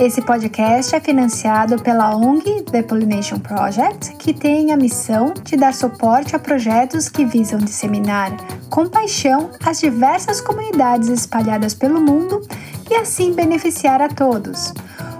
Esse 0.00 0.22
podcast 0.22 0.96
é 0.96 0.98
financiado 0.98 1.76
pela 1.82 2.16
ONG 2.16 2.62
The 2.62 2.82
Pollination 2.82 3.38
Project, 3.38 4.14
que 4.16 4.32
tem 4.32 4.72
a 4.72 4.76
missão 4.76 5.34
de 5.44 5.58
dar 5.58 5.74
suporte 5.74 6.34
a 6.34 6.38
projetos 6.38 7.10
que 7.10 7.26
visam 7.26 7.58
disseminar 7.58 8.34
com 8.70 8.88
paixão 8.88 9.50
as 9.62 9.78
diversas 9.78 10.40
comunidades 10.40 11.10
espalhadas 11.10 11.74
pelo 11.74 12.00
mundo 12.00 12.40
e 12.90 12.94
assim 12.94 13.34
beneficiar 13.34 14.00
a 14.00 14.08
todos. 14.08 14.72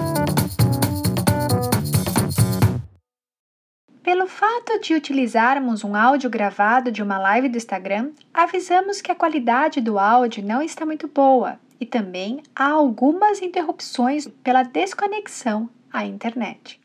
Fato 4.67 4.81
de 4.81 4.93
utilizarmos 4.93 5.85
um 5.85 5.95
áudio 5.95 6.29
gravado 6.29 6.91
de 6.91 7.01
uma 7.01 7.17
live 7.17 7.47
do 7.47 7.55
Instagram, 7.55 8.11
avisamos 8.33 8.99
que 8.99 9.09
a 9.09 9.15
qualidade 9.15 9.79
do 9.79 9.97
áudio 9.97 10.45
não 10.45 10.61
está 10.61 10.85
muito 10.85 11.07
boa 11.07 11.57
e 11.79 11.85
também 11.85 12.43
há 12.53 12.71
algumas 12.71 13.41
interrupções 13.41 14.27
pela 14.43 14.63
desconexão 14.63 15.69
à 15.91 16.03
internet. 16.03 16.81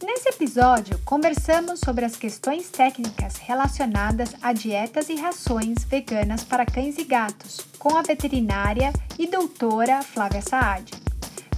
Nesse 0.00 0.28
episódio, 0.28 0.96
conversamos 1.04 1.80
sobre 1.80 2.04
as 2.04 2.14
questões 2.14 2.70
técnicas 2.70 3.36
relacionadas 3.38 4.36
a 4.40 4.52
dietas 4.52 5.08
e 5.08 5.16
rações 5.16 5.82
veganas 5.82 6.44
para 6.44 6.64
cães 6.64 6.98
e 6.98 7.04
gatos, 7.04 7.66
com 7.80 7.96
a 7.96 8.02
veterinária 8.02 8.92
e 9.18 9.26
doutora 9.26 10.02
Flávia 10.02 10.40
Saad. 10.40 10.92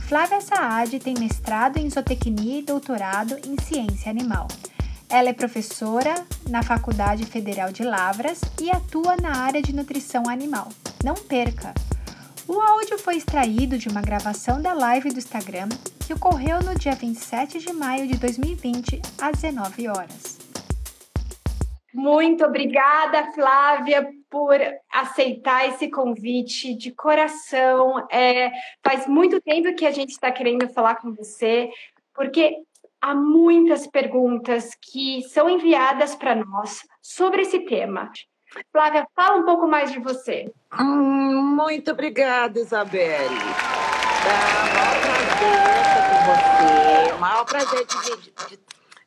Flávia 0.09 0.41
Saad 0.41 0.99
tem 1.01 1.15
mestrado 1.19 1.77
em 1.77 1.91
zootecnia 1.91 2.61
e 2.61 2.63
doutorado 2.63 3.37
em 3.47 3.63
ciência 3.63 4.11
animal. 4.11 4.49
Ela 5.09 5.29
é 5.29 5.33
professora 5.33 6.27
na 6.51 6.65
Faculdade 6.65 7.25
Federal 7.27 7.71
de 7.71 7.85
Lavras 7.85 8.41
e 8.61 8.71
atua 8.71 9.17
na 9.17 9.37
área 9.37 9.63
de 9.63 9.73
nutrição 9.73 10.29
animal. 10.29 10.69
Não 11.05 11.15
perca! 11.15 11.73
O 12.49 12.61
áudio 12.61 12.99
foi 12.99 13.17
extraído 13.17 13.79
de 13.79 13.89
uma 13.89 14.03
gravação 14.03 14.61
da 14.61 14.73
live 14.73 15.11
do 15.11 15.19
Instagram 15.19 15.69
que 16.05 16.13
ocorreu 16.13 16.61
no 16.61 16.77
dia 16.77 16.93
27 16.93 17.59
de 17.59 17.73
maio 17.73 18.09
de 18.09 18.19
2020, 18.19 19.01
às 19.21 19.41
19 19.41 19.89
horas. 19.89 20.39
Muito 21.95 22.45
obrigada, 22.45 23.33
Flávia, 23.33 24.09
por 24.29 24.59
aceitar 24.93 25.69
esse 25.69 25.89
convite 25.89 26.75
de 26.75 26.91
coração. 26.91 28.07
É, 28.11 28.51
faz 28.85 29.07
muito 29.07 29.41
tempo 29.41 29.75
que 29.75 29.87
a 29.87 29.93
gente 29.93 30.11
está 30.11 30.33
querendo 30.33 30.69
falar 30.69 30.97
com 30.97 31.15
você, 31.15 31.71
porque 32.13 32.57
há 33.07 33.15
muitas 33.15 33.87
perguntas 33.87 34.71
que 34.83 35.23
são 35.29 35.49
enviadas 35.49 36.17
para 36.17 36.35
nós 36.35 36.81
sobre 37.01 37.43
esse 37.43 37.61
tema. 37.61 38.11
Flávia, 38.73 39.07
fala 39.15 39.37
um 39.37 39.45
pouco 39.45 39.69
mais 39.69 39.93
de 39.93 40.01
você. 40.01 40.53
Hum, 40.77 41.55
muito 41.55 41.93
obrigada, 41.93 42.59
Isabelle. 42.59 43.37
É 44.19 44.75
um 44.75 44.79
maior 44.79 45.05
prazer 45.05 45.43
estar 45.83 46.09
com 46.11 46.19
você, 46.33 47.19
maior 47.21 47.45
prazer 47.45 47.87
de, 47.87 47.97
de, 48.17 48.57
de 48.57 48.59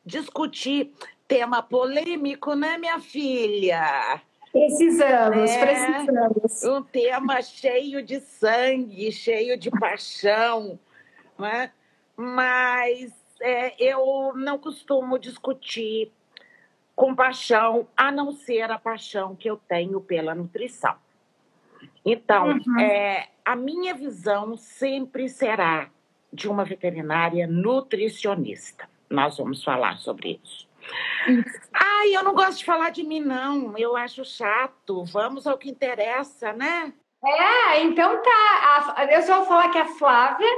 discutir 0.06 0.94
tema 1.28 1.62
polêmico, 1.62 2.54
né, 2.54 2.78
minha 2.78 2.98
filha? 3.00 4.22
Precisamos, 4.50 5.50
é, 5.50 5.60
precisamos. 5.60 6.64
Um 6.64 6.82
tema 6.82 7.42
cheio 7.42 8.02
de 8.02 8.18
sangue, 8.20 9.12
cheio 9.12 9.58
de 9.58 9.70
paixão, 9.70 10.78
né? 11.38 11.70
mas 12.20 13.12
é, 13.40 13.74
eu 13.82 14.32
não 14.36 14.58
costumo 14.58 15.18
discutir 15.18 16.12
com 16.94 17.14
paixão, 17.14 17.88
a 17.96 18.12
não 18.12 18.32
ser 18.32 18.70
a 18.70 18.78
paixão 18.78 19.34
que 19.34 19.48
eu 19.48 19.56
tenho 19.56 20.00
pela 20.00 20.34
nutrição. 20.34 20.94
Então, 22.04 22.48
uhum. 22.48 22.80
é, 22.80 23.28
a 23.44 23.56
minha 23.56 23.94
visão 23.94 24.56
sempre 24.56 25.28
será 25.28 25.88
de 26.32 26.48
uma 26.48 26.64
veterinária 26.64 27.46
nutricionista. 27.46 28.88
Nós 29.08 29.38
vamos 29.38 29.64
falar 29.64 29.98
sobre 29.98 30.40
isso. 30.42 30.68
Ai, 31.72 32.14
eu 32.14 32.22
não 32.22 32.34
gosto 32.34 32.58
de 32.58 32.64
falar 32.64 32.90
de 32.90 33.02
mim, 33.02 33.20
não. 33.20 33.76
Eu 33.76 33.96
acho 33.96 34.24
chato. 34.24 35.04
Vamos 35.04 35.46
ao 35.46 35.58
que 35.58 35.70
interessa, 35.70 36.52
né? 36.52 36.92
É, 37.24 37.82
então 37.82 38.22
tá. 38.22 39.08
eu 39.10 39.22
só 39.22 39.38
vou 39.38 39.46
falar 39.46 39.68
que 39.68 39.78
a 39.78 39.86
Flávia, 39.86 40.48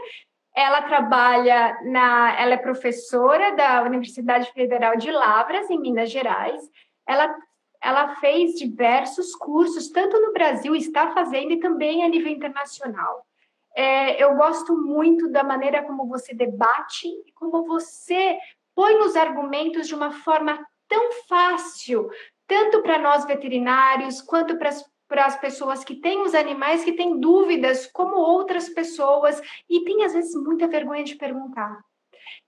ela 0.55 0.83
trabalha 0.83 1.79
na. 1.85 2.39
Ela 2.39 2.55
é 2.55 2.57
professora 2.59 3.55
da 3.57 3.83
Universidade 3.83 4.53
Federal 4.53 4.97
de 4.97 5.11
Lavras, 5.11 5.71
em 5.71 5.81
Minas 5.81 6.11
Gerais. 6.11 6.63
Ela, 7.07 7.35
ela 7.83 8.17
fez 8.17 8.55
diversos 8.55 9.35
cursos, 9.35 9.89
tanto 9.89 10.21
no 10.21 10.33
Brasil, 10.33 10.75
está 10.75 11.13
fazendo, 11.13 11.53
e 11.53 11.61
também 11.61 12.05
a 12.05 12.09
nível 12.09 12.31
internacional. 12.31 13.27
É, 13.75 14.23
eu 14.23 14.35
gosto 14.37 14.77
muito 14.77 15.31
da 15.31 15.43
maneira 15.43 15.83
como 15.83 16.07
você 16.07 16.35
debate 16.35 17.09
e 17.09 17.33
como 17.33 17.65
você 17.65 18.39
põe 18.75 18.97
os 18.97 19.17
argumentos 19.17 19.89
de 19.89 19.95
uma 19.95 20.13
forma 20.13 20.59
tão 20.87 21.13
fácil, 21.27 22.11
tanto 22.47 22.83
para 22.83 22.99
nós 22.99 23.25
veterinários, 23.25 24.21
quanto 24.21 24.59
para 24.59 24.69
as 24.69 24.85
para 25.13 25.27
as 25.27 25.39
pessoas 25.39 25.85
que 25.85 25.97
têm 25.97 26.23
os 26.23 26.35
animais, 26.35 26.83
que 26.83 26.95
têm 26.95 27.21
dúvidas, 27.21 27.87
como 27.87 28.17
outras 28.17 28.71
pessoas, 28.71 29.43
e 29.69 29.85
tem 29.85 30.05
às 30.05 30.15
vezes 30.15 30.35
muita 30.35 30.67
vergonha 30.67 31.05
de 31.05 31.17
perguntar. 31.17 31.85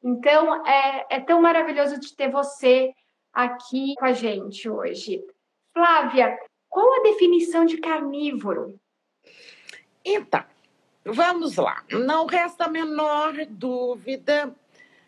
Então, 0.02 0.66
é, 0.66 1.06
é 1.10 1.20
tão 1.20 1.42
maravilhoso 1.42 2.00
de 2.00 2.16
ter 2.16 2.30
você 2.30 2.94
aqui 3.34 3.92
com 3.98 4.06
a 4.06 4.12
gente 4.14 4.66
hoje. 4.66 5.22
Flávia, 5.74 6.38
qual 6.70 7.00
a 7.00 7.02
definição 7.02 7.66
de 7.66 7.76
carnívoro? 7.76 8.80
Então, 10.02 10.42
vamos 11.04 11.56
lá. 11.56 11.84
Não 11.90 12.24
resta 12.24 12.64
a 12.64 12.68
menor 12.68 13.34
dúvida 13.46 14.56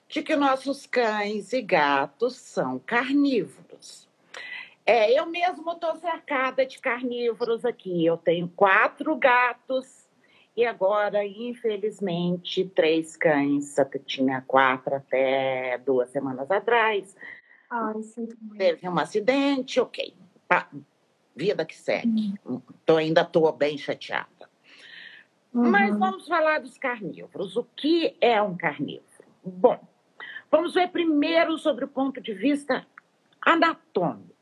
de 0.06 0.22
que 0.22 0.36
nossos 0.36 0.84
cães 0.84 1.54
e 1.54 1.62
gatos 1.62 2.36
são 2.36 2.78
carnívoros. 2.78 3.65
É, 4.86 5.18
eu 5.18 5.26
mesmo 5.26 5.72
estou 5.72 5.96
cercada 5.96 6.64
de 6.64 6.78
carnívoros 6.78 7.64
aqui. 7.64 8.06
Eu 8.06 8.16
tenho 8.16 8.48
quatro 8.48 9.16
gatos 9.16 10.08
e 10.56 10.64
agora, 10.64 11.26
infelizmente, 11.26 12.64
três 12.66 13.16
cães. 13.16 13.76
Eu 13.76 13.86
tinha 14.04 14.40
quatro 14.42 14.94
até 14.94 15.76
duas 15.78 16.08
semanas 16.10 16.50
atrás. 16.50 17.16
Ai, 17.68 18.00
sim. 18.02 18.28
Teve 18.56 18.88
um 18.88 18.98
acidente, 18.98 19.80
ok. 19.80 20.14
vida 21.34 21.64
que 21.64 21.76
segue. 21.76 22.34
Uhum. 22.44 22.62
Tô, 22.84 22.96
ainda 22.96 23.22
estou 23.22 23.50
bem 23.52 23.76
chateada. 23.76 24.48
Uhum. 25.52 25.70
Mas 25.70 25.98
vamos 25.98 26.28
falar 26.28 26.60
dos 26.60 26.78
carnívoros. 26.78 27.56
O 27.56 27.64
que 27.64 28.16
é 28.20 28.40
um 28.40 28.56
carnívoro? 28.56 29.04
Bom, 29.44 29.78
Vamos 30.50 30.74
ver 30.74 30.88
primeiro 30.88 31.58
sobre 31.58 31.84
o 31.84 31.88
ponto 31.88 32.20
de 32.20 32.32
vista 32.32 32.86
anatômico. 33.40 34.35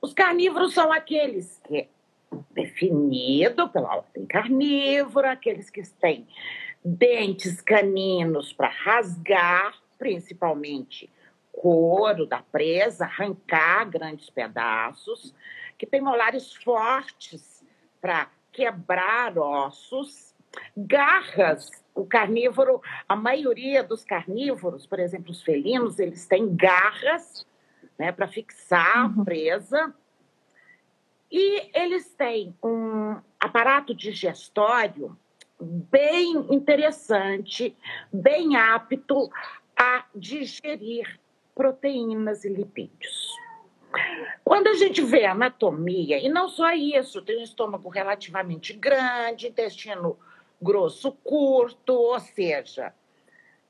Os 0.00 0.12
carnívoros 0.14 0.74
são 0.74 0.92
aqueles 0.92 1.60
que 1.66 1.78
é 1.78 1.88
definido 2.50 3.68
pela 3.68 3.96
ordem 3.96 4.26
carnívora, 4.26 5.32
aqueles 5.32 5.70
que 5.70 5.82
têm 6.00 6.26
dentes 6.84 7.60
caninos 7.60 8.52
para 8.52 8.68
rasgar, 8.68 9.74
principalmente 9.98 11.10
couro 11.52 12.26
da 12.26 12.40
presa, 12.40 13.04
arrancar 13.04 13.84
grandes 13.86 14.30
pedaços, 14.30 15.34
que 15.76 15.86
têm 15.86 16.00
molares 16.00 16.54
fortes 16.54 17.64
para 18.00 18.30
quebrar 18.52 19.36
ossos, 19.36 20.34
garras 20.76 21.70
o 21.94 22.06
carnívoro, 22.06 22.80
a 23.08 23.16
maioria 23.16 23.82
dos 23.82 24.04
carnívoros, 24.04 24.86
por 24.86 25.00
exemplo, 25.00 25.32
os 25.32 25.42
felinos, 25.42 25.98
eles 25.98 26.26
têm 26.26 26.54
garras 26.54 27.44
né, 27.98 28.12
para 28.12 28.28
fixar 28.28 29.12
uhum. 29.12 29.22
a 29.22 29.24
presa. 29.24 29.94
E 31.30 31.70
eles 31.78 32.08
têm 32.14 32.54
um 32.62 33.16
aparato 33.38 33.94
digestório 33.94 35.16
bem 35.60 36.46
interessante, 36.50 37.76
bem 38.12 38.56
apto 38.56 39.30
a 39.76 40.04
digerir 40.14 41.18
proteínas 41.54 42.44
e 42.44 42.48
lipídios. 42.48 43.36
Quando 44.44 44.68
a 44.68 44.74
gente 44.74 45.02
vê 45.02 45.24
anatomia, 45.24 46.18
e 46.18 46.28
não 46.28 46.48
só 46.48 46.72
isso, 46.72 47.22
tem 47.22 47.38
um 47.38 47.42
estômago 47.42 47.88
relativamente 47.88 48.72
grande, 48.72 49.48
intestino 49.48 50.18
grosso 50.60 51.12
curto, 51.12 51.92
ou 51.92 52.20
seja, 52.20 52.94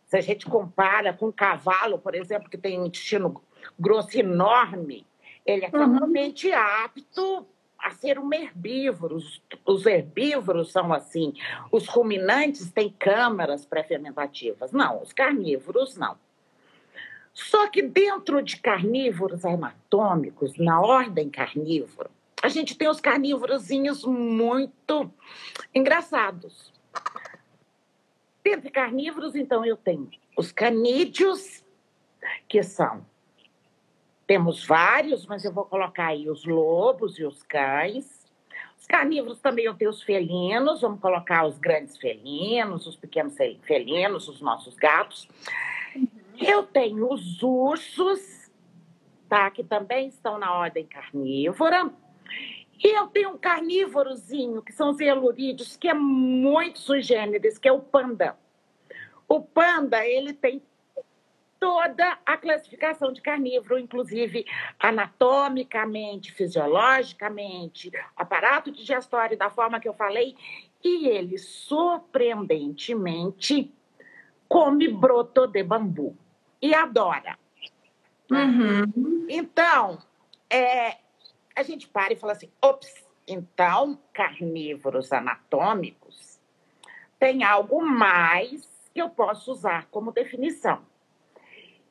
se 0.07 0.17
a 0.17 0.21
gente 0.21 0.47
compara 0.47 1.13
com 1.13 1.27
um 1.27 1.33
cavalo, 1.33 1.99
por 1.99 2.15
exemplo, 2.15 2.49
que 2.49 2.59
tem 2.59 2.81
um 2.81 2.87
intestino 2.87 3.43
grosso 3.79 4.19
enorme, 4.19 5.07
ele 5.45 5.65
é 5.65 5.71
uhum. 5.73 5.95
totalmente 5.95 6.53
apto 6.53 7.47
a 7.79 7.91
ser 7.91 8.19
um 8.19 8.33
herbívoro. 8.33 9.17
Os, 9.17 9.43
os 9.65 9.87
herbívoros 9.87 10.73
são 10.73 10.93
assim. 10.93 11.33
Os 11.71 11.87
ruminantes 11.87 12.71
têm 12.71 12.91
câmaras 12.91 13.65
pré-fermentativas. 13.65 14.73
Não, 14.73 15.03
os 15.03 15.13
carnívoros 15.13 15.97
não. 15.97 16.17
Só 17.33 17.69
que 17.69 17.83
dentro 17.83 18.43
de 18.43 18.57
carnívoros 18.57 19.45
anatômicos, 19.45 20.59
na 20.59 20.81
ordem 20.81 21.31
carnívora, 21.31 22.11
a 22.43 22.49
gente 22.49 22.77
tem 22.77 22.89
os 22.89 23.01
carnívorozinhos 23.01 24.05
muito 24.05 25.11
engraçados. 25.73 26.73
Dentre 28.43 28.71
carnívoros, 28.71 29.35
então, 29.37 29.65
eu 29.65 29.77
tenho 29.77 30.11
os 30.37 30.51
canídeos, 30.51 31.65
que 32.49 32.63
são. 32.63 33.05
Temos 34.29 34.63
vários, 34.67 35.25
mas 35.25 35.43
eu 35.43 35.51
vou 35.51 35.65
colocar 35.65 36.09
aí 36.09 36.29
os 36.29 36.45
lobos 36.45 37.19
e 37.19 37.25
os 37.25 37.43
cães. 37.45 38.27
Os 38.79 38.87
carnívoros 38.87 39.41
também 39.41 39.65
eu 39.65 39.73
tenho 39.73 39.91
os 39.91 40.03
felinos, 40.03 40.83
vamos 40.83 41.01
colocar 41.01 41.47
os 41.47 41.57
grandes 41.57 41.97
felinos, 41.97 42.87
os 42.87 42.95
pequenos 42.95 43.35
felinos, 43.63 44.29
os 44.29 44.43
nossos 44.43 44.77
gatos. 44.77 45.27
Eu 46.39 46.63
tenho 46.63 47.11
os 47.11 47.43
ursos, 47.43 48.53
tá? 49.31 49.51
Que 49.51 49.65
também 49.65 50.09
estão 50.09 50.39
na 50.39 50.53
ordem 50.53 50.85
carnívora. 50.85 51.91
E 52.85 52.87
eu 52.87 53.07
tenho 53.07 53.31
um 53.31 53.39
carnívorozinho, 53.39 54.61
que 54.61 54.75
são 54.75 54.91
os 54.91 55.01
elurídeos, 55.01 55.75
que 55.75 55.89
é 55.89 55.95
muito 55.95 56.81
sui 56.81 57.01
generis, 57.01 57.57
que 57.57 57.67
é 57.67 57.73
o 57.73 57.81
panda. 57.81 58.37
O 59.27 59.41
panda, 59.41 60.07
ele 60.07 60.35
tem 60.35 60.63
toda 61.61 62.19
a 62.25 62.37
classificação 62.37 63.13
de 63.13 63.21
carnívoro, 63.21 63.77
inclusive 63.79 64.47
anatomicamente, 64.79 66.33
fisiologicamente, 66.33 67.91
aparato 68.17 68.71
digestório 68.71 69.37
da 69.37 69.51
forma 69.51 69.81
que 69.81 69.89
eu 69.89 69.95
falei, 69.95 70.37
e 70.83 71.09
ele 71.09 71.37
surpreendentemente 71.39 73.71
come 74.49 74.89
broto 74.89 75.47
de 75.47 75.63
bambu 75.63 76.17
e 76.63 76.75
adora. 76.75 77.39
Uhum. 78.31 79.27
Então, 79.29 79.99
é, 80.51 80.97
a 81.55 81.63
gente 81.63 81.87
para 81.89 82.13
e 82.13 82.17
fala 82.17 82.33
assim: 82.33 82.51
ops, 82.63 83.07
então 83.27 83.99
carnívoros 84.13 85.13
anatômicos 85.13 86.39
tem 87.19 87.43
algo 87.43 87.85
mais 87.85 88.69
que 88.95 89.01
eu 89.01 89.11
posso 89.11 89.51
usar 89.51 89.89
como 89.91 90.13
definição. 90.13 90.81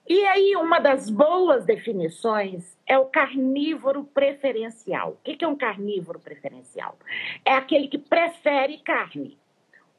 E 0.09 0.25
aí, 0.25 0.55
uma 0.55 0.79
das 0.79 1.09
boas 1.09 1.65
definições 1.65 2.77
é 2.87 2.97
o 2.97 3.07
carnívoro 3.07 4.05
preferencial. 4.05 5.11
O 5.11 5.15
que 5.17 5.43
é 5.43 5.47
um 5.47 5.55
carnívoro 5.55 6.17
preferencial? 6.17 6.97
É 7.43 7.51
aquele 7.51 7.89
que 7.89 7.97
prefere 7.97 8.77
carne. 8.77 9.37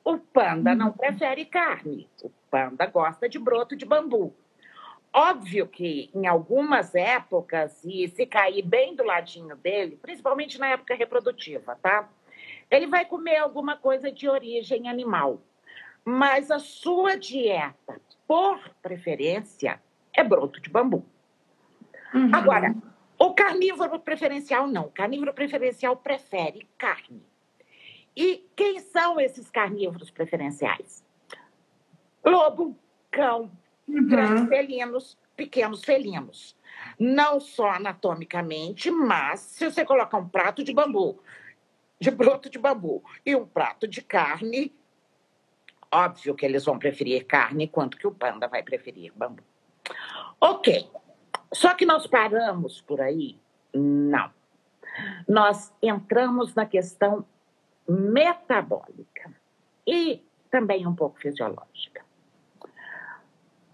O 0.02 0.16
panda 0.16 0.74
não 0.74 0.92
prefere 0.92 1.44
carne. 1.44 2.08
O 2.22 2.30
panda 2.50 2.86
gosta 2.86 3.28
de 3.28 3.38
broto 3.38 3.76
de 3.76 3.84
bambu. 3.84 4.34
Óbvio 5.12 5.66
que 5.66 6.10
em 6.14 6.26
algumas 6.26 6.94
épocas, 6.94 7.84
e 7.84 8.08
se 8.08 8.24
cair 8.24 8.62
bem 8.62 8.96
do 8.96 9.04
ladinho 9.04 9.56
dele, 9.56 9.98
principalmente 10.00 10.58
na 10.58 10.68
época 10.68 10.94
reprodutiva, 10.94 11.78
tá? 11.82 12.08
Ele 12.70 12.86
vai 12.86 13.04
comer 13.04 13.36
alguma 13.36 13.76
coisa 13.76 14.10
de 14.10 14.26
origem 14.26 14.88
animal. 14.88 15.42
Mas 16.02 16.50
a 16.50 16.58
sua 16.58 17.14
dieta, 17.14 18.00
por 18.26 18.58
preferência, 18.80 19.78
é 20.18 20.24
broto 20.24 20.60
de 20.60 20.68
bambu. 20.68 21.06
Uhum. 22.12 22.30
Agora, 22.34 22.74
o 23.18 23.32
carnívoro 23.34 24.00
preferencial 24.00 24.66
não. 24.66 24.86
O 24.86 24.90
carnívoro 24.90 25.32
preferencial 25.32 25.96
prefere 25.96 26.68
carne. 26.76 27.22
E 28.16 28.44
quem 28.56 28.80
são 28.80 29.20
esses 29.20 29.48
carnívoros 29.48 30.10
preferenciais? 30.10 31.04
Lobo, 32.24 32.76
cão, 33.12 33.50
uhum. 33.86 34.08
grandes 34.08 34.48
felinos, 34.48 35.18
pequenos 35.36 35.84
felinos. 35.84 36.56
Não 36.98 37.38
só 37.38 37.70
anatomicamente, 37.70 38.90
mas 38.90 39.40
se 39.40 39.70
você 39.70 39.84
colocar 39.84 40.18
um 40.18 40.28
prato 40.28 40.64
de 40.64 40.72
bambu, 40.72 41.22
de 42.00 42.10
broto 42.10 42.50
de 42.50 42.58
bambu, 42.58 43.04
e 43.24 43.36
um 43.36 43.46
prato 43.46 43.86
de 43.86 44.02
carne, 44.02 44.74
óbvio 45.92 46.34
que 46.34 46.44
eles 46.44 46.64
vão 46.64 46.76
preferir 46.76 47.24
carne, 47.24 47.64
enquanto 47.64 47.96
que 47.96 48.06
o 48.06 48.12
panda 48.12 48.48
vai 48.48 48.64
preferir 48.64 49.12
bambu. 49.14 49.42
Ok. 50.40 50.88
Só 51.52 51.74
que 51.74 51.86
nós 51.86 52.06
paramos 52.06 52.80
por 52.80 53.00
aí? 53.00 53.38
Não. 53.74 54.30
Nós 55.26 55.72
entramos 55.82 56.54
na 56.54 56.66
questão 56.66 57.24
metabólica 57.88 59.34
e 59.86 60.22
também 60.50 60.86
um 60.86 60.94
pouco 60.94 61.18
fisiológica. 61.18 62.04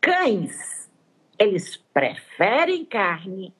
Cães, 0.00 0.90
eles 1.38 1.76
preferem 1.76 2.84
carne, 2.84 3.54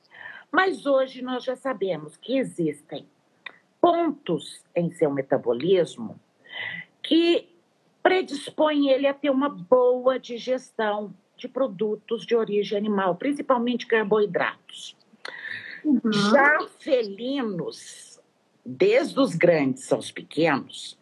mas 0.52 0.86
hoje 0.86 1.22
nós 1.22 1.42
já 1.42 1.56
sabemos 1.56 2.16
que 2.16 2.36
existem 2.38 3.08
pontos 3.80 4.62
em 4.74 4.90
seu 4.92 5.10
metabolismo 5.10 6.20
que 7.02 7.48
predispõem 8.02 8.88
ele 8.90 9.06
a 9.06 9.14
ter 9.14 9.30
uma 9.30 9.48
boa 9.48 10.18
digestão 10.18 11.14
de 11.44 11.48
produtos 11.48 12.24
de 12.24 12.34
origem 12.34 12.78
animal, 12.78 13.16
principalmente 13.16 13.86
carboidratos. 13.86 14.96
Uhum. 15.84 16.00
Já 16.30 16.66
felinos, 16.78 18.18
desde 18.64 19.20
os 19.20 19.34
grandes 19.34 19.92
aos 19.92 20.10
pequenos, 20.10 20.98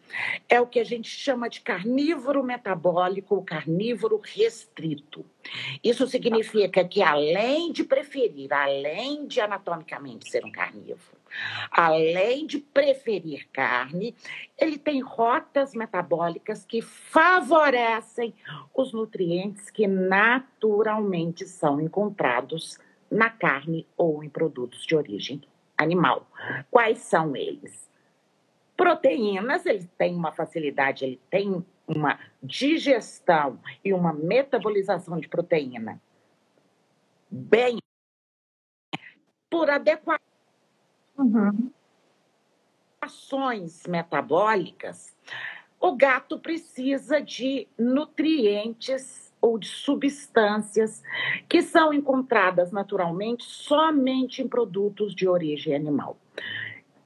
é 0.49 0.59
o 0.59 0.67
que 0.67 0.79
a 0.79 0.83
gente 0.83 1.07
chama 1.07 1.49
de 1.49 1.61
carnívoro 1.61 2.43
metabólico 2.43 3.35
ou 3.35 3.41
carnívoro 3.41 4.19
restrito. 4.21 5.25
Isso 5.81 6.05
significa 6.07 6.83
que, 6.83 7.01
além 7.01 7.71
de 7.71 7.85
preferir, 7.85 8.51
além 8.51 9.25
de 9.25 9.39
anatomicamente 9.39 10.29
ser 10.29 10.43
um 10.43 10.51
carnívoro, 10.51 11.22
além 11.71 12.45
de 12.45 12.59
preferir 12.59 13.47
carne, 13.51 14.15
ele 14.57 14.77
tem 14.77 15.01
rotas 15.01 15.73
metabólicas 15.73 16.65
que 16.65 16.81
favorecem 16.81 18.33
os 18.73 18.93
nutrientes 18.93 19.69
que 19.69 19.87
naturalmente 19.87 21.45
são 21.45 21.79
encontrados 21.79 22.79
na 23.09 23.29
carne 23.29 23.87
ou 23.95 24.23
em 24.23 24.29
produtos 24.29 24.85
de 24.85 24.95
origem 24.95 25.41
animal. 25.77 26.27
Quais 26.69 26.99
são 26.99 27.35
eles? 27.35 27.89
Proteínas, 28.75 29.65
ele 29.65 29.87
tem 29.97 30.15
uma 30.15 30.31
facilidade, 30.31 31.05
ele 31.05 31.21
tem 31.29 31.63
uma 31.87 32.19
digestão 32.41 33.59
e 33.83 33.93
uma 33.93 34.13
metabolização 34.13 35.19
de 35.19 35.27
proteína 35.27 36.01
bem 37.29 37.77
por 39.49 39.69
adequações 39.69 40.32
uhum. 41.17 41.71
metabólicas, 43.87 45.15
o 45.79 45.95
gato 45.95 46.39
precisa 46.39 47.21
de 47.21 47.67
nutrientes 47.77 49.33
ou 49.41 49.59
de 49.59 49.67
substâncias 49.67 51.03
que 51.49 51.61
são 51.61 51.93
encontradas 51.93 52.71
naturalmente 52.71 53.43
somente 53.43 54.41
em 54.41 54.47
produtos 54.47 55.13
de 55.13 55.27
origem 55.27 55.75
animal. 55.75 56.17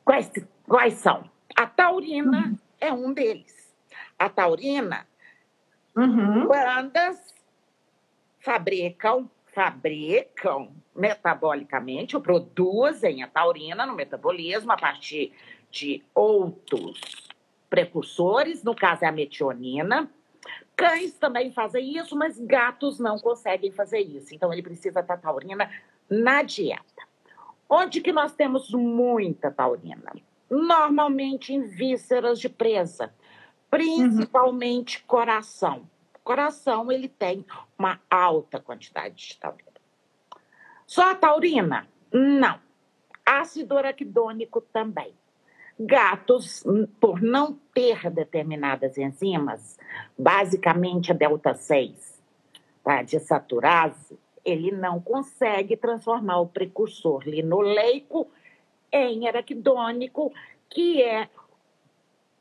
Quais, 0.05 0.31
quais 0.67 0.93
são? 0.93 1.27
A 1.55 1.65
taurina 1.65 2.45
uhum. 2.45 2.57
é 2.79 2.93
um 2.93 3.11
deles. 3.11 3.75
A 4.19 4.29
taurina, 4.29 5.07
uhum. 5.95 6.47
bandas 6.47 7.33
fabricam, 8.39 9.29
fabricam 9.57 10.69
metabolicamente, 10.95 12.15
ou 12.15 12.21
produzem 12.21 13.23
a 13.23 13.27
taurina 13.27 13.87
no 13.87 13.95
metabolismo 13.95 14.71
a 14.71 14.77
partir 14.77 15.33
de 15.71 16.03
outros 16.13 17.01
precursores, 17.67 18.63
no 18.63 18.75
caso 18.75 19.03
é 19.03 19.07
a 19.07 19.11
metionina. 19.11 20.07
Cães 20.75 21.13
também 21.13 21.51
fazem 21.51 21.97
isso, 21.97 22.15
mas 22.15 22.37
gatos 22.37 22.99
não 22.99 23.17
conseguem 23.17 23.71
fazer 23.71 23.99
isso. 23.99 24.35
Então, 24.35 24.53
ele 24.53 24.61
precisa 24.61 25.01
da 25.01 25.17
taurina 25.17 25.67
na 26.07 26.43
dieta. 26.43 26.83
Onde 27.67 27.99
que 27.99 28.11
nós 28.11 28.33
temos 28.35 28.69
muita 28.71 29.49
taurina? 29.49 30.13
normalmente 30.49 31.53
em 31.53 31.63
vísceras 31.63 32.39
de 32.39 32.49
presa, 32.49 33.13
principalmente 33.69 34.99
uhum. 34.99 35.03
coração. 35.07 35.89
Coração, 36.27 36.91
ele 36.91 37.07
tem 37.07 37.45
uma 37.79 38.01
alta 38.11 38.59
quantidade 38.59 39.15
de 39.15 39.37
taurina. 39.37 39.71
Só 40.85 41.11
a 41.11 41.15
taurina? 41.15 41.87
Não. 42.11 42.59
Ácido 43.25 43.77
araquidônico 43.77 44.59
também. 44.59 45.13
Gatos, 45.79 46.65
por 46.99 47.21
não 47.21 47.57
ter 47.73 48.09
determinadas 48.09 48.97
enzimas, 48.97 49.79
basicamente 50.19 51.13
a 51.13 51.15
delta 51.15 51.53
6, 51.53 52.21
tá, 52.83 53.03
de 53.03 53.21
saturase, 53.21 54.19
ele 54.43 54.69
não 54.73 54.99
consegue 54.99 55.77
transformar 55.77 56.41
o 56.41 56.47
precursor 56.49 57.23
linoleico 57.25 58.29
em 58.91 59.29
araquidônico, 59.29 60.33
que 60.69 61.01
é 61.01 61.29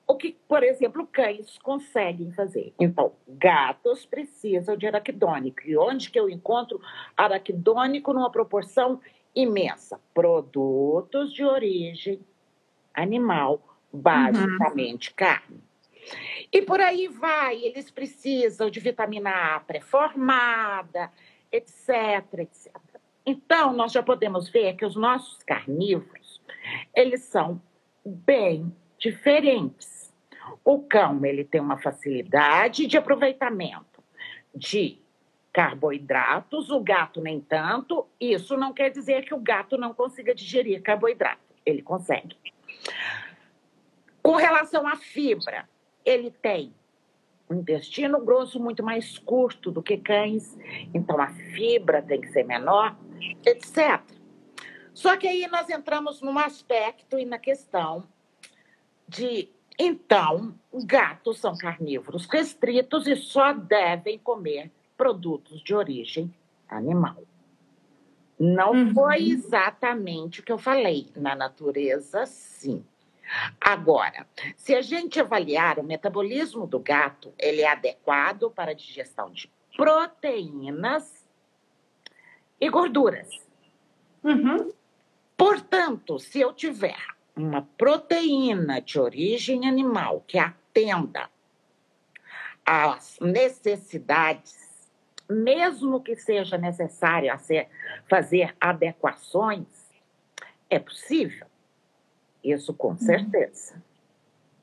o 0.06 0.16
que, 0.16 0.36
por 0.46 0.62
exemplo, 0.62 1.06
cães 1.06 1.58
conseguem 1.58 2.30
fazer. 2.32 2.72
Então, 2.78 3.12
gatos 3.26 4.06
precisam 4.06 4.76
de 4.76 4.86
araquidônico. 4.86 5.62
E 5.64 5.76
onde 5.76 6.10
que 6.10 6.18
eu 6.18 6.30
encontro 6.30 6.80
araquidônico 7.16 8.12
numa 8.12 8.30
proporção 8.30 9.00
imensa? 9.34 10.00
Produtos 10.14 11.32
de 11.32 11.44
origem 11.44 12.20
animal, 12.94 13.60
basicamente 13.92 15.10
uhum. 15.10 15.16
carne. 15.16 15.66
E 16.52 16.62
por 16.62 16.80
aí 16.80 17.08
vai, 17.08 17.56
eles 17.56 17.90
precisam 17.90 18.70
de 18.70 18.78
vitamina 18.78 19.56
A 19.56 19.60
pré-formada, 19.60 21.10
etc, 21.50 22.32
etc. 22.38 22.72
Então, 23.24 23.72
nós 23.72 23.90
já 23.90 24.04
podemos 24.04 24.48
ver 24.48 24.76
que 24.76 24.86
os 24.86 24.94
nossos 24.94 25.42
carnívoros, 25.42 26.40
eles 26.94 27.22
são 27.22 27.60
bem 28.04 28.72
diferentes. 28.98 29.95
O 30.64 30.80
cão, 30.80 31.24
ele 31.24 31.44
tem 31.44 31.60
uma 31.60 31.78
facilidade 31.78 32.86
de 32.86 32.96
aproveitamento 32.96 34.02
de 34.54 34.98
carboidratos, 35.52 36.70
o 36.70 36.80
gato 36.80 37.20
nem 37.20 37.40
tanto. 37.40 38.06
Isso 38.20 38.56
não 38.56 38.72
quer 38.72 38.90
dizer 38.90 39.24
que 39.24 39.34
o 39.34 39.38
gato 39.38 39.76
não 39.78 39.94
consiga 39.94 40.34
digerir 40.34 40.82
carboidrato. 40.82 41.40
Ele 41.64 41.82
consegue. 41.82 42.36
Com 44.22 44.36
relação 44.36 44.86
à 44.86 44.96
fibra, 44.96 45.68
ele 46.04 46.30
tem 46.30 46.74
um 47.48 47.54
intestino 47.54 48.20
grosso 48.20 48.60
muito 48.60 48.82
mais 48.82 49.18
curto 49.18 49.70
do 49.70 49.82
que 49.82 49.96
cães, 49.96 50.58
então 50.92 51.20
a 51.20 51.28
fibra 51.28 52.02
tem 52.02 52.20
que 52.20 52.28
ser 52.28 52.44
menor, 52.44 52.96
etc. 53.44 54.02
Só 54.92 55.16
que 55.16 55.28
aí 55.28 55.46
nós 55.46 55.70
entramos 55.70 56.20
num 56.20 56.38
aspecto 56.38 57.18
e 57.18 57.24
na 57.24 57.38
questão 57.38 58.04
de 59.08 59.48
então, 59.78 60.54
gatos 60.84 61.38
são 61.38 61.56
carnívoros 61.56 62.26
restritos 62.26 63.06
e 63.06 63.16
só 63.16 63.52
devem 63.52 64.18
comer 64.18 64.70
produtos 64.96 65.62
de 65.62 65.74
origem 65.74 66.32
animal. 66.68 67.22
Não 68.38 68.72
uhum. 68.72 68.94
foi 68.94 69.28
exatamente 69.28 70.40
o 70.40 70.42
que 70.42 70.52
eu 70.52 70.58
falei. 70.58 71.08
Na 71.16 71.34
natureza, 71.34 72.26
sim. 72.26 72.84
Agora, 73.60 74.26
se 74.56 74.74
a 74.74 74.80
gente 74.80 75.18
avaliar 75.20 75.78
o 75.78 75.82
metabolismo 75.82 76.66
do 76.66 76.78
gato, 76.78 77.34
ele 77.38 77.62
é 77.62 77.70
adequado 77.70 78.50
para 78.50 78.70
a 78.70 78.74
digestão 78.74 79.30
de 79.30 79.50
proteínas 79.76 81.26
e 82.60 82.68
gorduras. 82.70 83.28
Uhum. 84.22 84.72
Portanto, 85.36 86.18
se 86.18 86.40
eu 86.40 86.52
tiver 86.52 87.15
uma 87.36 87.62
proteína 87.76 88.80
de 88.80 88.98
origem 88.98 89.68
animal 89.68 90.24
que 90.26 90.38
atenda 90.38 91.28
às 92.64 93.18
necessidades, 93.20 94.88
mesmo 95.28 96.00
que 96.00 96.16
seja 96.16 96.56
necessário 96.56 97.30
fazer 98.08 98.56
adequações, 98.60 99.66
é 100.70 100.78
possível. 100.78 101.46
Isso 102.42 102.72
com 102.72 102.88
uhum. 102.88 102.98
certeza. 102.98 103.82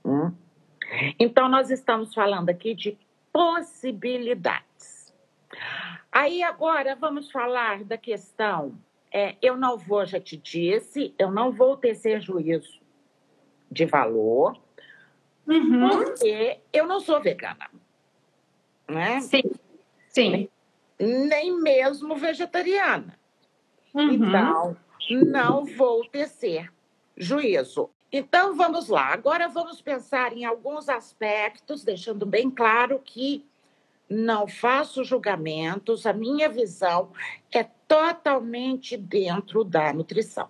Hum? 0.03 0.33
Então, 1.19 1.47
nós 1.47 1.69
estamos 1.69 2.13
falando 2.13 2.49
aqui 2.49 2.73
de 2.73 2.97
possibilidades. 3.31 5.13
Aí, 6.11 6.43
agora, 6.43 6.95
vamos 6.95 7.31
falar 7.31 7.83
da 7.83 7.97
questão. 7.97 8.77
É, 9.15 9.35
eu 9.43 9.55
não 9.55 9.77
vou, 9.77 10.03
já 10.07 10.19
te 10.19 10.35
disse, 10.35 11.13
eu 11.19 11.31
não 11.31 11.51
vou 11.51 11.77
tecer 11.77 12.19
juízo 12.19 12.81
de 13.69 13.85
valor, 13.85 14.59
uhum. 15.47 15.89
porque 15.89 16.59
eu 16.73 16.87
não 16.87 16.99
sou 16.99 17.21
vegana. 17.21 17.69
Né? 18.87 19.21
Sim, 19.21 19.43
sim. 20.09 20.49
Nem 20.99 21.61
mesmo 21.61 22.15
vegetariana. 22.15 23.15
Uhum. 23.93 24.13
Então, 24.13 24.77
não 25.11 25.63
vou 25.63 26.07
tecer 26.07 26.73
juízo. 27.15 27.91
Então, 28.11 28.55
vamos 28.55 28.89
lá. 28.89 29.13
Agora 29.13 29.47
vamos 29.47 29.79
pensar 29.79 30.33
em 30.33 30.43
alguns 30.43 30.89
aspectos, 30.89 31.83
deixando 31.83 32.25
bem 32.25 32.49
claro 32.49 32.99
que 33.03 33.45
não 34.09 34.47
faço 34.47 35.03
julgamentos, 35.03 36.05
a 36.05 36.13
minha 36.13 36.49
visão 36.49 37.11
é 37.51 37.63
totalmente 37.93 38.97
dentro 38.97 39.63
da 39.63 39.93
nutrição. 39.93 40.49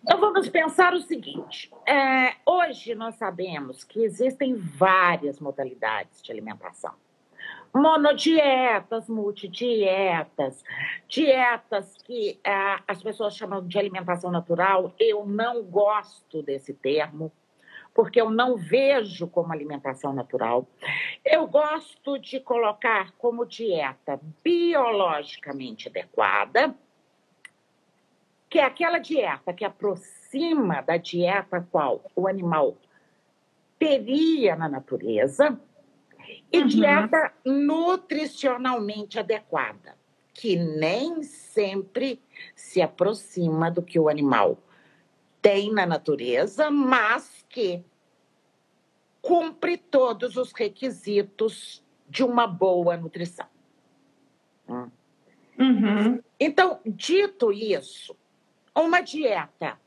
Então, 0.00 0.20
vamos 0.20 0.48
pensar 0.48 0.94
o 0.94 1.00
seguinte: 1.00 1.72
é, 1.84 2.36
hoje 2.46 2.94
nós 2.94 3.16
sabemos 3.16 3.82
que 3.82 4.04
existem 4.04 4.54
várias 4.54 5.40
modalidades 5.40 6.22
de 6.22 6.30
alimentação 6.30 6.94
monodietas, 7.72 9.08
multidietas, 9.08 10.64
dietas 11.08 11.96
que 12.02 12.40
ah, 12.44 12.82
as 12.86 13.00
pessoas 13.00 13.36
chamam 13.36 13.64
de 13.64 13.78
alimentação 13.78 14.28
natural. 14.28 14.92
Eu 14.98 15.24
não 15.24 15.62
gosto 15.62 16.42
desse 16.42 16.74
termo, 16.74 17.30
porque 17.94 18.20
eu 18.20 18.30
não 18.30 18.56
vejo 18.56 19.26
como 19.26 19.52
alimentação 19.52 20.12
natural. 20.12 20.66
Eu 21.24 21.46
gosto 21.46 22.18
de 22.18 22.40
colocar 22.40 23.12
como 23.12 23.44
dieta 23.44 24.20
biologicamente 24.42 25.88
adequada, 25.88 26.74
que 28.48 28.58
é 28.58 28.64
aquela 28.64 28.98
dieta 28.98 29.52
que 29.52 29.64
aproxima 29.64 30.80
da 30.82 30.96
dieta 30.96 31.66
qual 31.70 32.02
o 32.14 32.26
animal 32.26 32.76
teria 33.78 34.56
na 34.56 34.68
natureza 34.68 35.58
e 36.52 36.60
uhum. 36.60 36.66
dieta 36.66 37.32
nutricionalmente 37.44 39.18
adequada, 39.18 39.96
que 40.34 40.56
nem 40.56 41.22
sempre 41.22 42.20
se 42.54 42.82
aproxima 42.82 43.70
do 43.70 43.82
que 43.82 43.98
o 43.98 44.08
animal 44.08 44.58
tem 45.40 45.72
na 45.72 45.86
natureza, 45.86 46.70
mas 46.70 47.44
que 47.48 47.84
cumpre 49.20 49.76
todos 49.76 50.36
os 50.36 50.52
requisitos 50.52 51.84
de 52.08 52.24
uma 52.24 52.46
boa 52.46 52.96
nutrição. 52.96 53.46
Hum. 54.68 54.90
Uhum. 55.58 56.22
Então, 56.38 56.80
dito 56.86 57.52
isso, 57.52 58.16
uma 58.74 59.00
dieta 59.00 59.78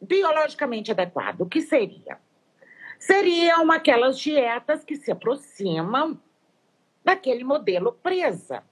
biologicamente 0.00 0.92
adequada, 0.92 1.42
o 1.42 1.48
que 1.48 1.60
seria? 1.60 2.18
seriam 2.98 3.70
aquelas 3.70 4.18
dietas 4.18 4.84
que 4.84 4.96
se 4.96 5.10
aproximam 5.10 6.20
daquele 7.04 7.44
modelo 7.44 7.92
presa. 7.92 8.62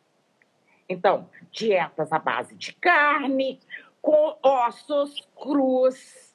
Então, 0.88 1.30
dietas 1.50 2.12
à 2.12 2.18
base 2.18 2.54
de 2.54 2.72
carne, 2.74 3.60
com 4.06 4.38
ossos 4.40 5.20
crus. 5.34 6.32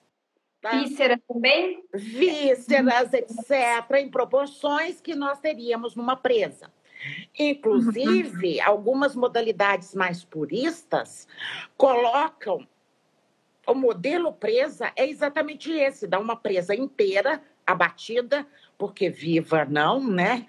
Tá? 0.62 0.72
Vísceras 0.72 1.20
também? 1.26 1.82
Vísceras, 1.94 3.14
etc., 3.14 3.96
em 3.96 4.12
proporções 4.12 5.00
que 5.00 5.16
nós 5.16 5.40
teríamos 5.40 5.96
numa 5.96 6.18
presa. 6.18 6.70
Inclusive, 7.40 8.58
uhum. 8.60 8.66
algumas 8.66 9.16
modalidades 9.16 9.96
mais 9.96 10.22
puristas 10.22 11.30
colocam 11.78 12.68
o 13.66 13.74
modelo 13.74 14.34
presa 14.34 14.92
é 14.98 15.08
exatamente 15.08 15.72
esse, 15.72 16.06
dá 16.06 16.20
uma 16.20 16.36
presa 16.36 16.76
inteira 16.76 17.42
abatida, 17.66 18.46
porque 18.78 19.10
viva 19.10 19.64
não, 19.64 20.06
né? 20.06 20.46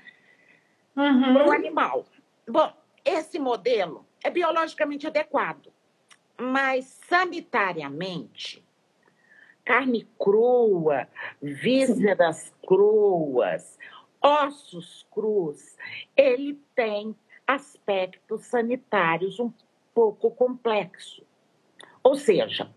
Uhum. 0.97 1.35
Para 1.35 1.47
o 1.47 1.53
animal. 1.53 2.05
Bom, 2.49 2.73
esse 3.05 3.39
modelo 3.39 4.05
é 4.25 4.31
biologicamente 4.31 5.07
adequado, 5.07 5.72
mas 6.39 6.85
sanitariamente, 7.09 8.65
carne 9.65 10.09
crua, 10.19 11.09
vísceras 11.41 12.53
cruas, 12.67 13.79
ossos 14.21 15.07
crus, 15.11 15.77
ele 16.17 16.61
tem 16.75 17.15
aspectos 17.47 18.47
sanitários 18.47 19.39
um 19.39 19.53
pouco 19.95 20.31
complexos. 20.31 21.25
Ou 22.03 22.17
seja, 22.17 22.71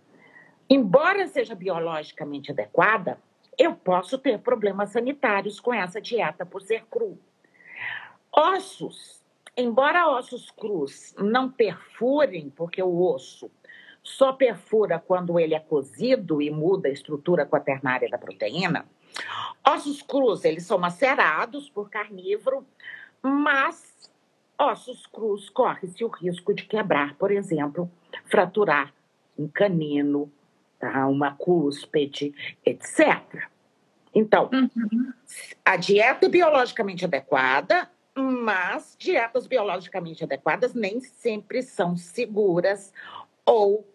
embora 0.69 1.27
seja 1.27 1.55
biologicamente 1.55 2.51
adequada, 2.51 3.19
eu 3.57 3.75
posso 3.75 4.17
ter 4.17 4.39
problemas 4.39 4.91
sanitários 4.91 5.59
com 5.59 5.73
essa 5.73 6.01
dieta 6.01 6.45
por 6.45 6.61
ser 6.61 6.85
cru. 6.85 7.17
Ossos, 8.31 9.24
embora 9.57 10.07
ossos 10.09 10.51
crus 10.51 11.13
não 11.17 11.49
perfurem, 11.49 12.49
porque 12.49 12.81
o 12.81 13.01
osso 13.01 13.49
só 14.03 14.33
perfura 14.33 14.99
quando 14.99 15.39
ele 15.39 15.55
é 15.55 15.59
cozido 15.59 16.41
e 16.41 16.51
muda 16.51 16.87
a 16.87 16.91
estrutura 16.91 17.45
quaternária 17.45 18.07
da 18.09 18.17
proteína, 18.17 18.85
ossos 19.65 20.01
crus, 20.01 20.45
eles 20.45 20.65
são 20.65 20.77
macerados 20.77 21.69
por 21.69 21.89
carnívoro, 21.89 22.65
mas 23.21 24.11
ossos 24.57 25.07
crus 25.07 25.49
corre-se 25.49 26.03
o 26.03 26.07
risco 26.07 26.53
de 26.53 26.65
quebrar, 26.65 27.15
por 27.15 27.31
exemplo, 27.31 27.89
fraturar 28.25 28.93
um 29.37 29.47
canino, 29.47 30.31
tá? 30.79 31.07
uma 31.07 31.35
cúspide, 31.35 32.33
etc. 32.65 33.47
Então, 34.13 34.49
uhum. 34.53 35.11
a 35.63 35.75
dieta 35.75 36.25
é 36.25 36.29
biologicamente 36.29 37.03
adequada, 37.03 37.89
mas 38.15 38.95
dietas 38.97 39.45
biologicamente 39.45 40.23
adequadas 40.23 40.73
nem 40.73 41.01
sempre 41.01 41.61
são 41.61 41.97
seguras 41.97 42.93
ou 43.45 43.85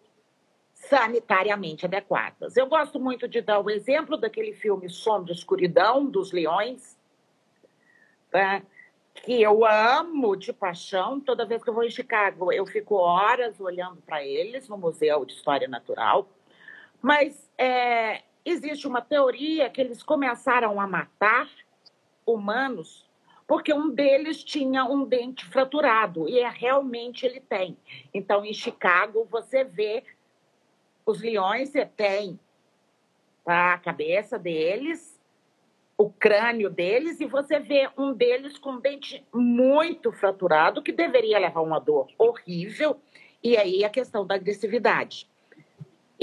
sanitariamente 0.73 1.85
adequadas. 1.85 2.55
Eu 2.55 2.67
gosto 2.67 2.99
muito 2.99 3.27
de 3.27 3.41
dar 3.41 3.59
o 3.59 3.69
exemplo 3.69 4.17
daquele 4.17 4.53
filme 4.53 4.89
Sombra 4.89 5.31
e 5.31 5.35
Escuridão, 5.35 6.05
dos 6.05 6.31
Leões, 6.31 6.97
tá? 8.29 8.61
que 9.13 9.41
eu 9.41 9.65
amo 9.65 10.35
de 10.35 10.53
paixão. 10.53 11.19
Toda 11.19 11.45
vez 11.45 11.63
que 11.63 11.69
eu 11.69 11.73
vou 11.73 11.83
em 11.83 11.89
Chicago, 11.89 12.51
eu 12.51 12.65
fico 12.65 12.95
horas 12.95 13.59
olhando 13.59 14.01
para 14.01 14.23
eles 14.23 14.67
no 14.67 14.77
Museu 14.77 15.25
de 15.25 15.33
História 15.33 15.67
Natural. 15.67 16.27
Mas 17.01 17.49
é, 17.57 18.23
existe 18.45 18.87
uma 18.87 19.01
teoria 19.01 19.69
que 19.69 19.81
eles 19.81 20.03
começaram 20.03 20.79
a 20.79 20.87
matar 20.87 21.49
humanos 22.25 23.09
porque 23.51 23.73
um 23.73 23.89
deles 23.89 24.41
tinha 24.45 24.85
um 24.85 25.03
dente 25.03 25.45
fraturado 25.45 26.25
e 26.29 26.39
é, 26.39 26.47
realmente 26.47 27.25
ele 27.25 27.41
tem. 27.41 27.75
Então, 28.13 28.45
em 28.45 28.53
Chicago, 28.53 29.27
você 29.29 29.65
vê 29.65 30.05
os 31.05 31.19
leões, 31.21 31.67
você 31.67 31.85
tem 31.85 32.39
tá, 33.43 33.73
a 33.73 33.77
cabeça 33.77 34.39
deles, 34.39 35.19
o 35.97 36.09
crânio 36.09 36.69
deles, 36.69 37.19
e 37.19 37.25
você 37.25 37.59
vê 37.59 37.89
um 37.97 38.13
deles 38.13 38.57
com 38.57 38.71
um 38.71 38.79
dente 38.79 39.21
muito 39.33 40.13
fraturado, 40.13 40.81
que 40.81 40.93
deveria 40.93 41.37
levar 41.37 41.59
uma 41.59 41.79
dor 41.79 42.07
horrível, 42.17 43.01
e 43.43 43.57
aí 43.57 43.83
a 43.83 43.89
questão 43.89 44.25
da 44.25 44.35
agressividade. 44.35 45.29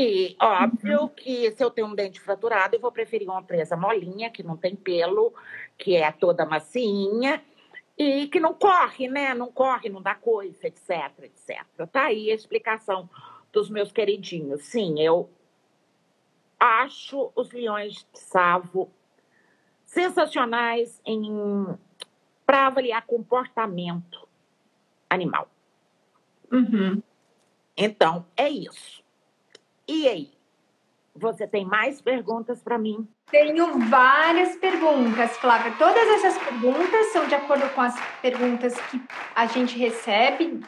E 0.00 0.36
óbvio 0.40 1.02
uhum. 1.02 1.08
que 1.08 1.50
se 1.50 1.64
eu 1.64 1.72
tenho 1.72 1.88
um 1.88 1.94
dente 1.94 2.20
fraturado, 2.20 2.76
eu 2.76 2.80
vou 2.80 2.92
preferir 2.92 3.28
uma 3.28 3.42
presa 3.42 3.76
molinha, 3.76 4.30
que 4.30 4.44
não 4.44 4.56
tem 4.56 4.76
pelo, 4.76 5.34
que 5.76 5.96
é 5.96 6.12
toda 6.12 6.46
macinha 6.46 7.42
e 7.98 8.28
que 8.28 8.38
não 8.38 8.54
corre, 8.54 9.08
né? 9.08 9.34
Não 9.34 9.50
corre, 9.50 9.88
não 9.88 10.00
dá 10.00 10.14
coisa, 10.14 10.68
etc, 10.68 11.24
etc. 11.24 11.64
Tá 11.90 12.04
aí 12.04 12.30
a 12.30 12.34
explicação 12.34 13.10
dos 13.52 13.68
meus 13.68 13.90
queridinhos. 13.90 14.62
Sim, 14.66 15.00
eu 15.00 15.28
acho 16.60 17.32
os 17.34 17.50
leões 17.50 18.06
de 18.12 18.20
Savo 18.20 18.92
sensacionais 19.84 21.00
em 21.04 21.76
para 22.46 22.68
avaliar 22.68 23.04
comportamento 23.04 24.28
animal. 25.10 25.50
Uhum. 26.52 27.02
Então, 27.76 28.24
é 28.36 28.48
isso. 28.48 29.02
E 29.88 30.06
aí? 30.06 30.30
Você 31.16 31.48
tem 31.48 31.64
mais 31.64 32.00
perguntas 32.00 32.62
para 32.62 32.78
mim? 32.78 33.08
Tenho 33.30 33.78
várias 33.88 34.54
perguntas, 34.56 35.36
Flávia. 35.38 35.74
Todas 35.78 36.06
essas 36.08 36.38
perguntas 36.38 37.06
são 37.06 37.26
de 37.26 37.34
acordo 37.34 37.68
com 37.74 37.80
as 37.80 37.98
perguntas 38.20 38.78
que 38.90 39.02
a 39.34 39.46
gente 39.46 39.76
recebe 39.78 40.60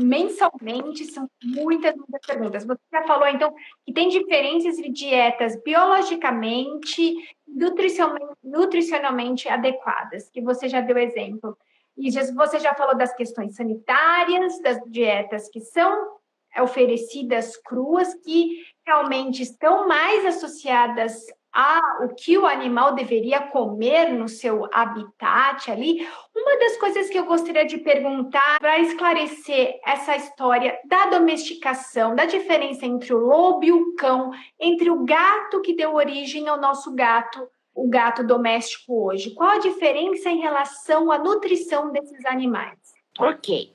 mensalmente, 0.00 1.04
são 1.04 1.30
muitas, 1.42 1.94
muitas 1.94 2.26
perguntas. 2.26 2.64
Você 2.64 2.80
já 2.92 3.04
falou, 3.04 3.28
então, 3.28 3.54
que 3.84 3.92
tem 3.92 4.08
diferenças 4.08 4.78
entre 4.78 4.90
dietas 4.90 5.56
biologicamente 5.62 7.14
nutricionalmente, 7.46 8.38
nutricionalmente 8.42 9.48
adequadas, 9.48 10.28
que 10.28 10.40
você 10.40 10.68
já 10.68 10.80
deu 10.80 10.98
exemplo. 10.98 11.56
E 11.96 12.10
você 12.10 12.58
já 12.58 12.74
falou 12.74 12.96
das 12.96 13.14
questões 13.14 13.54
sanitárias, 13.54 14.60
das 14.60 14.78
dietas 14.88 15.48
que 15.48 15.60
são 15.60 16.15
oferecidas 16.60 17.56
cruas 17.56 18.14
que 18.24 18.62
realmente 18.86 19.42
estão 19.42 19.86
mais 19.88 20.24
associadas 20.24 21.24
a 21.56 22.04
o 22.04 22.14
que 22.14 22.36
o 22.36 22.44
animal 22.44 22.94
deveria 22.94 23.40
comer 23.40 24.12
no 24.12 24.28
seu 24.28 24.68
habitat 24.70 25.70
ali. 25.70 26.06
Uma 26.36 26.58
das 26.58 26.76
coisas 26.76 27.08
que 27.08 27.18
eu 27.18 27.24
gostaria 27.24 27.64
de 27.64 27.78
perguntar 27.78 28.60
para 28.60 28.78
esclarecer 28.78 29.80
essa 29.84 30.14
história 30.14 30.78
da 30.84 31.06
domesticação, 31.06 32.14
da 32.14 32.26
diferença 32.26 32.84
entre 32.84 33.14
o 33.14 33.18
lobo 33.18 33.64
e 33.64 33.72
o 33.72 33.94
cão, 33.94 34.32
entre 34.60 34.90
o 34.90 35.02
gato 35.04 35.62
que 35.62 35.74
deu 35.74 35.94
origem 35.94 36.46
ao 36.46 36.60
nosso 36.60 36.94
gato, 36.94 37.48
o 37.74 37.88
gato 37.88 38.22
doméstico 38.22 39.06
hoje. 39.06 39.34
Qual 39.34 39.48
a 39.48 39.58
diferença 39.58 40.28
em 40.28 40.40
relação 40.40 41.10
à 41.10 41.18
nutrição 41.18 41.90
desses 41.90 42.24
animais? 42.26 42.78
Ok. 43.18 43.72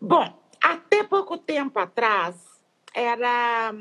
Bom, 0.00 0.32
até 0.62 1.04
pouco 1.04 1.38
tempo 1.38 1.78
atrás, 1.78 2.36
era 2.94 3.74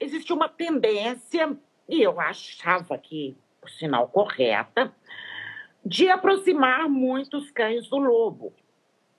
existia 0.00 0.34
uma 0.34 0.48
tendência, 0.48 1.56
e 1.88 2.02
eu 2.02 2.18
achava 2.18 2.96
que, 2.96 3.36
por 3.60 3.68
sinal 3.68 4.08
correta, 4.08 4.94
de 5.84 6.08
aproximar 6.08 6.88
muitos 6.88 7.50
cães 7.50 7.88
do 7.88 7.98
lobo. 7.98 8.54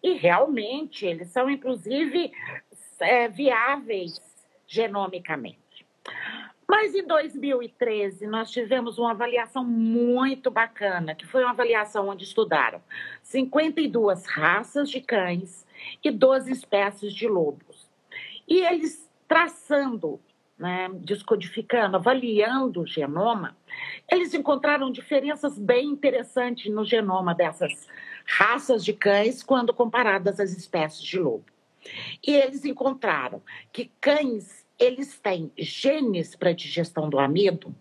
E 0.01 0.13
realmente 0.13 1.05
eles 1.05 1.29
são, 1.29 1.49
inclusive, 1.49 2.31
é, 2.99 3.27
viáveis 3.27 4.19
genomicamente. 4.65 5.85
Mas 6.67 6.95
em 6.95 7.05
2013 7.05 8.25
nós 8.27 8.49
tivemos 8.49 8.97
uma 8.97 9.11
avaliação 9.11 9.63
muito 9.63 10.49
bacana, 10.49 11.13
que 11.13 11.27
foi 11.27 11.43
uma 11.43 11.51
avaliação 11.51 12.07
onde 12.07 12.23
estudaram 12.23 12.81
52 13.21 14.25
raças 14.25 14.89
de 14.89 15.01
cães 15.01 15.65
e 16.03 16.11
12 16.11 16.51
espécies 16.51 17.13
de 17.13 17.27
lobos. 17.27 17.89
E 18.47 18.59
eles 18.65 19.09
traçando, 19.27 20.19
né, 20.57 20.89
descodificando, 20.95 21.95
avaliando 21.95 22.81
o 22.81 22.87
genoma, 22.87 23.55
eles 24.11 24.33
encontraram 24.33 24.91
diferenças 24.91 25.57
bem 25.57 25.87
interessantes 25.87 26.71
no 26.71 26.83
genoma 26.83 27.33
dessas 27.33 27.87
raças 28.25 28.83
de 28.83 28.93
cães 28.93 29.41
quando 29.41 29.73
comparadas 29.73 30.39
às 30.39 30.51
espécies 30.51 31.03
de 31.03 31.17
lobo. 31.17 31.45
E 32.25 32.33
eles 32.33 32.63
encontraram 32.65 33.41
que 33.71 33.91
cães 33.99 34.61
eles 34.81 35.19
têm 35.19 35.51
genes 35.57 36.35
para 36.35 36.53
digestão 36.53 37.07
do 37.07 37.19
amido 37.19 37.73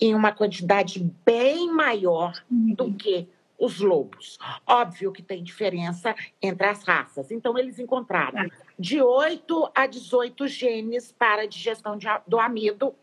em 0.00 0.14
uma 0.14 0.32
quantidade 0.32 0.98
bem 1.24 1.70
maior 1.70 2.32
do 2.50 2.84
uhum. 2.84 2.94
que 2.94 3.28
os 3.58 3.80
lobos. 3.80 4.38
Óbvio 4.66 5.12
que 5.12 5.22
tem 5.22 5.42
diferença 5.42 6.14
entre 6.40 6.66
as 6.66 6.84
raças. 6.84 7.30
Então, 7.30 7.58
eles 7.58 7.78
encontraram 7.78 8.48
de 8.78 9.02
8 9.02 9.70
a 9.74 9.86
18 9.86 10.46
genes 10.46 11.10
para 11.10 11.46
digestão 11.46 11.96
de, 11.96 12.06
do 12.26 12.38
amido 12.38 12.94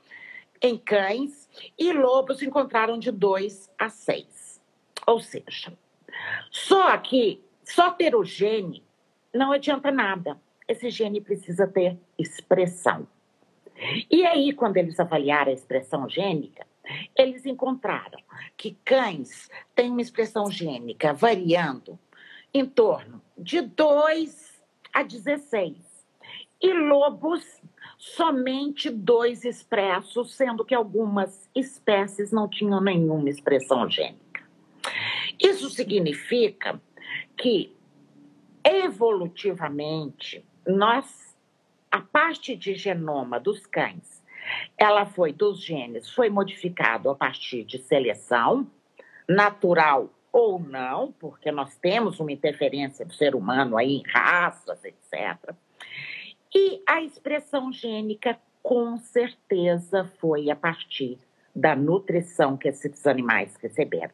em 0.61 0.77
cães 0.77 1.49
e 1.77 1.91
lobos 1.91 2.41
encontraram 2.41 2.97
de 2.97 3.11
2 3.11 3.69
a 3.77 3.89
6. 3.89 4.61
Ou 5.05 5.19
seja, 5.19 5.73
só 6.49 6.97
que 6.97 7.43
só 7.63 7.91
ter 7.91 8.15
o 8.15 8.23
gene 8.23 8.83
não 9.33 9.51
adianta 9.51 9.91
nada. 9.91 10.39
Esse 10.67 10.89
gene 10.89 11.21
precisa 11.21 11.67
ter 11.67 11.99
expressão. 12.17 13.07
E 14.09 14.25
aí, 14.25 14.53
quando 14.53 14.77
eles 14.77 14.99
avaliaram 14.99 15.51
a 15.51 15.53
expressão 15.53 16.07
gênica, 16.09 16.65
eles 17.15 17.45
encontraram 17.45 18.19
que 18.57 18.77
cães 18.83 19.49
têm 19.73 19.91
uma 19.91 20.01
expressão 20.01 20.49
gênica 20.49 21.13
variando 21.13 21.99
em 22.53 22.65
torno 22.65 23.21
de 23.37 23.61
2 23.61 24.63
a 24.93 25.03
16. 25.03 25.75
E 26.61 26.73
lobos, 26.73 27.61
somente 27.97 28.89
dois 28.89 29.43
expressos, 29.43 30.33
sendo 30.33 30.63
que 30.63 30.73
algumas 30.73 31.49
espécies 31.53 32.31
não 32.31 32.47
tinham 32.47 32.81
nenhuma 32.81 33.29
expressão 33.29 33.89
gênica. 33.89 34.43
Isso 35.39 35.69
significa 35.69 36.81
que, 37.37 37.75
evolutivamente, 38.63 40.45
nós, 40.65 41.35
a 41.91 41.99
parte 41.99 42.55
de 42.55 42.73
genoma 42.73 43.39
dos 43.39 43.65
cães 43.65 44.14
ela 44.77 45.05
foi 45.05 45.31
dos 45.31 45.63
genes, 45.63 46.09
foi 46.09 46.29
modificado 46.29 47.09
a 47.09 47.15
partir 47.15 47.63
de 47.63 47.77
seleção, 47.77 48.67
natural 49.27 50.09
ou 50.31 50.59
não, 50.59 51.13
porque 51.13 51.51
nós 51.51 51.77
temos 51.77 52.19
uma 52.19 52.31
interferência 52.31 53.05
do 53.05 53.13
ser 53.13 53.35
humano 53.35 53.77
aí 53.77 53.95
em 53.95 54.03
raças, 54.05 54.83
etc. 54.83 55.55
E 56.53 56.81
a 56.85 57.01
expressão 57.01 57.71
gênica, 57.71 58.37
com 58.61 58.97
certeza, 58.97 60.03
foi 60.19 60.49
a 60.49 60.55
partir 60.55 61.17
da 61.55 61.73
nutrição 61.73 62.57
que 62.57 62.67
esses 62.67 63.07
animais 63.07 63.55
receberam. 63.55 64.13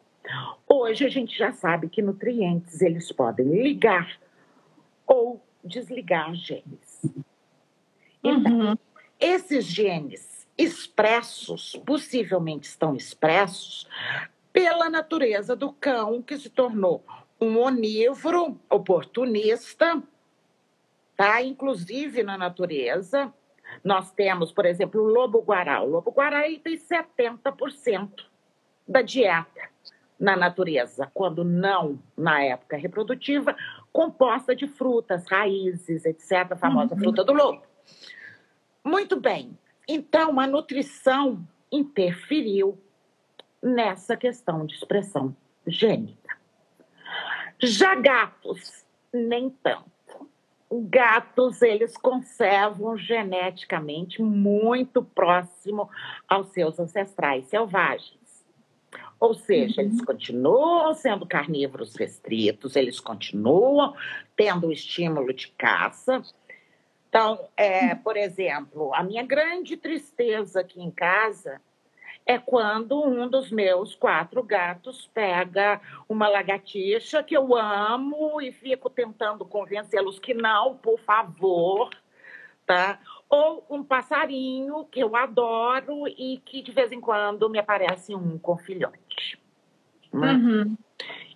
Hoje 0.69 1.05
a 1.05 1.09
gente 1.09 1.35
já 1.35 1.51
sabe 1.51 1.89
que 1.89 2.01
nutrientes 2.01 2.81
eles 2.81 3.11
podem 3.11 3.47
ligar 3.47 4.19
ou 5.07 5.43
desligar 5.63 6.33
genes. 6.35 7.01
Então, 8.23 8.59
uhum. 8.59 8.77
esses 9.19 9.65
genes 9.65 10.30
expressos, 10.57 11.79
possivelmente 11.85 12.67
estão 12.67 12.95
expressos 12.95 13.87
pela 14.51 14.89
natureza 14.89 15.55
do 15.55 15.71
cão 15.71 16.21
que 16.21 16.37
se 16.37 16.49
tornou 16.49 17.03
um 17.39 17.57
onívoro 17.57 18.59
oportunista, 18.69 20.01
tá? 21.15 21.41
Inclusive 21.41 22.21
na 22.21 22.37
natureza, 22.37 23.33
nós 23.83 24.11
temos, 24.11 24.51
por 24.51 24.65
exemplo, 24.65 25.01
o 25.01 25.07
lobo-guará. 25.07 25.81
O 25.81 25.89
lobo-guará 25.89 26.41
tem 26.63 26.77
70% 26.77 28.25
da 28.87 29.01
dieta 29.01 29.71
na 30.19 30.37
natureza, 30.37 31.09
quando 31.15 31.43
não 31.43 31.97
na 32.15 32.43
época 32.43 32.77
reprodutiva, 32.77 33.55
composta 33.91 34.55
de 34.55 34.67
frutas, 34.67 35.25
raízes, 35.27 36.05
etc., 36.05 36.51
a 36.51 36.55
famosa 36.55 36.93
uhum. 36.93 36.99
fruta 36.99 37.23
do 37.23 37.33
lobo. 37.33 37.63
Muito 38.83 39.19
bem. 39.19 39.57
Então, 39.93 40.39
a 40.39 40.47
nutrição 40.47 41.45
interferiu 41.69 42.81
nessa 43.61 44.15
questão 44.15 44.65
de 44.65 44.73
expressão 44.73 45.35
gênica. 45.67 46.37
Já 47.59 47.93
gatos, 47.95 48.85
nem 49.13 49.49
tanto. 49.49 49.91
Gatos, 50.71 51.61
eles 51.61 51.97
conservam 51.97 52.97
geneticamente 52.97 54.21
muito 54.21 55.03
próximo 55.03 55.89
aos 56.25 56.47
seus 56.53 56.79
ancestrais 56.79 57.47
selvagens. 57.47 58.45
Ou 59.19 59.33
seja, 59.33 59.81
uhum. 59.81 59.87
eles 59.89 60.01
continuam 60.05 60.93
sendo 60.93 61.25
carnívoros 61.25 61.97
restritos, 61.97 62.77
eles 62.77 62.97
continuam 62.97 63.93
tendo 64.37 64.67
o 64.67 64.71
estímulo 64.71 65.33
de 65.33 65.49
caça. 65.49 66.23
Então, 67.11 67.49
é, 67.57 67.93
por 67.93 68.15
exemplo, 68.15 68.95
a 68.95 69.03
minha 69.03 69.21
grande 69.21 69.75
tristeza 69.75 70.61
aqui 70.61 70.81
em 70.81 70.89
casa 70.89 71.59
é 72.25 72.37
quando 72.37 73.03
um 73.03 73.27
dos 73.27 73.51
meus 73.51 73.93
quatro 73.93 74.41
gatos 74.41 75.09
pega 75.13 75.81
uma 76.07 76.29
lagartixa 76.29 77.21
que 77.21 77.35
eu 77.35 77.53
amo 77.53 78.39
e 78.39 78.53
fico 78.53 78.89
tentando 78.89 79.43
convencê-los 79.43 80.19
que 80.19 80.33
não, 80.33 80.77
por 80.77 80.97
favor, 81.01 81.89
tá? 82.65 82.97
Ou 83.29 83.65
um 83.69 83.83
passarinho 83.83 84.85
que 84.85 85.01
eu 85.01 85.13
adoro 85.13 86.07
e 86.07 86.41
que 86.45 86.61
de 86.61 86.71
vez 86.71 86.93
em 86.93 87.01
quando 87.01 87.49
me 87.49 87.59
aparece 87.59 88.15
um 88.15 88.39
com 88.39 88.57
filhote. 88.57 89.37
Né? 90.13 90.31
Uhum. 90.31 90.77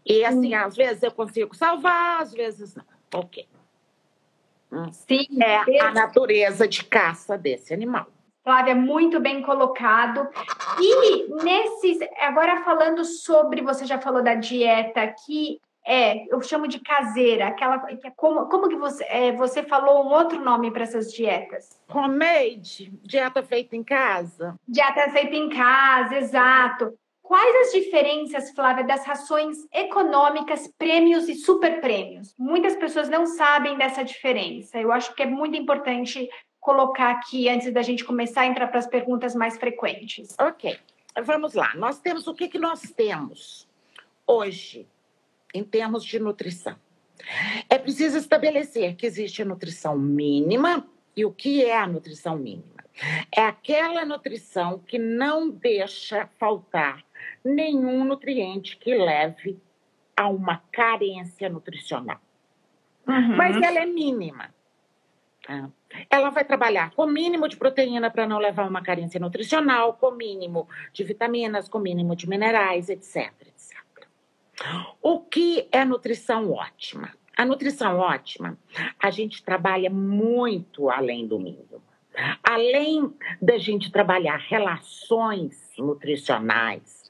E 0.06 0.24
assim, 0.24 0.56
uhum. 0.56 0.62
às 0.62 0.74
vezes 0.78 1.04
eu 1.04 1.12
consigo 1.12 1.54
salvar, 1.54 2.22
às 2.22 2.32
vezes 2.32 2.74
não. 2.76 2.86
Ok. 3.14 3.46
Sim, 4.92 5.28
é 5.42 5.82
a 5.82 5.92
natureza 5.92 6.68
de 6.68 6.84
caça 6.84 7.38
desse 7.38 7.74
animal. 7.74 8.08
Flávia, 8.44 8.76
muito 8.76 9.20
bem 9.20 9.42
colocado. 9.42 10.30
E 10.80 11.44
nesses, 11.44 11.98
agora 12.20 12.64
falando 12.64 13.04
sobre, 13.04 13.62
você 13.62 13.86
já 13.86 14.00
falou 14.00 14.22
da 14.22 14.36
dieta 14.36 15.08
que 15.26 15.60
é, 15.88 16.26
eu 16.34 16.42
chamo 16.42 16.68
de 16.68 16.80
caseira, 16.80 17.48
aquela 17.48 17.80
que 17.80 18.08
é 18.08 18.12
como, 18.16 18.48
como 18.48 18.68
que 18.68 18.76
você, 18.76 19.04
é, 19.06 19.32
você 19.32 19.62
falou 19.62 20.04
um 20.04 20.10
outro 20.10 20.44
nome 20.44 20.72
para 20.72 20.84
essas 20.84 21.14
dietas? 21.14 21.80
Homemade, 21.88 22.92
dieta 23.04 23.44
feita 23.44 23.76
em 23.76 23.84
casa. 23.84 24.56
Dieta 24.68 25.10
feita 25.12 25.36
em 25.36 25.50
casa, 25.50 26.18
exato. 26.18 26.94
Quais 27.28 27.68
as 27.68 27.74
diferenças, 27.74 28.52
Flávia, 28.52 28.84
das 28.84 29.04
rações 29.04 29.58
econômicas, 29.74 30.72
prêmios 30.78 31.28
e 31.28 31.34
super 31.34 31.82
prêmios? 31.82 32.36
Muitas 32.38 32.76
pessoas 32.76 33.10
não 33.10 33.26
sabem 33.26 33.76
dessa 33.76 34.04
diferença. 34.04 34.80
Eu 34.80 34.92
acho 34.92 35.16
que 35.16 35.24
é 35.24 35.26
muito 35.26 35.58
importante 35.58 36.30
colocar 36.60 37.10
aqui 37.10 37.50
antes 37.50 37.74
da 37.74 37.82
gente 37.82 38.06
começar 38.06 38.42
a 38.42 38.46
entrar 38.46 38.68
para 38.68 38.78
as 38.78 38.86
perguntas 38.86 39.34
mais 39.34 39.58
frequentes. 39.58 40.36
Ok, 40.40 40.78
vamos 41.24 41.56
lá. 41.56 41.74
Nós 41.76 42.00
temos 42.00 42.28
o 42.28 42.34
que, 42.36 42.48
que 42.48 42.60
nós 42.60 42.82
temos 42.96 43.68
hoje 44.28 44.88
em 45.52 45.64
termos 45.64 46.06
de 46.06 46.20
nutrição. 46.20 46.76
É 47.68 47.80
preciso 47.80 48.20
estabelecer 48.20 48.96
que 48.96 49.06
existe 49.08 49.42
a 49.42 49.46
nutrição 49.46 49.98
mínima 49.98 50.88
e 51.18 51.26
o 51.26 51.32
que 51.32 51.66
é 51.66 51.76
a 51.76 51.88
nutrição 51.88 52.38
mínima. 52.38 52.76
É 53.36 53.42
aquela 53.42 54.06
nutrição 54.06 54.80
que 54.80 54.98
não 54.98 55.50
deixa 55.50 56.30
faltar 56.38 57.04
nenhum 57.46 58.04
nutriente 58.04 58.76
que 58.76 58.96
leve 58.96 59.60
a 60.18 60.28
uma 60.28 60.62
carência 60.72 61.48
nutricional. 61.48 62.20
Uhum. 63.08 63.36
Mas 63.36 63.56
ela 63.62 63.80
é 63.80 63.86
mínima. 63.86 64.54
Tá? 65.46 65.70
Ela 66.10 66.32
vai 66.32 66.44
trabalhar 66.44 66.92
com 66.92 67.06
mínimo 67.06 67.48
de 67.48 67.56
proteína 67.56 68.10
para 68.10 68.28
não 68.28 68.40
levar 68.40 68.68
uma 68.68 68.82
carência 68.82 69.20
nutricional, 69.20 69.94
com 69.94 70.12
mínimo 70.12 70.68
de 70.92 71.04
vitaminas, 71.04 71.70
com 71.70 71.78
mínimo 71.78 72.16
de 72.16 72.28
minerais, 72.28 72.90
etc, 72.90 73.32
etc. 73.42 73.76
O 75.02 75.20
que 75.20 75.68
é 75.72 75.86
nutrição 75.86 76.52
ótima? 76.52 77.14
A 77.38 77.46
nutrição 77.46 78.00
ótima, 78.00 78.58
a 78.98 79.12
gente 79.12 79.44
trabalha 79.44 79.90
muito 79.90 80.90
além 80.90 81.28
do 81.28 81.38
mínimo. 81.38 81.84
Além 82.42 83.14
da 83.42 83.58
gente 83.58 83.92
trabalhar 83.92 84.38
relações 84.38 85.74
nutricionais, 85.78 87.05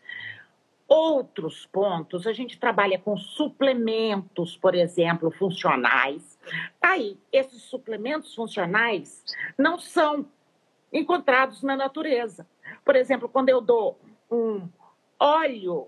Outros 0.87 1.65
pontos, 1.65 2.27
a 2.27 2.33
gente 2.33 2.59
trabalha 2.59 2.99
com 2.99 3.17
suplementos, 3.17 4.55
por 4.55 4.75
exemplo, 4.75 5.31
funcionais. 5.31 6.37
Aí, 6.79 7.17
esses 7.31 7.63
suplementos 7.63 8.35
funcionais 8.35 9.23
não 9.57 9.79
são 9.79 10.27
encontrados 10.93 11.63
na 11.63 11.75
natureza. 11.75 12.47
Por 12.83 12.95
exemplo, 12.95 13.27
quando 13.27 13.49
eu 13.49 13.61
dou 13.61 13.99
um 14.29 14.69
óleo, 15.19 15.87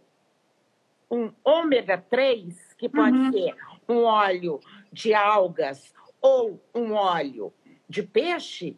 um 1.09 1.31
ômega 1.43 1.97
3, 1.97 2.73
que 2.73 2.89
pode 2.89 3.17
uhum. 3.17 3.31
ser 3.31 3.55
um 3.87 4.03
óleo 4.03 4.59
de 4.91 5.13
algas 5.13 5.93
ou 6.19 6.59
um 6.73 6.93
óleo 6.93 7.53
de 7.87 8.03
peixe, 8.03 8.77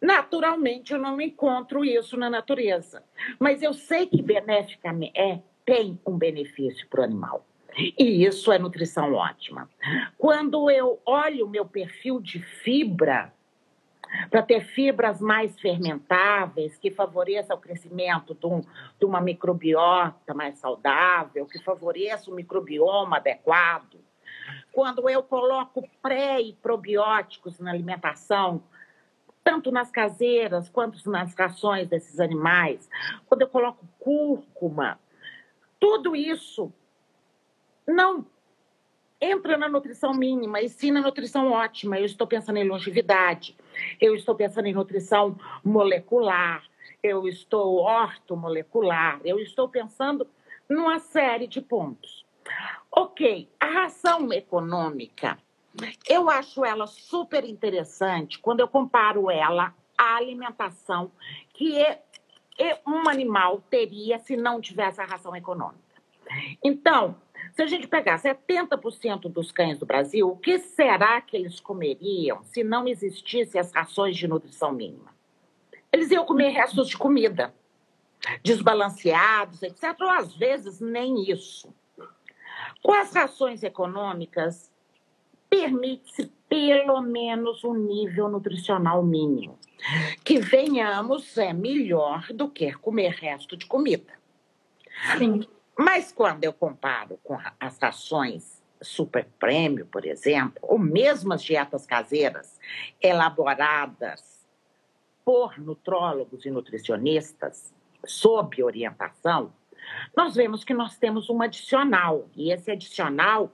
Naturalmente, 0.00 0.92
eu 0.92 0.98
não 0.98 1.20
encontro 1.20 1.84
isso 1.84 2.16
na 2.16 2.30
natureza, 2.30 3.02
mas 3.38 3.62
eu 3.62 3.72
sei 3.72 4.06
que 4.06 4.22
beneficamente 4.22 5.12
é, 5.18 5.40
tem 5.64 5.98
um 6.06 6.16
benefício 6.16 6.86
para 6.88 7.00
o 7.00 7.04
animal. 7.04 7.44
E 7.76 8.24
isso 8.24 8.50
é 8.50 8.58
nutrição 8.58 9.12
ótima. 9.14 9.68
Quando 10.16 10.70
eu 10.70 11.00
olho 11.04 11.46
o 11.46 11.48
meu 11.48 11.64
perfil 11.64 12.20
de 12.20 12.40
fibra, 12.40 13.32
para 14.30 14.42
ter 14.42 14.64
fibras 14.64 15.20
mais 15.20 15.58
fermentáveis, 15.60 16.78
que 16.78 16.90
favoreça 16.90 17.54
o 17.54 17.58
crescimento 17.58 18.34
de, 18.34 18.46
um, 18.46 18.62
de 18.98 19.04
uma 19.04 19.20
microbiota 19.20 20.32
mais 20.34 20.58
saudável, 20.58 21.46
que 21.46 21.62
favoreça 21.62 22.30
o 22.30 22.34
microbioma 22.34 23.18
adequado. 23.18 23.98
Quando 24.72 25.08
eu 25.08 25.22
coloco 25.22 25.86
pré 26.00 26.40
e 26.40 26.54
probióticos 26.54 27.58
na 27.58 27.70
alimentação, 27.70 28.62
tanto 29.48 29.72
nas 29.72 29.90
caseiras 29.90 30.68
quanto 30.68 31.10
nas 31.10 31.34
rações 31.34 31.88
desses 31.88 32.20
animais, 32.20 32.86
quando 33.26 33.40
eu 33.40 33.48
coloco 33.48 33.82
cúrcuma, 33.98 35.00
tudo 35.80 36.14
isso 36.14 36.70
não 37.86 38.26
entra 39.18 39.56
na 39.56 39.66
nutrição 39.66 40.12
mínima, 40.12 40.60
e 40.60 40.68
sim 40.68 40.90
na 40.90 41.00
nutrição 41.00 41.50
ótima. 41.50 41.98
Eu 41.98 42.04
estou 42.04 42.26
pensando 42.26 42.58
em 42.58 42.68
longevidade, 42.68 43.56
eu 43.98 44.14
estou 44.14 44.34
pensando 44.34 44.66
em 44.66 44.74
nutrição 44.74 45.34
molecular, 45.64 46.62
eu 47.02 47.26
estou 47.26 47.76
ortomolecular, 47.76 49.18
eu 49.24 49.38
estou 49.38 49.66
pensando 49.66 50.28
numa 50.68 50.98
série 50.98 51.46
de 51.46 51.62
pontos. 51.62 52.26
Ok, 52.92 53.48
a 53.58 53.64
ração 53.64 54.30
econômica 54.30 55.38
eu 56.08 56.28
acho 56.30 56.64
ela 56.64 56.86
super 56.86 57.44
interessante 57.44 58.38
quando 58.38 58.60
eu 58.60 58.68
comparo 58.68 59.30
ela 59.30 59.74
à 59.96 60.16
alimentação 60.16 61.10
que 61.52 61.74
um 62.86 63.08
animal 63.08 63.62
teria 63.70 64.18
se 64.18 64.36
não 64.36 64.60
tivesse 64.60 65.00
a 65.00 65.04
ração 65.04 65.34
econômica. 65.36 65.78
Então, 66.62 67.16
se 67.52 67.62
a 67.62 67.66
gente 67.66 67.86
pegar 67.86 68.20
70% 68.20 69.30
dos 69.30 69.50
cães 69.50 69.78
do 69.78 69.86
Brasil, 69.86 70.28
o 70.28 70.36
que 70.36 70.58
será 70.58 71.20
que 71.20 71.36
eles 71.36 71.60
comeriam 71.60 72.42
se 72.44 72.62
não 72.62 72.86
existissem 72.86 73.60
as 73.60 73.72
rações 73.72 74.16
de 74.16 74.28
nutrição 74.28 74.72
mínima? 74.72 75.16
Eles 75.92 76.10
iam 76.10 76.26
comer 76.26 76.50
restos 76.50 76.88
de 76.88 76.98
comida, 76.98 77.54
desbalanceados, 78.42 79.62
etc. 79.62 79.96
Ou 80.00 80.10
às 80.10 80.34
vezes 80.36 80.80
nem 80.80 81.30
isso. 81.30 81.72
Com 82.82 82.92
as 82.92 83.12
rações 83.14 83.62
econômicas, 83.62 84.70
permite-se 85.48 86.30
pelo 86.48 87.00
menos 87.02 87.64
um 87.64 87.74
nível 87.74 88.28
nutricional 88.28 89.02
mínimo. 89.02 89.58
Que 90.24 90.40
venhamos 90.40 91.36
é 91.38 91.52
melhor 91.52 92.26
do 92.32 92.48
que 92.48 92.72
comer 92.72 93.12
resto 93.12 93.56
de 93.56 93.66
comida. 93.66 94.12
Sim. 95.16 95.46
Mas 95.76 96.10
quando 96.10 96.42
eu 96.42 96.52
comparo 96.52 97.18
com 97.22 97.38
as 97.60 97.78
rações 97.78 98.62
super 98.82 99.26
prêmio, 99.38 99.86
por 99.86 100.04
exemplo, 100.04 100.58
ou 100.62 100.78
mesmo 100.78 101.32
as 101.32 101.42
dietas 101.42 101.86
caseiras 101.86 102.58
elaboradas 103.00 104.46
por 105.24 105.58
nutrólogos 105.58 106.44
e 106.44 106.50
nutricionistas 106.50 107.72
sob 108.04 108.62
orientação, 108.62 109.52
nós 110.16 110.34
vemos 110.34 110.64
que 110.64 110.74
nós 110.74 110.96
temos 110.96 111.30
um 111.30 111.40
adicional, 111.42 112.28
e 112.34 112.52
esse 112.52 112.70
adicional 112.70 113.52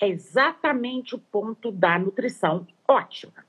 é 0.00 0.08
exatamente 0.08 1.14
o 1.14 1.18
ponto 1.18 1.70
da 1.70 1.98
nutrição 1.98 2.66
ótima. 2.88 3.44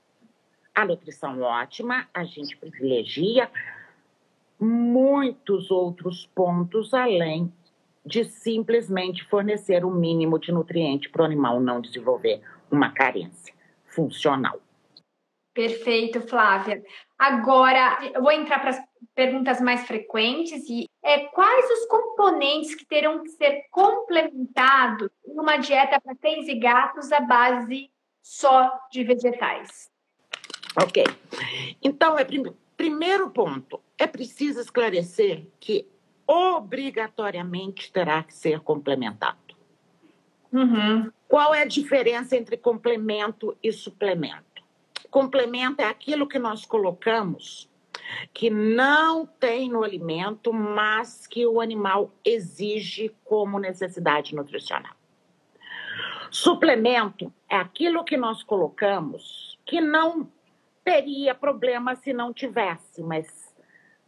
A 0.74 0.84
nutrição 0.84 1.40
ótima, 1.40 2.08
a 2.12 2.24
gente 2.24 2.56
privilegia 2.56 3.50
muitos 4.58 5.70
outros 5.70 6.26
pontos 6.34 6.94
além 6.94 7.52
de 8.04 8.24
simplesmente 8.24 9.24
fornecer 9.24 9.84
o 9.84 9.88
um 9.88 9.94
mínimo 9.94 10.38
de 10.38 10.52
nutriente 10.52 11.08
para 11.08 11.22
o 11.22 11.24
animal 11.24 11.60
não 11.60 11.80
desenvolver 11.80 12.40
uma 12.70 12.90
carência 12.90 13.54
funcional. 13.86 14.60
Perfeito, 15.54 16.20
Flávia. 16.22 16.82
Agora, 17.18 17.98
eu 18.14 18.22
vou 18.22 18.32
entrar 18.32 18.58
para 18.60 18.70
as 18.70 18.80
perguntas 19.14 19.60
mais 19.60 19.86
frequentes 19.86 20.68
e 20.68 20.88
é, 21.02 21.26
quais 21.26 21.70
os 21.70 21.86
componentes 21.86 22.74
que 22.74 22.84
terão 22.84 23.22
que 23.22 23.30
ser 23.30 23.64
complementados 23.70 25.10
em 25.26 25.38
uma 25.38 25.56
dieta 25.56 26.00
para 26.00 26.14
cães 26.14 26.46
e 26.46 26.54
gatos 26.54 27.10
à 27.10 27.20
base 27.20 27.90
só 28.22 28.72
de 28.90 29.02
vegetais? 29.02 29.90
Ok. 30.80 31.04
Então, 31.82 32.18
é 32.18 32.24
prim 32.24 32.44
primeiro 32.76 33.30
ponto, 33.30 33.80
é 33.96 34.08
preciso 34.08 34.60
esclarecer 34.60 35.46
que 35.60 35.86
obrigatoriamente 36.26 37.92
terá 37.92 38.22
que 38.22 38.34
ser 38.34 38.60
complementado. 38.60 39.38
Uhum. 40.52 41.10
Qual 41.28 41.54
é 41.54 41.62
a 41.62 41.66
diferença 41.66 42.36
entre 42.36 42.56
complemento 42.56 43.56
e 43.62 43.72
suplemento? 43.72 44.62
Complemento 45.10 45.80
é 45.80 45.84
aquilo 45.84 46.26
que 46.26 46.38
nós 46.38 46.66
colocamos 46.66 47.70
que 48.32 48.50
não 48.50 49.26
tem 49.26 49.70
no 49.70 49.82
alimento, 49.82 50.52
mas 50.52 51.26
que 51.26 51.46
o 51.46 51.60
animal 51.60 52.10
exige 52.24 53.14
como 53.24 53.58
necessidade 53.58 54.34
nutricional. 54.34 54.94
Suplemento 56.30 57.32
é 57.48 57.56
aquilo 57.56 58.04
que 58.04 58.16
nós 58.16 58.42
colocamos 58.42 59.58
que 59.64 59.80
não 59.80 60.30
teria 60.84 61.34
problema 61.34 61.94
se 61.94 62.12
não 62.12 62.32
tivesse, 62.32 63.02
mas 63.02 63.54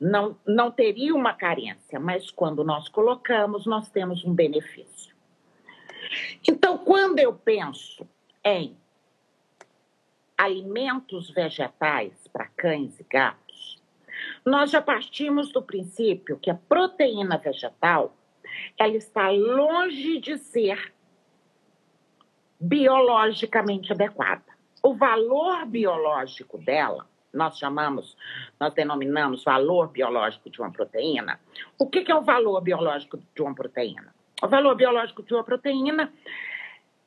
não, 0.01 0.37
não 0.47 0.71
teria 0.71 1.15
uma 1.15 1.33
carência, 1.33 2.01
mas 2.01 2.31
quando 2.31 2.65
nós 2.65 2.89
colocamos, 2.89 3.67
nós 3.67 3.89
temos 3.91 4.25
um 4.25 4.35
benefício. 4.35 5.15
Então, 6.47 6.79
quando 6.79 7.19
eu 7.19 7.33
penso 7.33 8.07
em 8.45 8.77
alimentos 10.37 11.31
vegetais 11.31 12.13
para 12.33 12.47
cães 12.49 12.99
e 12.99 13.05
gatos, 13.05 13.44
nós 14.45 14.71
já 14.71 14.83
partimos 14.83 15.51
do 15.53 15.63
princípio 15.63 16.39
que 16.39 16.51
a 16.51 16.55
proteína 16.55 17.39
vegetal 17.39 18.15
ela 18.79 18.97
está 18.97 19.31
longe 19.31 20.21
de 20.21 20.39
ser 20.39 20.93
biologicamente 22.61 23.93
adequada. 23.93 24.45
O 24.83 24.95
valor 24.95 25.65
biológico 25.67 26.59
dela 26.59 27.07
nós 27.35 27.59
chamamos, 27.59 28.17
nós 28.61 28.73
denominamos 28.73 29.43
valor 29.43 29.89
biológico 29.89 30.49
de 30.49 30.61
uma 30.61 30.71
proteína. 30.71 31.41
O 31.77 31.89
que, 31.89 32.03
que 32.03 32.13
é 32.13 32.15
o 32.15 32.23
valor 32.23 32.61
biológico 32.61 33.19
de 33.35 33.43
uma 33.43 33.55
proteína? 33.55 34.15
O 34.41 34.49
valor 34.49 34.75
biológico 34.77 35.23
de 35.23 35.35
uma 35.35 35.43
proteína 35.43 36.13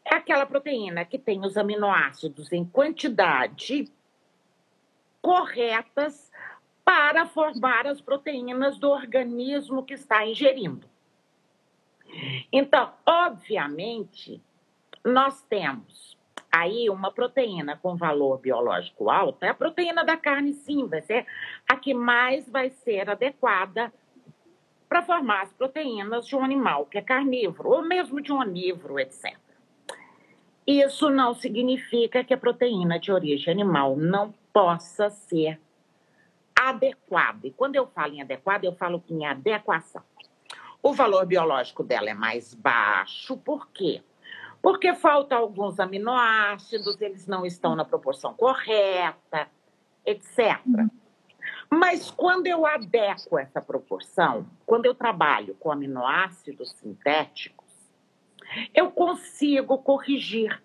é 0.05 0.15
aquela 0.15 0.45
proteína 0.45 1.05
que 1.05 1.17
tem 1.17 1.45
os 1.45 1.57
aminoácidos 1.57 2.51
em 2.51 2.65
quantidade 2.65 3.91
corretas 5.21 6.26
para 6.87 7.25
formar 7.25 7.85
as 7.85 7.99
proteínas 7.99 8.77
do 8.77 8.89
organismo 8.89 9.83
que 9.83 9.93
está 9.93 10.25
ingerindo. 10.25 10.87
Então, 12.49 12.93
obviamente, 13.05 14.41
nós 15.03 15.41
temos 15.49 16.15
Aí, 16.49 16.89
uma 16.89 17.11
proteína 17.11 17.75
com 17.75 17.97
valor 17.97 18.39
biológico 18.39 19.09
alto 19.09 19.43
é 19.43 19.49
a 19.49 19.53
proteína 19.53 20.05
da 20.05 20.15
carne, 20.15 20.53
sim, 20.53 20.87
vai 20.87 21.01
ser 21.01 21.25
a 21.69 21.75
que 21.75 21.93
mais 21.93 22.49
vai 22.49 22.69
ser 22.69 23.09
adequada 23.09 23.93
para 24.87 25.03
formar 25.03 25.41
as 25.41 25.51
proteínas 25.51 26.25
de 26.25 26.35
um 26.37 26.43
animal 26.43 26.85
que 26.85 26.97
é 26.97 27.01
carnívoro, 27.01 27.69
ou 27.69 27.83
mesmo 27.83 28.21
de 28.21 28.31
um 28.31 28.39
onívoro, 28.39 28.97
etc. 28.97 29.37
Isso 30.65 31.09
não 31.09 31.33
significa 31.33 32.23
que 32.23 32.33
a 32.33 32.37
proteína 32.37 32.97
de 32.97 33.11
origem 33.11 33.53
animal 33.53 33.97
não 33.97 34.33
possa 34.53 35.09
ser 35.09 35.59
adequada. 36.69 37.47
E 37.47 37.51
quando 37.51 37.75
eu 37.75 37.87
falo 37.87 38.13
em 38.13 38.21
adequada, 38.21 38.65
eu 38.65 38.73
falo 38.73 39.03
em 39.09 39.25
adequação. 39.25 40.01
O 40.81 40.93
valor 40.93 41.25
biológico 41.25 41.83
dela 41.83 42.09
é 42.09 42.13
mais 42.13 42.53
baixo, 42.53 43.37
por 43.37 43.67
quê? 43.69 44.01
porque 44.61 44.93
faltam 44.93 45.37
alguns 45.37 45.79
aminoácidos, 45.79 46.99
eles 46.99 47.27
não 47.27 47.45
estão 47.45 47.75
na 47.75 47.85
proporção 47.85 48.33
correta, 48.33 49.47
etc. 50.05 50.59
Mas 51.69 52.11
quando 52.11 52.47
eu 52.47 52.65
adequo 52.65 53.37
essa 53.37 53.61
proporção, 53.61 54.45
quando 54.65 54.85
eu 54.85 54.95
trabalho 54.95 55.55
com 55.55 55.71
aminoácidos 55.71 56.71
sintéticos, 56.71 57.65
eu 58.73 58.91
consigo 58.91 59.77
corrigir 59.77 60.61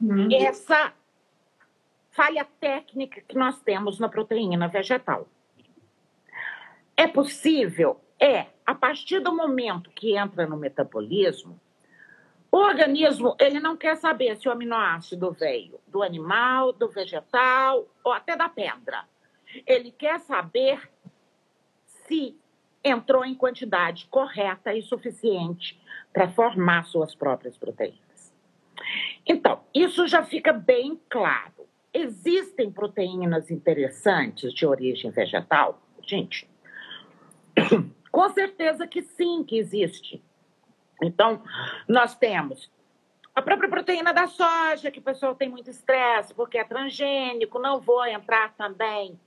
uhum. 0.00 0.28
essa 0.32 0.92
falha 2.16 2.46
técnica 2.58 3.20
que 3.20 3.36
nós 3.36 3.60
temos 3.60 4.00
na 4.00 4.08
proteína 4.08 4.66
vegetal. 4.66 5.28
É 6.96 7.06
possível? 7.06 8.00
É. 8.18 8.46
A 8.64 8.74
partir 8.74 9.20
do 9.20 9.32
momento 9.32 9.90
que 9.90 10.16
entra 10.16 10.46
no 10.46 10.56
metabolismo, 10.56 11.60
o 12.50 12.56
organismo, 12.56 13.36
ele 13.38 13.60
não 13.60 13.76
quer 13.76 13.96
saber 13.96 14.36
se 14.36 14.48
o 14.48 14.50
aminoácido 14.50 15.30
veio 15.30 15.78
do 15.86 16.02
animal, 16.02 16.72
do 16.72 16.88
vegetal 16.88 17.86
ou 18.02 18.12
até 18.12 18.34
da 18.34 18.48
pedra. 18.48 19.04
Ele 19.66 19.92
quer 19.92 20.18
saber 20.20 20.90
se 21.84 22.36
entrou 22.82 23.24
em 23.24 23.34
quantidade 23.34 24.06
correta 24.06 24.74
e 24.74 24.82
suficiente 24.82 25.80
para 26.12 26.28
formar 26.28 26.84
suas 26.86 27.14
próprias 27.14 27.56
proteínas. 27.56 28.34
Então, 29.26 29.60
isso 29.74 30.06
já 30.08 30.24
fica 30.24 30.52
bem 30.52 31.00
claro. 31.08 31.68
Existem 31.96 32.70
proteínas 32.70 33.50
interessantes 33.50 34.52
de 34.52 34.66
origem 34.66 35.10
vegetal? 35.10 35.80
Gente, 36.02 36.46
com 38.12 38.28
certeza 38.28 38.86
que 38.86 39.00
sim, 39.00 39.42
que 39.42 39.56
existe. 39.56 40.22
Então, 41.02 41.42
nós 41.88 42.14
temos 42.14 42.70
a 43.34 43.40
própria 43.40 43.70
proteína 43.70 44.12
da 44.12 44.26
soja, 44.26 44.90
que 44.90 44.98
o 44.98 45.02
pessoal 45.02 45.34
tem 45.34 45.48
muito 45.48 45.70
estresse, 45.70 46.34
porque 46.34 46.58
é 46.58 46.64
transgênico, 46.64 47.58
não 47.58 47.80
vou 47.80 48.04
entrar 48.04 48.54
também. 48.56 49.18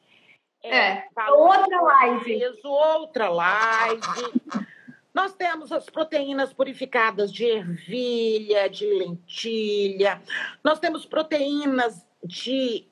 É, 0.64 0.98
é 0.98 1.32
outra 1.32 1.82
live. 1.82 2.44
outra 2.64 3.30
live. 3.30 4.68
Nós 5.12 5.34
temos 5.34 5.72
as 5.72 5.90
proteínas 5.90 6.54
purificadas 6.54 7.34
de 7.34 7.46
ervilha, 7.46 8.70
de 8.70 8.86
lentilha. 8.86 10.22
Nós 10.64 10.80
temos 10.80 11.04
proteínas 11.04 12.08
de 12.24 12.86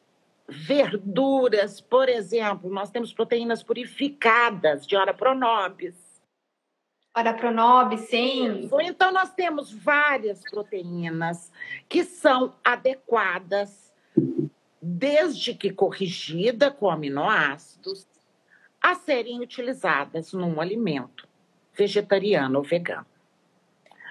verduras, 0.47 1.81
por 1.81 2.07
exemplo. 2.07 2.69
Nós 2.69 2.89
temos 2.89 3.13
proteínas 3.13 3.61
purificadas 3.61 4.85
de 4.85 4.95
ora 4.95 5.13
pronobis. 5.13 6.07
Parapronob, 7.17 7.97
sim. 7.97 8.69
Então, 8.81 9.11
nós 9.11 9.33
temos 9.33 9.73
várias 9.73 10.43
proteínas 10.43 11.51
que 11.89 12.03
são 12.03 12.53
adequadas, 12.63 13.91
desde 14.79 15.55
que 15.55 15.71
corrigida 15.71 16.69
com 16.69 16.91
aminoácidos, 16.91 18.05
a 18.79 18.93
serem 18.93 19.41
utilizadas 19.41 20.31
num 20.31 20.61
alimento 20.61 21.27
vegetariano 21.73 22.59
ou 22.59 22.63
vegano. 22.63 23.07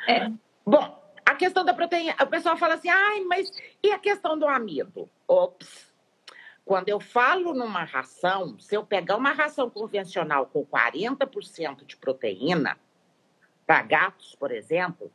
É. 0.08 0.28
Bom, 0.66 1.00
questão 1.36 1.64
da 1.64 1.74
proteína, 1.74 2.16
o 2.20 2.26
pessoal 2.26 2.56
fala 2.56 2.74
assim, 2.74 2.88
ai, 2.88 3.20
mas 3.20 3.50
e 3.82 3.90
a 3.90 3.98
questão 3.98 4.38
do 4.38 4.46
amido? 4.46 5.08
Ops, 5.28 5.92
quando 6.64 6.88
eu 6.88 6.98
falo 6.98 7.54
numa 7.54 7.84
ração, 7.84 8.58
se 8.58 8.74
eu 8.74 8.84
pegar 8.84 9.16
uma 9.16 9.32
ração 9.32 9.70
convencional 9.70 10.46
com 10.46 10.66
40% 10.66 11.84
de 11.84 11.96
proteína, 11.96 12.76
para 13.66 13.82
gatos, 13.82 14.34
por 14.34 14.50
exemplo, 14.50 15.12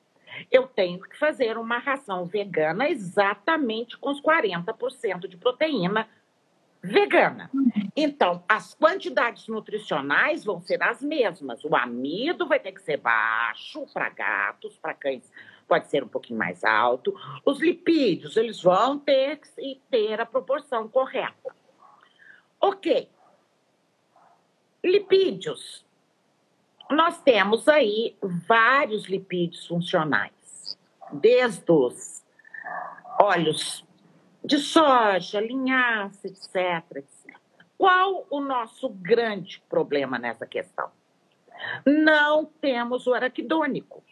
eu 0.50 0.68
tenho 0.68 1.00
que 1.02 1.18
fazer 1.18 1.58
uma 1.58 1.78
ração 1.78 2.26
vegana 2.26 2.90
exatamente 2.90 3.98
com 3.98 4.12
os 4.12 4.22
40% 4.22 5.28
de 5.28 5.38
proteína 5.38 6.08
vegana. 6.82 7.52
Então, 7.96 8.44
as 8.48 8.74
quantidades 8.74 9.48
nutricionais 9.48 10.44
vão 10.44 10.60
ser 10.60 10.82
as 10.82 11.02
mesmas. 11.02 11.64
O 11.64 11.76
amido 11.76 12.48
vai 12.48 12.60
ter 12.60 12.72
que 12.72 12.82
ser 12.82 12.98
baixo 12.98 13.86
para 13.94 14.10
gatos, 14.10 14.78
para 14.78 14.94
cães 14.94 15.30
pode 15.72 15.88
ser 15.88 16.04
um 16.04 16.08
pouquinho 16.10 16.38
mais 16.38 16.66
alto. 16.66 17.16
Os 17.46 17.62
lipídios, 17.62 18.36
eles 18.36 18.62
vão 18.62 19.00
ter 19.00 19.38
que 19.38 19.82
ter 19.90 20.20
a 20.20 20.26
proporção 20.26 20.86
correta. 20.90 21.56
Ok. 22.60 23.10
Lipídios. 24.84 25.86
Nós 26.90 27.22
temos 27.22 27.70
aí 27.70 28.18
vários 28.22 29.06
lipídios 29.06 29.66
funcionais, 29.66 30.78
desde 31.10 31.72
os 31.72 32.22
óleos 33.18 33.86
de 34.44 34.58
soja, 34.58 35.40
linhaça, 35.40 36.28
etc, 36.28 36.98
etc. 36.98 37.38
Qual 37.78 38.28
o 38.30 38.42
nosso 38.42 38.90
grande 38.90 39.64
problema 39.70 40.20
nessa 40.20 40.46
questão? 40.46 40.92
Não 41.86 42.44
temos 42.44 43.08
o 43.08 43.14
araquidônico. 43.14 44.04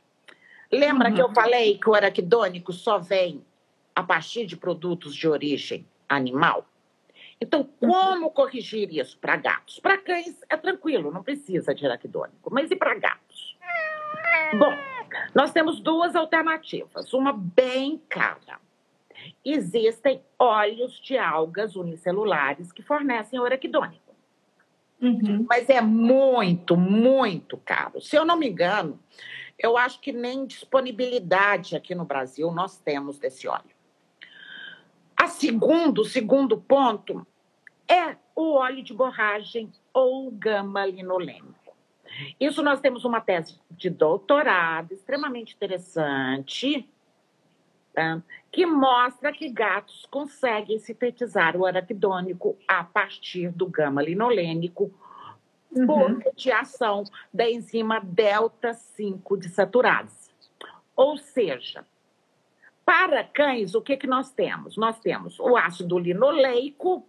Lembra 0.72 1.10
uhum. 1.10 1.16
que 1.16 1.22
eu 1.22 1.34
falei 1.34 1.78
que 1.78 1.90
o 1.90 1.96
araquidônico 1.96 2.72
só 2.72 3.00
vem 3.00 3.44
a 3.96 4.04
partir 4.04 4.46
de 4.46 4.56
produtos 4.56 5.16
de 5.16 5.28
origem 5.28 5.86
animal? 6.08 6.66
Então, 7.42 7.62
uhum. 7.82 7.90
como 7.90 8.32
corrigir 8.32 8.92
isso 8.92 9.18
para 9.18 9.36
gatos? 9.36 9.80
Para 9.80 9.98
cães 9.98 10.42
é 10.50 10.58
tranquilo, 10.58 11.12
não 11.12 11.24
precisa 11.24 11.74
de 11.74 11.86
araquidônico, 11.86 12.54
mas 12.54 12.70
e 12.70 12.76
para 12.76 12.96
gatos? 12.96 13.58
Bom, 14.58 14.74
nós 15.34 15.52
temos 15.52 15.80
duas 15.80 16.16
alternativas, 16.16 17.14
uma 17.14 17.34
bem 17.34 18.02
cara. 18.10 18.60
Existem 19.44 20.22
óleos 20.38 21.00
de 21.00 21.18
algas 21.18 21.76
unicelulares 21.76 22.72
que 22.72 22.82
fornecem 22.82 23.40
o 23.40 23.46
araquidônico. 23.46 24.10
Uhum. 25.02 25.46
Mas 25.48 25.70
é 25.70 25.82
muito, 25.82 26.76
muito 26.76 27.58
caro. 27.58 28.02
Se 28.02 28.18
eu 28.18 28.26
não 28.26 28.38
me 28.38 28.50
engano, 28.50 29.00
eu 29.60 29.78
acho 29.78 30.00
que 30.00 30.14
nem 30.14 30.46
disponibilidade 30.46 31.76
aqui 31.76 31.94
no 31.94 32.06
Brasil 32.06 32.52
nós 32.52 32.78
temos 32.78 33.20
desse 33.20 33.48
óleo. 33.48 33.78
A 35.18 35.28
segundo, 35.28 36.06
segundo 36.06 36.58
ponto 36.58 37.28
é 37.88 38.16
o 38.34 38.54
óleo 38.54 38.82
de 38.82 38.94
borragem 38.94 39.70
ou 39.94 40.32
gama 40.32 40.86
linolênico. 40.86 41.76
Isso 42.40 42.64
nós 42.64 42.80
temos 42.80 43.04
uma 43.04 43.20
tese 43.20 43.60
de 43.70 43.90
doutorado 43.90 44.94
extremamente 44.94 45.54
interessante, 45.54 46.90
tá? 47.94 48.22
que 48.52 48.66
mostra 48.66 49.32
que 49.32 49.50
gatos 49.50 50.06
conseguem 50.10 50.80
sintetizar 50.80 51.58
o 51.58 51.66
araquidônico 51.66 52.58
a 52.68 52.84
partir 52.84 53.52
do 53.52 53.68
gama 53.68 54.02
linolênico 54.02 54.92
uhum. 55.72 55.86
por 55.86 56.10
mediação 56.10 57.04
da 57.34 57.50
enzima 57.50 58.00
delta 58.00 58.74
5 58.74 59.38
desaturase. 59.38 60.30
Ou 60.96 61.18
seja, 61.18 61.86
para 62.86 63.24
cães, 63.24 63.76
o 63.76 63.82
que, 63.82 63.96
que 63.96 64.08
nós 64.08 64.32
temos? 64.32 64.76
Nós 64.76 65.00
temos 65.00 65.40
o 65.40 65.56
ácido 65.56 65.98
linoleico, 66.00 67.08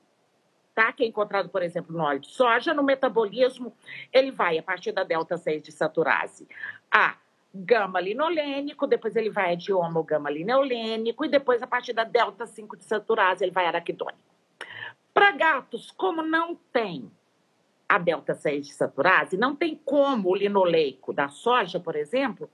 tá? 0.75 0.93
que 0.93 1.03
é 1.03 1.07
encontrado, 1.07 1.49
por 1.49 1.63
exemplo, 1.63 1.97
no 1.97 2.05
óleo 2.05 2.21
de 2.21 2.31
soja. 2.31 2.75
No 2.75 2.83
metabolismo, 2.83 3.73
ele 4.13 4.31
vai 4.31 4.59
a 4.59 4.63
partir 4.63 4.93
da 4.93 5.05
delta 5.05 5.37
6 5.37 5.63
desaturase 5.63 6.47
a 6.91 7.17
gama 7.53 8.01
linolênico, 8.01 8.87
depois 8.87 9.17
ele 9.17 9.31
vai 9.31 9.57
de 9.57 9.73
homo 9.73 10.05
gama 10.05 10.31
linolênico 10.31 11.25
e 11.25 11.29
depois 11.29 11.63
a 11.63 11.67
partir 11.67 11.93
da 11.93 12.05
delta 12.05 12.47
5 12.47 12.77
desaturase 12.77 13.45
ele 13.45 13.51
vai 13.51 13.67
araquidônico. 13.67 14.31
Para 15.13 15.33
gatos, 15.33 15.91
como 15.91 16.23
não 16.23 16.55
tem 16.55 17.11
a 17.91 17.99
delta 17.99 18.37
6 18.37 18.69
de 18.69 18.73
saturase, 18.73 19.37
não 19.37 19.57
tem 19.57 19.75
como 19.85 20.31
o 20.31 20.37
linoleico 20.37 21.13
da 21.13 21.29
soja, 21.29 21.81
por 21.81 21.97
exemplo, 21.97 22.49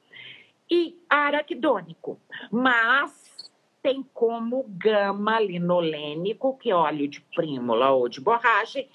e 0.71 0.99
araquidônico, 1.11 2.19
mas 2.51 3.53
tem 3.83 4.03
como 4.15 4.65
gama 4.67 5.39
linolênico, 5.39 6.57
que 6.57 6.71
é 6.71 6.75
óleo 6.75 7.07
de 7.07 7.21
prímula 7.21 7.91
ou 7.91 8.09
de 8.09 8.19
borragem, 8.19 8.89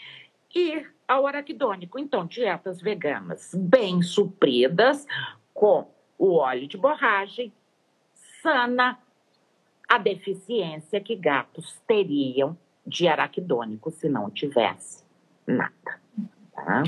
e 0.53 0.83
ao 1.07 1.27
araquidônico. 1.27 1.99
Então, 1.99 2.25
dietas 2.25 2.81
veganas 2.81 3.53
bem 3.53 4.01
supridas 4.01 5.05
com 5.53 5.87
o 6.17 6.37
óleo 6.37 6.67
de 6.67 6.75
borragem 6.75 7.53
sana 8.41 8.97
a 9.87 9.99
deficiência 9.99 10.99
que 10.99 11.15
gatos 11.15 11.79
teriam 11.85 12.57
de 12.83 13.07
araquidônico 13.07 13.91
se 13.91 14.09
não 14.09 14.31
tivesse 14.31 15.05
nada. 15.45 16.00
Tá? 16.65 16.83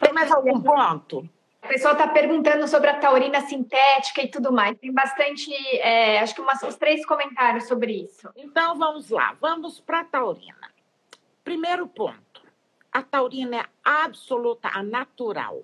Tem 0.00 0.12
mais 0.12 0.30
algum 0.30 0.60
ponto? 0.60 1.28
O 1.62 1.68
pessoal 1.68 1.92
está 1.94 2.08
perguntando 2.08 2.66
sobre 2.68 2.88
a 2.88 2.98
taurina 2.98 3.40
sintética 3.42 4.22
e 4.22 4.28
tudo 4.28 4.52
mais. 4.52 4.78
Tem 4.78 4.92
bastante, 4.92 5.52
é, 5.78 6.20
acho 6.20 6.34
que 6.34 6.40
umas, 6.40 6.62
uns 6.62 6.76
três 6.76 7.04
comentários 7.04 7.66
sobre 7.66 8.04
isso. 8.04 8.28
Então 8.36 8.78
vamos 8.78 9.10
lá, 9.10 9.36
vamos 9.40 9.80
para 9.80 10.00
a 10.00 10.04
taurina. 10.04 10.72
Primeiro 11.44 11.86
ponto: 11.88 12.42
a 12.92 13.02
taurina 13.02 13.58
é 13.58 13.64
absoluta, 13.84 14.70
a 14.72 14.82
natural, 14.82 15.62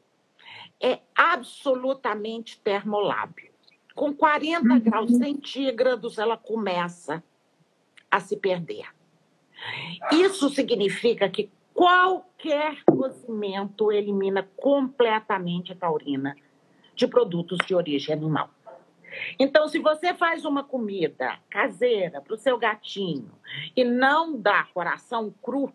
é 0.80 0.98
absolutamente 1.14 2.60
termolábil. 2.60 3.50
Com 3.94 4.12
40 4.12 4.68
uhum. 4.68 4.80
graus 4.80 5.16
centígrados, 5.16 6.18
ela 6.18 6.36
começa 6.36 7.22
a 8.10 8.20
se 8.20 8.36
perder. 8.36 8.86
Isso 10.12 10.50
significa 10.50 11.28
que 11.28 11.48
Qualquer 11.74 12.84
cozimento 12.84 13.90
elimina 13.90 14.48
completamente 14.56 15.72
a 15.72 15.76
taurina 15.76 16.36
de 16.94 17.06
produtos 17.08 17.58
de 17.66 17.74
origem 17.74 18.14
animal. 18.14 18.48
Então, 19.38 19.68
se 19.68 19.78
você 19.78 20.14
faz 20.14 20.44
uma 20.44 20.62
comida 20.62 21.38
caseira 21.50 22.20
para 22.20 22.34
o 22.34 22.38
seu 22.38 22.56
gatinho 22.56 23.30
e 23.76 23.84
não 23.84 24.40
dá 24.40 24.64
coração 24.72 25.34
cru, 25.42 25.72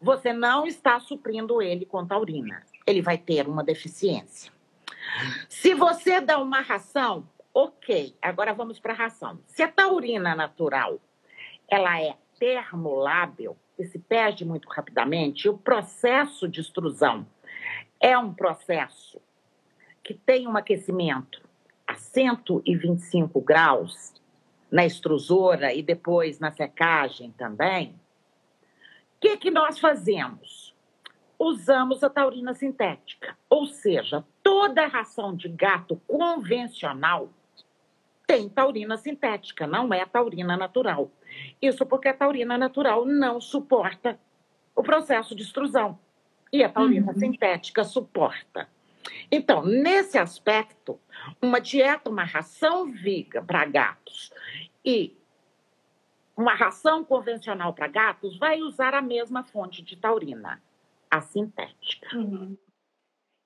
você 0.00 0.32
não 0.32 0.66
está 0.66 1.00
suprindo 1.00 1.60
ele 1.60 1.84
com 1.84 2.06
taurina. 2.06 2.62
Ele 2.86 3.02
vai 3.02 3.18
ter 3.18 3.48
uma 3.48 3.64
deficiência. 3.64 4.52
Se 5.48 5.74
você 5.74 6.20
dá 6.20 6.38
uma 6.38 6.60
ração, 6.60 7.28
ok. 7.52 8.14
Agora 8.20 8.52
vamos 8.52 8.78
para 8.78 8.92
a 8.92 8.96
ração. 8.96 9.40
Se 9.46 9.62
a 9.62 9.68
taurina 9.68 10.34
natural 10.34 11.00
ela 11.68 12.00
é 12.00 12.16
termolábil, 12.38 13.56
que 13.76 13.84
se 13.84 13.98
perde 13.98 14.44
muito 14.44 14.68
rapidamente, 14.68 15.48
o 15.48 15.56
processo 15.58 16.48
de 16.48 16.60
extrusão 16.60 17.26
é 18.00 18.16
um 18.16 18.32
processo 18.32 19.20
que 20.02 20.14
tem 20.14 20.46
um 20.46 20.56
aquecimento 20.56 21.42
a 21.86 21.94
125 21.94 23.40
graus 23.40 24.14
na 24.70 24.84
extrusora 24.84 25.72
e 25.72 25.82
depois 25.82 26.38
na 26.38 26.52
secagem 26.52 27.30
também. 27.32 27.94
O 29.16 29.20
que, 29.20 29.36
que 29.36 29.50
nós 29.50 29.78
fazemos? 29.78 30.74
Usamos 31.38 32.04
a 32.04 32.10
taurina 32.10 32.54
sintética, 32.54 33.36
ou 33.48 33.66
seja, 33.66 34.24
toda 34.42 34.86
ração 34.86 35.34
de 35.34 35.48
gato 35.48 35.96
convencional 36.06 37.30
tem 38.26 38.48
taurina 38.48 38.96
sintética, 38.96 39.66
não 39.66 39.92
é 39.92 40.04
taurina 40.06 40.56
natural. 40.56 41.10
Isso 41.60 41.86
porque 41.86 42.08
a 42.08 42.14
taurina 42.14 42.58
natural 42.58 43.04
não 43.04 43.40
suporta 43.40 44.18
o 44.74 44.82
processo 44.82 45.34
de 45.34 45.42
extrusão 45.42 45.98
e 46.52 46.62
a 46.62 46.68
taurina 46.68 47.12
uhum. 47.12 47.18
sintética 47.18 47.84
suporta. 47.84 48.68
Então, 49.30 49.64
nesse 49.64 50.18
aspecto, 50.18 51.00
uma 51.40 51.60
dieta, 51.60 52.10
uma 52.10 52.24
ração 52.24 52.86
viga 52.86 53.42
para 53.42 53.64
gatos 53.64 54.32
e 54.84 55.16
uma 56.36 56.54
ração 56.54 57.04
convencional 57.04 57.72
para 57.72 57.86
gatos 57.86 58.38
vai 58.38 58.60
usar 58.60 58.94
a 58.94 59.02
mesma 59.02 59.44
fonte 59.44 59.82
de 59.82 59.96
taurina, 59.96 60.62
a 61.10 61.20
sintética. 61.20 62.16
Uhum. 62.16 62.56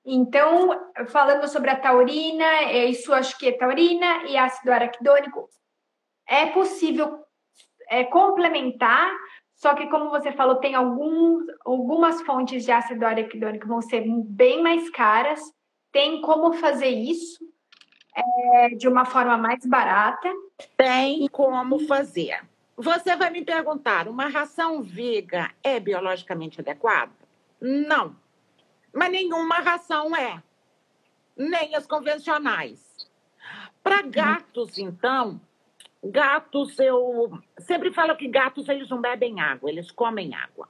Então, 0.05 0.93
falando 1.09 1.47
sobre 1.49 1.71
a 1.71 1.77
taurina, 1.77 2.45
é 2.45 2.87
isso 2.87 3.13
acho 3.13 3.37
que 3.39 3.49
é 3.49 3.53
taurina 3.53 4.25
e 4.25 4.39
ácido 4.39 4.73
araquidônico, 4.73 5.49
é 6.27 6.47
possível 6.47 7.25
é, 7.89 8.05
complementar, 8.05 9.11
só 9.55 9.75
que 9.75 9.89
como 9.89 10.11
você 10.11 10.33
falou, 10.33 10.57
tem 10.57 10.75
alguns, 10.75 11.45
algumas 11.65 12.23
fontes 12.23 12.65
de 12.65 12.71
ácido 12.71 13.05
araquidônico 13.05 13.63
que 13.63 13.69
vão 13.69 13.83
ser 13.83 14.05
bem 14.07 14.63
mais 14.63 14.89
caras. 14.91 15.41
Tem 15.91 16.21
como 16.21 16.53
fazer 16.53 16.91
isso 16.91 17.39
é, 18.15 18.69
de 18.71 18.87
uma 18.87 19.05
forma 19.05 19.37
mais 19.37 19.65
barata? 19.67 20.31
Tem 20.77 21.27
como 21.29 21.81
fazer. 21.81 22.41
Você 22.77 23.17
vai 23.17 23.31
me 23.31 23.45
perguntar, 23.45 24.07
uma 24.07 24.29
ração 24.29 24.83
viga 24.83 25.51
é 25.65 25.81
biologicamente 25.81 26.61
adequada? 26.61 27.13
Não 27.61 28.15
mas 28.93 29.11
nenhuma 29.11 29.61
ração 29.61 30.15
é, 30.17 30.43
nem 31.37 31.75
as 31.75 31.87
convencionais. 31.87 33.09
Para 33.83 34.03
gatos, 34.03 34.79
então, 34.79 35.41
gatos, 36.03 36.79
eu 36.79 37.39
sempre 37.59 37.93
falo 37.93 38.17
que 38.17 38.29
gatos 38.29 38.69
eles 38.69 38.89
não 38.89 39.01
bebem 39.01 39.41
água, 39.41 39.71
eles 39.71 39.91
comem 39.91 40.35
água. 40.35 40.69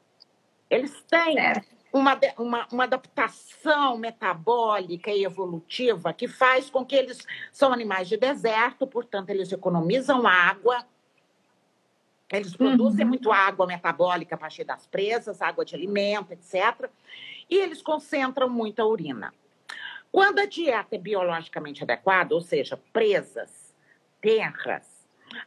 Eles 0.70 1.03
têm 1.03 1.37
uma, 1.93 2.18
uma, 2.39 2.68
uma 2.70 2.85
adaptação 2.85 3.97
metabólica 3.97 5.11
e 5.11 5.24
evolutiva 5.24 6.12
que 6.12 6.29
faz 6.29 6.68
com 6.68 6.85
que 6.85 6.95
eles 6.95 7.26
são 7.53 7.72
animais 7.72 8.09
de 8.09 8.16
deserto, 8.16 8.87
portanto, 8.87 9.31
eles 9.31 9.51
economizam 9.53 10.26
água. 10.26 10.85
Eles 12.31 12.55
produzem 12.55 13.05
uhum. 13.05 13.09
muito 13.09 13.33
água 13.33 13.66
metabólica 13.66 14.35
a 14.35 14.39
partir 14.39 14.64
das 14.64 14.87
presas, 14.87 15.41
água 15.41 15.64
de 15.64 15.74
alimento, 15.74 16.33
etc. 16.33 16.91
E 17.49 17.57
eles 17.57 17.81
concentram 17.81 18.51
muita 18.51 18.85
urina. 18.85 19.33
Quando 20.12 20.39
a 20.39 20.47
dieta 20.47 20.95
é 20.95 20.99
biologicamente 20.99 21.83
adequada, 21.83 22.35
ou 22.35 22.41
seja, 22.43 22.79
presas, 22.93 23.74
terras, 24.20 24.98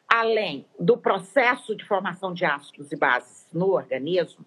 além 0.07 0.65
do 0.79 0.97
processo 0.97 1.75
de 1.75 1.85
formação 1.85 2.33
de 2.33 2.45
ácidos 2.45 2.91
e 2.91 2.95
bases 2.95 3.47
no 3.53 3.71
organismo, 3.71 4.45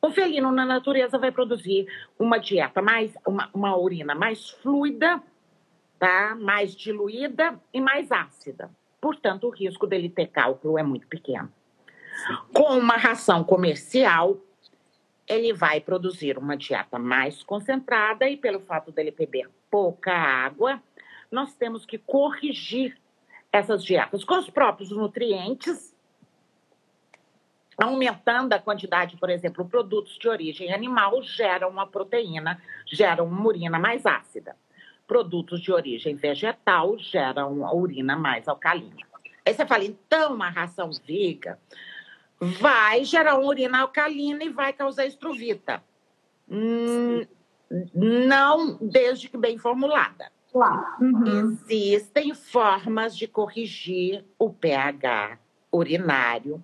o 0.00 0.10
felino 0.10 0.52
na 0.52 0.64
natureza 0.64 1.18
vai 1.18 1.32
produzir 1.32 1.86
uma 2.18 2.38
dieta 2.38 2.80
mais, 2.80 3.12
uma, 3.26 3.50
uma 3.52 3.76
urina 3.76 4.14
mais 4.14 4.50
fluida, 4.50 5.20
tá? 5.98 6.36
mais 6.36 6.74
diluída 6.74 7.60
e 7.72 7.80
mais 7.80 8.10
ácida. 8.12 8.70
Portanto, 9.00 9.46
o 9.46 9.50
risco 9.50 9.86
dele 9.86 10.08
ter 10.08 10.28
cálculo 10.28 10.78
é 10.78 10.82
muito 10.82 11.06
pequeno. 11.06 11.52
Com 12.52 12.78
uma 12.78 12.96
ração 12.96 13.44
comercial, 13.44 14.36
ele 15.26 15.52
vai 15.52 15.80
produzir 15.80 16.38
uma 16.38 16.56
dieta 16.56 16.98
mais 16.98 17.42
concentrada 17.42 18.28
e, 18.28 18.36
pelo 18.36 18.60
fato 18.60 18.90
dele 18.90 19.10
beber 19.10 19.48
pouca 19.70 20.12
água, 20.12 20.82
nós 21.30 21.54
temos 21.54 21.84
que 21.84 21.98
corrigir 21.98 22.96
essas 23.52 23.84
dietas 23.84 24.24
com 24.24 24.38
os 24.38 24.50
próprios 24.50 24.90
nutrientes, 24.90 25.94
aumentando 27.76 28.52
a 28.52 28.58
quantidade, 28.58 29.16
por 29.16 29.30
exemplo, 29.30 29.64
produtos 29.64 30.18
de 30.18 30.28
origem 30.28 30.72
animal 30.72 31.22
geram 31.22 31.68
uma 31.68 31.86
proteína, 31.86 32.60
geram 32.86 33.26
uma 33.26 33.46
urina 33.46 33.78
mais 33.78 34.04
ácida. 34.04 34.56
Produtos 35.06 35.60
de 35.60 35.72
origem 35.72 36.14
vegetal 36.16 36.98
geram 36.98 37.52
uma 37.52 37.74
urina 37.74 38.16
mais 38.16 38.46
alcalina. 38.48 39.06
Aí 39.46 39.54
você 39.54 39.64
fala, 39.64 39.84
então, 39.84 40.34
uma 40.34 40.50
ração 40.50 40.90
viga 41.06 41.58
vai 42.38 43.04
gerar 43.04 43.38
uma 43.38 43.48
urina 43.48 43.80
alcalina 43.80 44.44
e 44.44 44.50
vai 44.50 44.72
causar 44.72 45.06
estruvita. 45.06 45.82
Hum, 46.48 47.26
não 47.94 48.76
desde 48.80 49.28
que 49.28 49.36
bem 49.36 49.58
formulada. 49.58 50.30
Uhum. 51.00 51.58
Existem 51.68 52.34
formas 52.34 53.16
de 53.16 53.26
corrigir 53.26 54.24
o 54.38 54.50
pH 54.50 55.38
urinário 55.70 56.62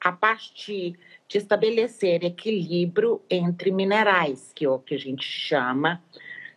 a 0.00 0.10
partir 0.10 0.98
de 1.28 1.38
estabelecer 1.38 2.24
equilíbrio 2.24 3.20
entre 3.28 3.70
minerais, 3.70 4.50
que 4.54 4.64
é 4.64 4.70
o 4.70 4.78
que 4.78 4.94
a 4.94 4.98
gente 4.98 5.24
chama 5.24 6.02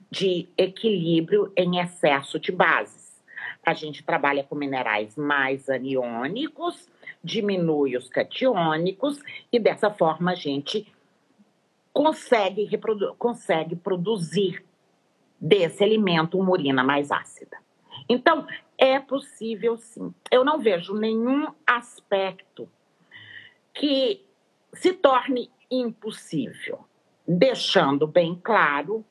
de 0.10 0.48
equilíbrio 0.58 1.52
em 1.56 1.80
excesso 1.80 2.40
de 2.40 2.52
bases. 2.52 3.22
A 3.66 3.74
gente 3.74 4.04
trabalha 4.04 4.44
com 4.44 4.56
minerais 4.56 5.18
mais 5.18 5.70
aniônicos, 5.70 6.88
diminui 7.24 7.98
os 7.98 8.10
catiônicos 8.10 9.20
e 9.52 9.60
dessa 9.60 9.90
forma 9.90 10.32
a 10.32 10.36
gente 10.36 10.92
consegue, 11.92 12.70
consegue 13.18 13.76
produzir 13.76 14.64
desse 15.44 15.84
alimento 15.84 16.40
uma 16.40 16.52
urina 16.52 16.82
mais 16.86 17.12
ácida. 17.12 17.58
Então, 18.08 18.48
é 18.78 18.98
possível 18.98 19.76
sim. 19.76 20.16
Eu 20.32 20.46
não 20.46 20.58
vejo 20.58 20.94
nenhum 20.94 21.54
aspecto 21.68 22.70
que 23.74 24.26
se 24.74 24.94
torne 24.94 25.52
impossível, 25.70 26.86
deixando 27.28 28.08
bem 28.08 28.40
claro 28.42 29.06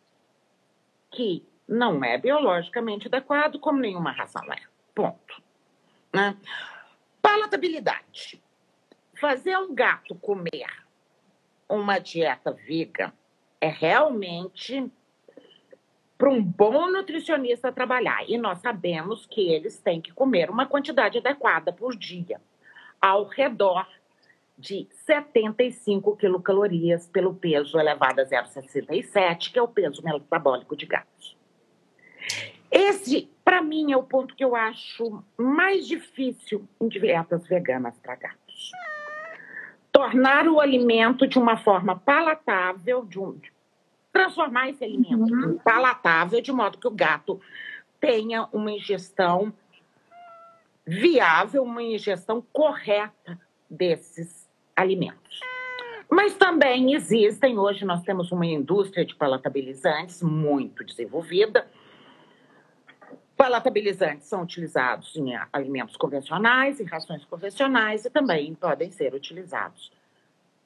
que 1.10 1.44
não 1.68 2.02
é 2.02 2.16
biologicamente 2.16 3.08
adequado, 3.08 3.58
como 3.58 3.78
nenhuma 3.78 4.12
ração 4.12 4.42
é. 4.50 4.62
Ponto. 4.94 5.42
Né? 6.14 6.34
Palatabilidade. 7.20 8.42
Fazer 9.20 9.56
um 9.58 9.74
gato 9.74 10.14
comer 10.14 10.66
uma 11.68 11.98
dieta 11.98 12.52
vegan 12.52 13.12
é 13.60 13.68
realmente 13.68 14.90
para 16.22 16.30
um 16.30 16.40
bom 16.40 16.88
nutricionista 16.88 17.72
trabalhar. 17.72 18.22
E 18.28 18.38
nós 18.38 18.60
sabemos 18.60 19.26
que 19.26 19.52
eles 19.52 19.80
têm 19.80 20.00
que 20.00 20.12
comer 20.12 20.50
uma 20.50 20.66
quantidade 20.66 21.18
adequada 21.18 21.72
por 21.72 21.96
dia, 21.96 22.40
ao 23.00 23.24
redor 23.24 23.88
de 24.56 24.86
75 25.04 26.16
quilocalorias 26.16 27.08
pelo 27.08 27.34
peso 27.34 27.76
elevado 27.76 28.20
a 28.20 28.24
0,67, 28.24 29.52
que 29.52 29.58
é 29.58 29.62
o 29.62 29.66
peso 29.66 30.00
metabólico 30.04 30.76
de 30.76 30.86
gatos. 30.86 31.36
Esse, 32.70 33.28
para 33.44 33.60
mim, 33.60 33.90
é 33.90 33.96
o 33.96 34.04
ponto 34.04 34.36
que 34.36 34.44
eu 34.44 34.54
acho 34.54 35.24
mais 35.36 35.88
difícil 35.88 36.68
em 36.80 36.86
dietas 36.86 37.48
veganas 37.48 37.98
para 37.98 38.14
gatos. 38.14 38.70
Tornar 39.90 40.46
o 40.46 40.60
alimento 40.60 41.26
de 41.26 41.36
uma 41.36 41.56
forma 41.56 41.98
palatável, 41.98 43.04
de 43.04 43.18
um, 43.18 43.40
transformar 44.12 44.68
esse 44.68 44.84
alimento 44.84 45.32
uhum. 45.32 45.54
em 45.54 45.58
palatável, 45.58 46.40
de 46.40 46.52
modo 46.52 46.78
que 46.78 46.86
o 46.86 46.90
gato 46.90 47.40
tenha 48.00 48.48
uma 48.52 48.70
ingestão 48.70 49.52
viável, 50.86 51.62
uma 51.62 51.82
ingestão 51.82 52.44
correta 52.52 53.40
desses 53.70 54.48
alimentos. 54.76 55.40
Mas 56.10 56.34
também 56.34 56.92
existem, 56.94 57.58
hoje 57.58 57.84
nós 57.86 58.02
temos 58.02 58.30
uma 58.32 58.44
indústria 58.44 59.04
de 59.04 59.14
palatabilizantes 59.14 60.22
muito 60.22 60.84
desenvolvida. 60.84 61.66
Palatabilizantes 63.34 64.26
são 64.26 64.42
utilizados 64.42 65.16
em 65.16 65.32
alimentos 65.50 65.96
convencionais, 65.96 66.80
em 66.80 66.84
rações 66.84 67.24
convencionais 67.24 68.04
e 68.04 68.10
também 68.10 68.54
podem 68.54 68.90
ser 68.90 69.14
utilizados 69.14 69.90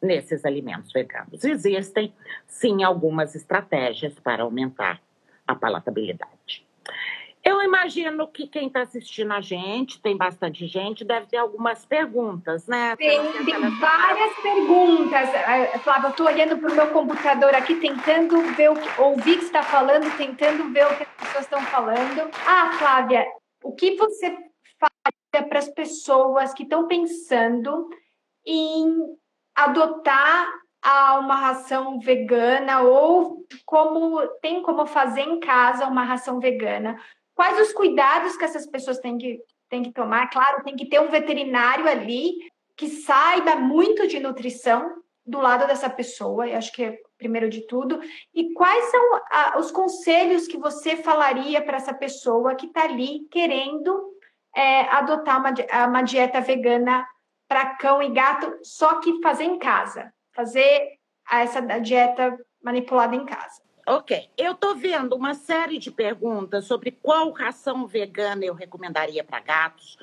nesses 0.06 0.44
alimentos 0.44 0.92
veganos. 0.92 1.44
Existem, 1.44 2.14
sim, 2.46 2.82
algumas 2.82 3.34
estratégias 3.34 4.14
para 4.20 4.42
aumentar 4.42 5.00
a 5.46 5.54
palatabilidade. 5.54 6.66
Eu 7.46 7.62
imagino 7.62 8.26
que 8.26 8.48
quem 8.48 8.66
está 8.66 8.82
assistindo 8.82 9.32
a 9.32 9.40
gente, 9.40 10.02
tem 10.02 10.16
bastante 10.16 10.66
gente, 10.66 11.04
deve 11.04 11.26
ter 11.26 11.36
algumas 11.36 11.86
perguntas, 11.86 12.66
né? 12.66 12.96
Tem, 12.96 13.20
tem 13.44 13.70
várias 13.78 14.34
perguntas. 14.42 15.32
É, 15.32 15.78
Flávia, 15.78 16.08
eu 16.08 16.10
estou 16.10 16.26
olhando 16.26 16.58
para 16.58 16.72
o 16.72 16.74
meu 16.74 16.88
computador 16.88 17.54
aqui, 17.54 17.76
tentando 17.76 18.36
ver 18.56 18.72
o 18.72 18.74
que, 18.74 19.00
ouvir 19.00 19.36
o 19.36 19.38
que 19.38 19.44
está 19.44 19.62
falando, 19.62 20.16
tentando 20.16 20.72
ver 20.72 20.86
o 20.86 20.96
que 20.96 21.04
as 21.04 21.08
pessoas 21.20 21.44
estão 21.44 21.62
falando. 21.62 22.28
Ah, 22.44 22.72
Flávia, 22.78 23.24
o 23.62 23.76
que 23.76 23.94
você 23.94 24.36
faria 24.80 25.48
para 25.48 25.60
as 25.60 25.68
pessoas 25.68 26.52
que 26.52 26.64
estão 26.64 26.88
pensando 26.88 27.88
em 28.44 29.16
adotar 29.56 30.46
uma 31.18 31.34
ração 31.34 31.98
vegana 31.98 32.82
ou 32.82 33.44
como 33.64 34.24
tem 34.40 34.62
como 34.62 34.86
fazer 34.86 35.22
em 35.22 35.40
casa 35.40 35.86
uma 35.86 36.04
ração 36.04 36.38
vegana? 36.38 37.00
Quais 37.34 37.58
os 37.60 37.72
cuidados 37.72 38.36
que 38.36 38.44
essas 38.44 38.66
pessoas 38.66 38.98
têm 38.98 39.18
que, 39.18 39.40
têm 39.68 39.82
que 39.82 39.92
tomar? 39.92 40.28
Claro, 40.30 40.62
tem 40.62 40.76
que 40.76 40.86
ter 40.86 41.00
um 41.00 41.08
veterinário 41.08 41.88
ali 41.88 42.34
que 42.76 42.88
saiba 42.88 43.56
muito 43.56 44.06
de 44.06 44.20
nutrição 44.20 45.02
do 45.24 45.40
lado 45.40 45.66
dessa 45.66 45.90
pessoa, 45.90 46.46
eu 46.46 46.56
acho 46.56 46.72
que 46.72 46.84
é 46.84 46.98
primeiro 47.18 47.48
de 47.48 47.66
tudo. 47.66 48.00
E 48.32 48.52
quais 48.52 48.84
são 48.90 49.20
a, 49.30 49.58
os 49.58 49.72
conselhos 49.72 50.46
que 50.46 50.56
você 50.56 50.96
falaria 50.96 51.60
para 51.62 51.78
essa 51.78 51.92
pessoa 51.92 52.54
que 52.54 52.66
está 52.66 52.84
ali 52.84 53.26
querendo 53.30 54.12
é, 54.54 54.82
adotar 54.82 55.40
uma, 55.40 55.52
uma 55.88 56.02
dieta 56.02 56.40
vegana 56.40 57.04
para 57.48 57.76
cão 57.76 58.02
e 58.02 58.10
gato, 58.10 58.58
só 58.62 59.00
que 59.00 59.20
fazer 59.22 59.44
em 59.44 59.58
casa, 59.58 60.12
fazer 60.34 60.98
essa 61.30 61.60
dieta 61.80 62.38
manipulada 62.62 63.14
em 63.14 63.24
casa? 63.24 63.62
Ok, 63.88 64.28
eu 64.36 64.52
estou 64.52 64.74
vendo 64.74 65.14
uma 65.14 65.34
série 65.34 65.78
de 65.78 65.92
perguntas 65.92 66.64
sobre 66.64 66.90
qual 66.90 67.30
ração 67.30 67.86
vegana 67.86 68.44
eu 68.44 68.52
recomendaria 68.52 69.22
para 69.22 69.38
gatos, 69.38 69.96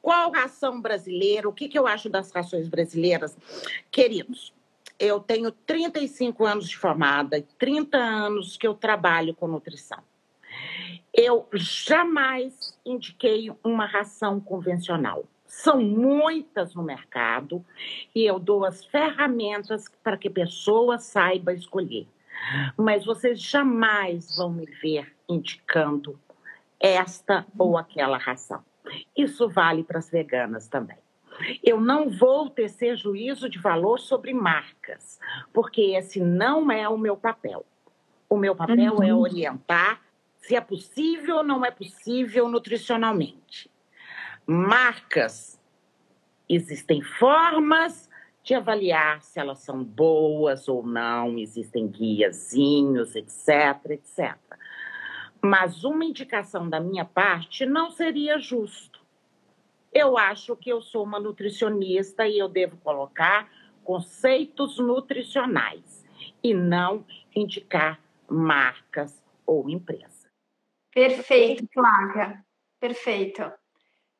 qual 0.00 0.30
ração 0.30 0.80
brasileira, 0.80 1.48
o 1.48 1.52
que, 1.52 1.68
que 1.68 1.78
eu 1.78 1.86
acho 1.86 2.08
das 2.08 2.30
rações 2.30 2.68
brasileiras. 2.68 3.36
Queridos, 3.90 4.54
eu 4.98 5.18
tenho 5.18 5.50
35 5.50 6.44
anos 6.44 6.68
de 6.68 6.76
formada, 6.76 7.44
30 7.58 7.98
anos 7.98 8.56
que 8.56 8.66
eu 8.66 8.74
trabalho 8.74 9.34
com 9.34 9.48
nutrição. 9.48 9.98
Eu 11.12 11.48
jamais 11.52 12.78
indiquei 12.84 13.50
uma 13.64 13.86
ração 13.86 14.38
convencional. 14.40 15.24
São 15.62 15.80
muitas 15.80 16.74
no 16.74 16.82
mercado 16.82 17.64
e 18.14 18.24
eu 18.24 18.38
dou 18.38 18.64
as 18.64 18.84
ferramentas 18.84 19.88
para 20.02 20.16
que 20.16 20.28
a 20.28 20.30
pessoa 20.30 20.98
saiba 20.98 21.52
escolher 21.52 22.06
mas 22.76 23.04
vocês 23.04 23.40
jamais 23.40 24.36
vão 24.36 24.50
me 24.50 24.66
ver 24.66 25.14
indicando 25.28 26.18
esta 26.78 27.46
ou 27.58 27.78
aquela 27.78 28.18
ração. 28.18 28.62
Isso 29.16 29.48
vale 29.48 29.82
para 29.82 29.98
as 29.98 30.10
veganas 30.10 30.68
também. 30.68 30.98
Eu 31.62 31.80
não 31.80 32.10
vou 32.10 32.48
tecer 32.48 32.96
juízo 32.96 33.48
de 33.48 33.58
valor 33.58 33.98
sobre 33.98 34.32
marcas, 34.32 35.18
porque 35.52 35.80
esse 35.96 36.20
não 36.20 36.70
é 36.70 36.88
o 36.88 36.98
meu 36.98 37.16
papel. 37.16 37.64
O 38.28 38.36
meu 38.36 38.54
papel 38.54 38.76
é 38.78 38.90
uhum. 38.90 39.02
é 39.02 39.14
orientar 39.14 40.00
se 40.36 40.54
é 40.54 40.60
possível 40.60 41.38
ou 41.38 41.44
não 41.44 41.64
é 41.64 41.70
possível 41.70 42.48
nutricionalmente. 42.48 43.70
Marcas, 44.46 45.60
existem 46.48 47.00
formas 47.00 48.10
de 48.42 48.54
avaliar 48.54 49.22
se 49.22 49.40
elas 49.40 49.60
são 49.60 49.82
boas 49.82 50.68
ou 50.68 50.84
não, 50.84 51.38
existem 51.38 51.88
guiazinhos, 51.88 53.16
etc, 53.16 53.90
etc. 53.90 54.36
Mas 55.42 55.82
uma 55.82 56.04
indicação 56.04 56.68
da 56.68 56.78
minha 56.78 57.04
parte 57.04 57.64
não 57.64 57.90
seria 57.90 58.38
justo. 58.38 59.02
Eu 59.92 60.18
acho 60.18 60.56
que 60.56 60.70
eu 60.70 60.82
sou 60.82 61.04
uma 61.04 61.18
nutricionista 61.18 62.26
e 62.26 62.38
eu 62.38 62.48
devo 62.48 62.76
colocar 62.78 63.48
conceitos 63.82 64.78
nutricionais 64.78 66.04
e 66.42 66.52
não 66.52 67.04
indicar 67.34 68.00
marcas 68.28 69.22
ou 69.46 69.70
empresa. 69.70 70.28
Perfeito, 70.92 71.66
Flávia. 71.72 72.44
Perfeito. 72.80 73.52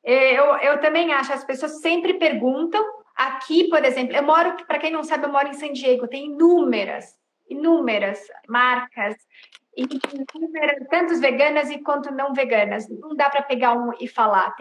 Eu, 0.05 0.55
eu 0.57 0.79
também 0.79 1.11
acho, 1.11 1.33
as 1.33 1.43
pessoas 1.43 1.81
sempre 1.81 2.13
perguntam. 2.13 2.85
Aqui, 3.15 3.67
por 3.69 3.83
exemplo, 3.83 4.15
eu 4.15 4.21
moro, 4.21 4.55
para 4.67 4.77
quem 4.77 4.91
não 4.91 5.03
sabe, 5.03 5.25
eu 5.25 5.31
moro 5.31 5.47
em 5.47 5.53
San 5.53 5.73
Diego, 5.73 6.07
tem 6.07 6.25
inúmeras, 6.25 7.17
inúmeras 7.49 8.19
marcas, 8.47 9.15
inúmeras, 9.75 10.87
tanto 10.91 11.19
veganas 11.19 11.69
quanto 11.83 12.13
não 12.13 12.33
veganas. 12.33 12.87
Não 12.87 13.15
dá 13.15 13.31
para 13.31 13.41
pegar 13.41 13.73
um 13.73 13.91
e 13.99 14.07
falar. 14.07 14.53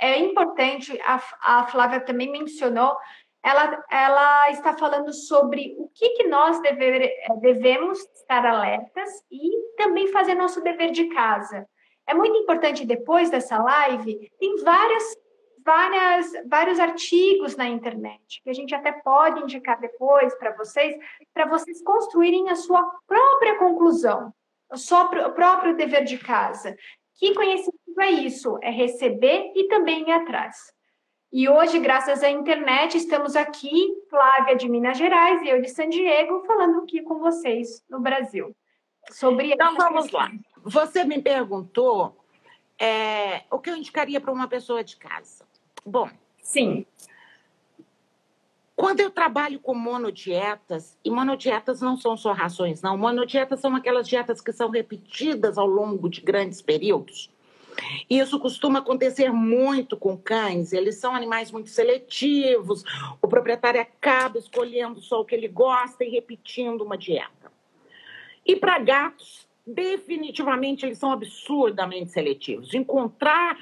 É 0.00 0.18
importante, 0.18 0.98
a, 1.02 1.20
a 1.42 1.66
Flávia 1.66 2.00
também 2.00 2.30
mencionou, 2.30 2.96
ela, 3.42 3.84
ela 3.90 4.50
está 4.50 4.76
falando 4.76 5.12
sobre 5.12 5.76
o 5.78 5.88
que, 5.94 6.10
que 6.10 6.26
nós 6.26 6.60
dever, 6.62 7.12
devemos 7.40 7.98
estar 7.98 8.44
alertas 8.44 9.10
e 9.30 9.74
também 9.76 10.08
fazer 10.08 10.34
nosso 10.34 10.62
dever 10.62 10.90
de 10.90 11.04
casa. 11.10 11.66
É 12.06 12.14
muito 12.14 12.36
importante, 12.36 12.86
depois 12.86 13.30
dessa 13.30 13.58
live, 13.58 14.30
tem 14.38 14.56
várias, 14.62 15.16
várias, 15.64 16.32
vários 16.46 16.78
artigos 16.78 17.56
na 17.56 17.68
internet, 17.68 18.40
que 18.42 18.50
a 18.50 18.52
gente 18.52 18.74
até 18.74 18.92
pode 18.92 19.42
indicar 19.42 19.80
depois 19.80 20.34
para 20.36 20.52
vocês, 20.56 20.96
para 21.34 21.46
vocês 21.46 21.82
construírem 21.82 22.48
a 22.48 22.54
sua 22.54 22.82
própria 23.06 23.58
conclusão, 23.58 24.32
o, 24.70 24.76
seu, 24.76 24.98
o 24.98 25.32
próprio 25.32 25.76
dever 25.76 26.04
de 26.04 26.18
casa. 26.18 26.76
Que 27.18 27.34
conhecimento 27.34 28.00
é 28.00 28.10
isso? 28.10 28.58
É 28.62 28.70
receber 28.70 29.52
e 29.56 29.66
também 29.68 30.08
ir 30.08 30.12
atrás. 30.12 30.56
E 31.32 31.48
hoje, 31.48 31.78
graças 31.80 32.22
à 32.22 32.30
internet, 32.30 32.96
estamos 32.96 33.34
aqui, 33.34 33.92
Flávia 34.08 34.54
de 34.54 34.68
Minas 34.68 34.96
Gerais 34.96 35.42
e 35.42 35.48
eu 35.48 35.60
de 35.60 35.68
San 35.68 35.88
Diego, 35.88 36.44
falando 36.46 36.82
aqui 36.82 37.02
com 37.02 37.18
vocês 37.18 37.84
no 37.90 38.00
Brasil. 38.00 38.54
Sobre 39.10 39.52
então 39.52 39.76
vamos 39.76 40.10
lá. 40.12 40.30
Você 40.68 41.04
me 41.04 41.22
perguntou 41.22 42.16
é, 42.76 43.44
o 43.52 43.60
que 43.60 43.70
eu 43.70 43.76
indicaria 43.76 44.20
para 44.20 44.32
uma 44.32 44.48
pessoa 44.48 44.82
de 44.82 44.96
casa. 44.96 45.46
Bom, 45.84 46.10
sim. 46.42 46.84
Quando 48.74 48.98
eu 48.98 49.08
trabalho 49.12 49.60
com 49.60 49.74
monodietas, 49.74 50.98
e 51.04 51.08
monodietas 51.08 51.80
não 51.80 51.96
são 51.96 52.16
só 52.16 52.32
rações, 52.32 52.82
não. 52.82 52.98
Monodietas 52.98 53.60
são 53.60 53.76
aquelas 53.76 54.08
dietas 54.08 54.40
que 54.40 54.52
são 54.52 54.68
repetidas 54.68 55.56
ao 55.56 55.68
longo 55.68 56.08
de 56.08 56.20
grandes 56.20 56.60
períodos. 56.60 57.30
E 58.10 58.18
isso 58.18 58.40
costuma 58.40 58.80
acontecer 58.80 59.32
muito 59.32 59.96
com 59.96 60.16
cães, 60.16 60.72
eles 60.72 60.96
são 60.96 61.14
animais 61.14 61.52
muito 61.52 61.70
seletivos, 61.70 62.82
o 63.22 63.28
proprietário 63.28 63.80
acaba 63.80 64.38
escolhendo 64.38 65.00
só 65.00 65.20
o 65.20 65.24
que 65.24 65.34
ele 65.34 65.46
gosta 65.46 66.02
e 66.02 66.10
repetindo 66.10 66.82
uma 66.82 66.98
dieta. 66.98 67.52
E 68.44 68.56
para 68.56 68.78
gatos, 68.78 69.45
definitivamente 69.66 70.86
eles 70.86 70.98
são 70.98 71.10
absurdamente 71.10 72.12
seletivos. 72.12 72.72
Encontrar 72.72 73.58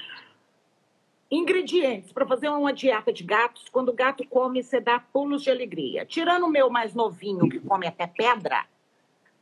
ingredientes 1.31 2.11
para 2.11 2.25
fazer 2.25 2.49
uma 2.49 2.71
dieta 2.71 3.11
de 3.11 3.23
gatos, 3.23 3.65
quando 3.71 3.89
o 3.89 3.93
gato 3.93 4.25
come, 4.27 4.61
você 4.61 4.79
dá 4.79 4.99
pulos 4.99 5.41
de 5.41 5.49
alegria. 5.49 6.05
Tirando 6.05 6.45
o 6.45 6.49
meu 6.49 6.69
mais 6.69 6.93
novinho, 6.93 7.49
que 7.49 7.59
come 7.59 7.87
até 7.87 8.05
pedra, 8.05 8.65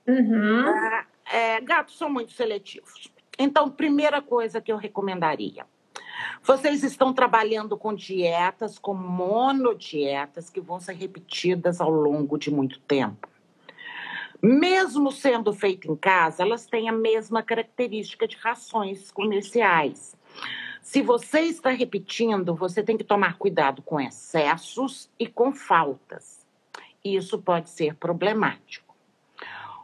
uhum. 0.07 0.67
é, 0.69 1.05
é, 1.31 1.61
gatos 1.61 1.97
são 1.97 2.09
muito 2.09 2.31
seletivos. 2.31 3.11
Então, 3.37 3.69
primeira 3.69 4.21
coisa 4.21 4.61
que 4.61 4.71
eu 4.71 4.77
recomendaria. 4.77 5.65
Vocês 6.41 6.83
estão 6.83 7.11
trabalhando 7.11 7.75
com 7.75 7.93
dietas, 7.93 8.77
com 8.77 8.93
monodietas, 8.93 10.49
que 10.49 10.61
vão 10.61 10.79
ser 10.79 10.93
repetidas 10.93 11.81
ao 11.81 11.89
longo 11.89 12.37
de 12.37 12.51
muito 12.51 12.79
tempo. 12.81 13.27
Mesmo 14.43 15.09
sendo 15.09 15.53
feito 15.53 15.89
em 15.89 15.95
casa, 15.95 16.43
elas 16.43 16.65
têm 16.65 16.89
a 16.89 16.91
mesma 16.91 17.41
característica 17.41 18.27
de 18.27 18.35
rações 18.35 19.09
comerciais. 19.09 20.17
Se 20.81 21.01
você 21.01 21.43
está 21.43 21.69
repetindo, 21.69 22.53
você 22.53 22.83
tem 22.83 22.97
que 22.97 23.05
tomar 23.05 23.37
cuidado 23.37 23.81
com 23.81 24.01
excessos 24.01 25.09
e 25.17 25.27
com 25.27 25.53
faltas. 25.53 26.45
Isso 27.01 27.37
pode 27.39 27.69
ser 27.69 27.95
problemático. 27.95 28.93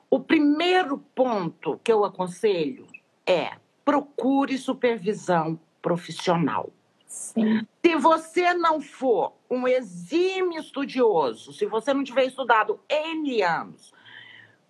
O 0.09 0.19
primeiro 0.19 0.97
ponto 1.15 1.79
que 1.81 1.91
eu 1.91 2.03
aconselho 2.03 2.85
é 3.25 3.53
procure 3.85 4.57
supervisão 4.57 5.57
profissional. 5.81 6.69
Sim. 7.07 7.65
Se 7.85 7.95
você 7.95 8.53
não 8.53 8.81
for 8.81 9.33
um 9.49 9.65
exímio 9.65 10.59
estudioso, 10.59 11.53
se 11.53 11.65
você 11.65 11.93
não 11.93 12.03
tiver 12.03 12.25
estudado 12.25 12.77
N 12.89 13.41
anos, 13.41 13.93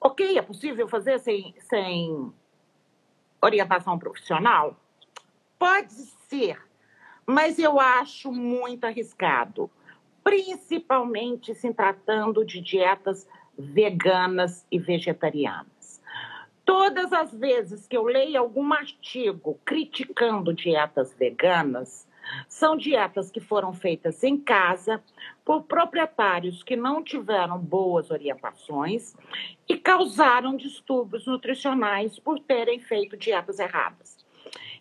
Ok, 0.01 0.37
é 0.37 0.41
possível 0.41 0.87
fazer 0.87 1.19
sem, 1.19 1.53
sem 1.59 2.31
orientação 3.41 3.99
profissional? 3.99 4.77
Pode 5.57 5.91
ser, 5.91 6.57
mas 7.25 7.59
eu 7.59 7.79
acho 7.79 8.31
muito 8.31 8.85
arriscado, 8.85 9.69
principalmente 10.23 11.53
se 11.53 11.73
tratando 11.73 12.45
de 12.45 12.61
dietas 12.61 13.27
veganas 13.57 14.65
e 14.71 14.79
vegetarianas. 14.79 16.01
Todas 16.63 17.11
as 17.11 17.33
vezes 17.33 17.85
que 17.85 17.97
eu 17.97 18.03
leio 18.03 18.39
algum 18.39 18.71
artigo 18.71 19.59
criticando 19.65 20.53
dietas 20.53 21.13
veganas, 21.13 22.07
são 22.47 22.77
dietas 22.77 23.31
que 23.31 23.39
foram 23.39 23.73
feitas 23.73 24.23
em 24.23 24.37
casa 24.37 25.03
por 25.43 25.63
proprietários 25.63 26.63
que 26.63 26.75
não 26.75 27.03
tiveram 27.03 27.57
boas 27.59 28.11
orientações 28.11 29.15
e 29.67 29.77
causaram 29.77 30.55
distúrbios 30.55 31.25
nutricionais 31.25 32.19
por 32.19 32.39
terem 32.39 32.79
feito 32.79 33.17
dietas 33.17 33.59
erradas. 33.59 34.17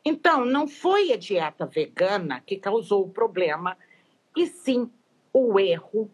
Então, 0.04 0.44
não 0.44 0.66
foi 0.66 1.12
a 1.12 1.16
dieta 1.16 1.66
vegana 1.66 2.40
que 2.40 2.56
causou 2.56 3.04
o 3.04 3.10
problema, 3.10 3.76
e 4.36 4.46
sim 4.46 4.90
o 5.32 5.58
erro 5.58 6.10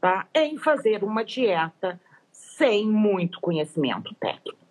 tá, 0.00 0.28
em 0.34 0.56
fazer 0.58 1.02
uma 1.02 1.24
dieta 1.24 2.00
sem 2.30 2.86
muito 2.86 3.40
conhecimento 3.40 4.14
técnico. 4.14 4.67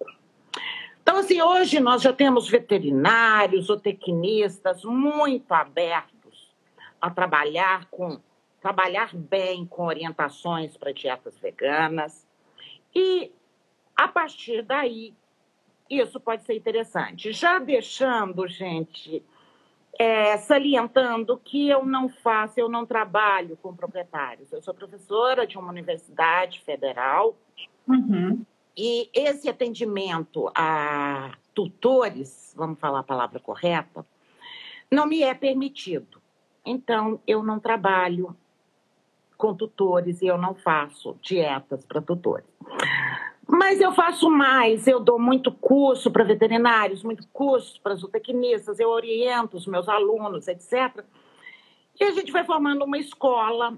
Então, 1.17 1.25
assim, 1.25 1.41
hoje 1.41 1.79
nós 1.79 2.03
já 2.03 2.13
temos 2.13 2.47
veterinários, 2.47 3.65
zootecnistas 3.65 4.83
muito 4.83 5.51
abertos 5.51 6.55
a 7.01 7.09
trabalhar 7.09 7.87
com 7.89 8.21
trabalhar 8.61 9.15
bem 9.15 9.65
com 9.65 9.87
orientações 9.87 10.77
para 10.77 10.91
dietas 10.91 11.35
veganas. 11.39 12.27
E 12.93 13.31
a 13.95 14.07
partir 14.07 14.61
daí, 14.61 15.11
isso 15.89 16.19
pode 16.19 16.43
ser 16.43 16.53
interessante. 16.53 17.33
Já 17.33 17.57
deixando, 17.57 18.47
gente, 18.47 19.25
é, 19.97 20.37
salientando 20.37 21.35
que 21.43 21.67
eu 21.67 21.83
não 21.83 22.09
faço, 22.09 22.59
eu 22.59 22.69
não 22.69 22.85
trabalho 22.85 23.57
com 23.57 23.75
proprietários. 23.75 24.51
Eu 24.51 24.61
sou 24.61 24.71
professora 24.71 25.47
de 25.47 25.57
uma 25.57 25.71
universidade 25.71 26.61
federal. 26.61 27.35
Uhum. 27.87 28.45
E 28.77 29.09
esse 29.11 29.49
atendimento 29.49 30.51
a 30.53 31.31
tutores, 31.55 32.53
vamos 32.55 32.79
falar 32.79 32.99
a 32.99 33.03
palavra 33.03 33.39
correta, 33.39 34.05
não 34.91 35.07
me 35.07 35.23
é 35.23 35.33
permitido. 35.33 36.21
Então, 36.63 37.19
eu 37.25 37.41
não 37.41 37.59
trabalho 37.59 38.35
com 39.35 39.55
tutores 39.55 40.21
e 40.21 40.27
eu 40.27 40.37
não 40.37 40.53
faço 40.53 41.17
dietas 41.21 41.85
para 41.85 42.01
tutores. 42.01 42.45
Mas 43.47 43.81
eu 43.81 43.93
faço 43.93 44.29
mais, 44.29 44.85
eu 44.85 44.99
dou 44.99 45.17
muito 45.17 45.51
curso 45.51 46.11
para 46.11 46.23
veterinários, 46.23 47.01
muito 47.01 47.27
curso 47.29 47.79
para 47.81 47.95
zootecnistas, 47.95 48.79
eu 48.79 48.89
oriento 48.89 49.57
os 49.57 49.65
meus 49.65 49.87
alunos, 49.87 50.47
etc. 50.47 51.03
E 51.99 52.03
a 52.03 52.11
gente 52.11 52.31
vai 52.31 52.43
formando 52.43 52.83
uma 52.83 52.97
escola 52.97 53.73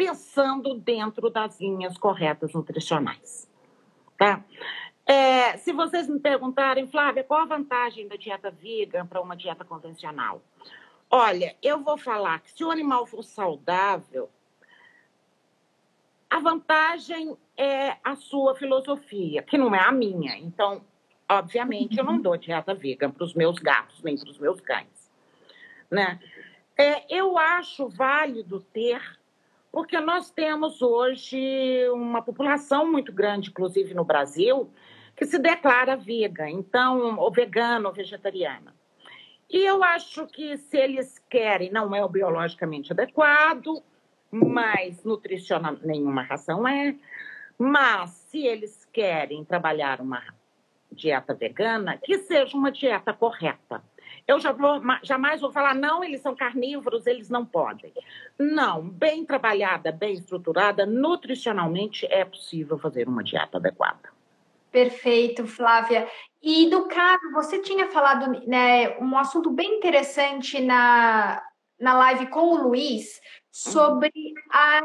pensando 0.00 0.72
dentro 0.72 1.28
das 1.28 1.60
linhas 1.60 1.98
corretas 1.98 2.54
nutricionais. 2.54 3.46
Tá? 4.16 4.42
É, 5.04 5.58
se 5.58 5.74
vocês 5.74 6.08
me 6.08 6.18
perguntarem, 6.18 6.88
Flávia, 6.88 7.22
qual 7.22 7.42
a 7.42 7.44
vantagem 7.44 8.08
da 8.08 8.16
dieta 8.16 8.50
vegan 8.50 9.06
para 9.06 9.20
uma 9.20 9.36
dieta 9.36 9.62
convencional? 9.62 10.40
Olha, 11.10 11.54
eu 11.62 11.82
vou 11.82 11.98
falar 11.98 12.40
que 12.40 12.50
se 12.50 12.64
o 12.64 12.70
animal 12.70 13.04
for 13.04 13.22
saudável, 13.22 14.30
a 16.30 16.38
vantagem 16.38 17.36
é 17.54 17.98
a 18.02 18.16
sua 18.16 18.54
filosofia, 18.54 19.42
que 19.42 19.58
não 19.58 19.74
é 19.74 19.80
a 19.80 19.92
minha. 19.92 20.34
Então, 20.38 20.82
obviamente, 21.28 21.98
eu 21.98 22.04
não 22.04 22.18
dou 22.18 22.38
dieta 22.38 22.72
vegan 22.72 23.10
para 23.10 23.24
os 23.24 23.34
meus 23.34 23.58
gatos, 23.58 24.02
nem 24.02 24.16
para 24.16 24.30
os 24.30 24.38
meus 24.38 24.62
cães. 24.62 25.12
Né? 25.90 26.18
É, 26.74 27.04
eu 27.14 27.36
acho 27.36 27.86
válido 27.90 28.60
ter, 28.72 29.19
porque 29.72 30.00
nós 30.00 30.30
temos 30.30 30.82
hoje 30.82 31.88
uma 31.90 32.22
população 32.22 32.90
muito 32.90 33.12
grande, 33.12 33.50
inclusive 33.50 33.94
no 33.94 34.04
Brasil, 34.04 34.70
que 35.16 35.24
se 35.24 35.38
declara 35.38 35.96
vegan, 35.96 36.50
então, 36.50 37.18
ou 37.18 37.30
vegano, 37.30 37.88
ou 37.88 37.94
vegetariana. 37.94 38.74
E 39.48 39.64
eu 39.64 39.82
acho 39.82 40.26
que 40.26 40.56
se 40.56 40.76
eles 40.76 41.18
querem, 41.28 41.70
não 41.70 41.94
é 41.94 42.04
o 42.04 42.08
biologicamente 42.08 42.92
adequado, 42.92 43.82
mas 44.30 45.02
nutricional 45.04 45.76
nenhuma 45.82 46.22
ração 46.22 46.66
é. 46.66 46.94
Mas 47.58 48.10
se 48.10 48.46
eles 48.46 48.84
querem 48.92 49.44
trabalhar 49.44 50.00
uma 50.00 50.22
dieta 50.90 51.34
vegana, 51.34 51.98
que 51.98 52.18
seja 52.18 52.56
uma 52.56 52.70
dieta 52.70 53.12
correta. 53.12 53.82
Eu 54.30 54.38
já 54.38 54.52
vou, 54.52 54.80
jamais 55.02 55.40
vou 55.40 55.50
falar, 55.50 55.74
não, 55.74 56.04
eles 56.04 56.20
são 56.20 56.36
carnívoros, 56.36 57.04
eles 57.04 57.28
não 57.28 57.44
podem. 57.44 57.92
Não, 58.38 58.80
bem 58.80 59.24
trabalhada, 59.24 59.90
bem 59.90 60.12
estruturada, 60.12 60.86
nutricionalmente 60.86 62.06
é 62.06 62.24
possível 62.24 62.78
fazer 62.78 63.08
uma 63.08 63.24
dieta 63.24 63.58
adequada. 63.58 64.08
Perfeito, 64.70 65.48
Flávia. 65.48 66.08
E 66.40 66.70
do 66.70 66.86
caso, 66.86 67.32
você 67.32 67.58
tinha 67.58 67.88
falado 67.88 68.46
né, 68.46 68.96
um 69.00 69.18
assunto 69.18 69.50
bem 69.50 69.78
interessante 69.78 70.60
na, 70.60 71.42
na 71.80 71.94
live 71.94 72.28
com 72.28 72.52
o 72.52 72.62
Luiz 72.68 73.20
sobre 73.50 74.12
a 74.48 74.80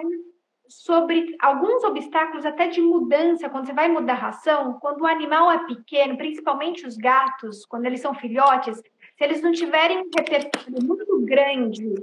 sobre 0.67 1.35
alguns 1.39 1.83
obstáculos 1.83 2.45
até 2.45 2.67
de 2.67 2.81
mudança 2.81 3.49
quando 3.49 3.67
você 3.67 3.73
vai 3.73 3.87
mudar 3.87 4.13
a 4.13 4.17
ração, 4.17 4.79
quando 4.81 5.01
o 5.01 5.07
animal 5.07 5.51
é 5.51 5.65
pequeno, 5.65 6.17
principalmente 6.17 6.85
os 6.85 6.97
gatos, 6.97 7.65
quando 7.65 7.85
eles 7.85 8.01
são 8.01 8.13
filhotes, 8.13 8.81
se 9.17 9.23
eles 9.23 9.41
não 9.41 9.51
tiverem 9.51 9.99
um 9.99 10.09
repertório 10.15 10.83
muito 10.83 11.21
grande 11.21 11.95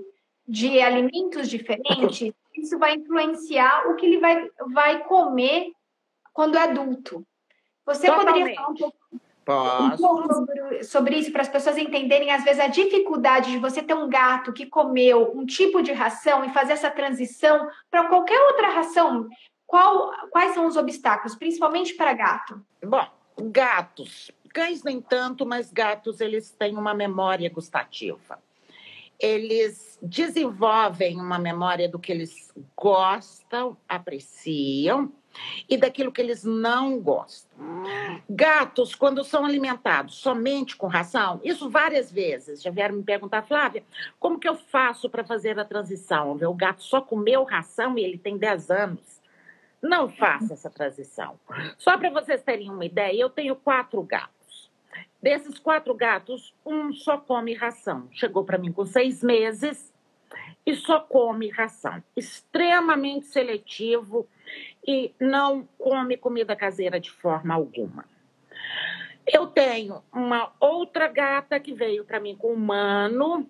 de 0.46 0.80
alimentos 0.80 1.48
diferentes, 1.48 2.32
isso 2.56 2.78
vai 2.78 2.94
influenciar 2.94 3.88
o 3.88 3.96
que 3.96 4.06
ele 4.06 4.18
vai, 4.18 4.50
vai 4.72 5.04
comer 5.04 5.72
quando 6.32 6.56
é 6.56 6.62
adulto. 6.62 7.24
Você 7.84 8.06
Totalmente. 8.06 8.32
poderia 8.32 8.54
falar 8.54 8.68
um 8.68 8.74
pouco, 8.74 8.96
um 9.82 9.96
pouco 9.96 10.34
sobre, 10.34 10.84
sobre, 10.84 11.16
isso 11.16 11.32
para 11.32 11.42
as 11.42 11.48
pessoas 11.48 11.76
entenderem, 11.76 12.30
às 12.30 12.44
vezes, 12.44 12.60
a 12.60 12.68
dificuldade 12.68 13.50
de 13.50 13.58
você 13.58 13.82
ter 13.82 13.94
um 13.94 14.08
gato 14.08 14.52
que 14.52 14.66
comeu 14.66 15.32
um 15.34 15.44
tipo 15.44 15.82
de 15.82 15.92
ração 15.92 16.44
e 16.44 16.50
fazer 16.50 16.72
essa 16.72 16.90
transição 16.90 17.68
para 17.90 18.08
qualquer 18.08 18.40
outra 18.48 18.68
ração? 18.68 19.28
Qual, 19.66 20.12
quais 20.30 20.54
são 20.54 20.66
os 20.66 20.76
obstáculos, 20.76 21.34
principalmente 21.34 21.94
para 21.94 22.12
gato? 22.12 22.64
Bom, 22.84 23.06
gatos. 23.38 24.30
Cães 24.52 24.82
nem 24.82 25.00
tanto, 25.00 25.46
mas 25.46 25.72
gatos 25.72 26.20
eles 26.20 26.50
têm 26.50 26.76
uma 26.76 26.94
memória 26.94 27.48
gustativa. 27.50 28.38
Eles 29.18 29.98
desenvolvem 30.02 31.16
uma 31.16 31.38
memória 31.38 31.88
do 31.88 31.98
que 31.98 32.10
eles 32.10 32.52
gostam, 32.76 33.76
apreciam 33.88 35.12
e 35.68 35.76
daquilo 35.76 36.12
que 36.12 36.20
eles 36.20 36.44
não 36.44 36.98
gostam. 37.00 37.50
Gatos, 38.28 38.94
quando 38.94 39.24
são 39.24 39.44
alimentados 39.44 40.16
somente 40.16 40.76
com 40.76 40.86
ração, 40.86 41.40
isso 41.42 41.70
várias 41.70 42.10
vezes 42.10 42.62
já 42.62 42.70
vieram 42.70 42.96
me 42.96 43.02
perguntar, 43.02 43.42
Flávia, 43.42 43.82
como 44.18 44.38
que 44.38 44.48
eu 44.48 44.56
faço 44.56 45.08
para 45.08 45.24
fazer 45.24 45.58
a 45.58 45.64
transição? 45.64 46.32
O 46.32 46.54
gato 46.54 46.82
só 46.82 47.00
comeu 47.00 47.44
ração 47.44 47.98
e 47.98 48.04
ele 48.04 48.18
tem 48.18 48.36
10 48.36 48.70
anos. 48.70 49.22
Não 49.80 50.08
faça 50.08 50.52
essa 50.52 50.70
transição. 50.70 51.38
Só 51.76 51.98
para 51.98 52.10
vocês 52.10 52.40
terem 52.42 52.70
uma 52.70 52.84
ideia, 52.84 53.20
eu 53.20 53.28
tenho 53.28 53.56
quatro 53.56 54.00
gatos. 54.02 54.41
Desses 55.22 55.56
quatro 55.60 55.94
gatos, 55.94 56.52
um 56.66 56.92
só 56.92 57.16
come 57.16 57.54
ração. 57.54 58.08
Chegou 58.10 58.44
para 58.44 58.58
mim 58.58 58.72
com 58.72 58.84
seis 58.84 59.22
meses 59.22 59.94
e 60.66 60.74
só 60.74 60.98
come 60.98 61.48
ração. 61.48 62.02
Extremamente 62.16 63.26
seletivo 63.26 64.26
e 64.84 65.14
não 65.20 65.68
come 65.78 66.16
comida 66.16 66.56
caseira 66.56 66.98
de 66.98 67.10
forma 67.10 67.54
alguma. 67.54 68.04
Eu 69.24 69.46
tenho 69.46 70.02
uma 70.12 70.52
outra 70.58 71.06
gata 71.06 71.60
que 71.60 71.72
veio 71.72 72.04
para 72.04 72.18
mim 72.18 72.34
com 72.36 72.52
humano, 72.52 73.48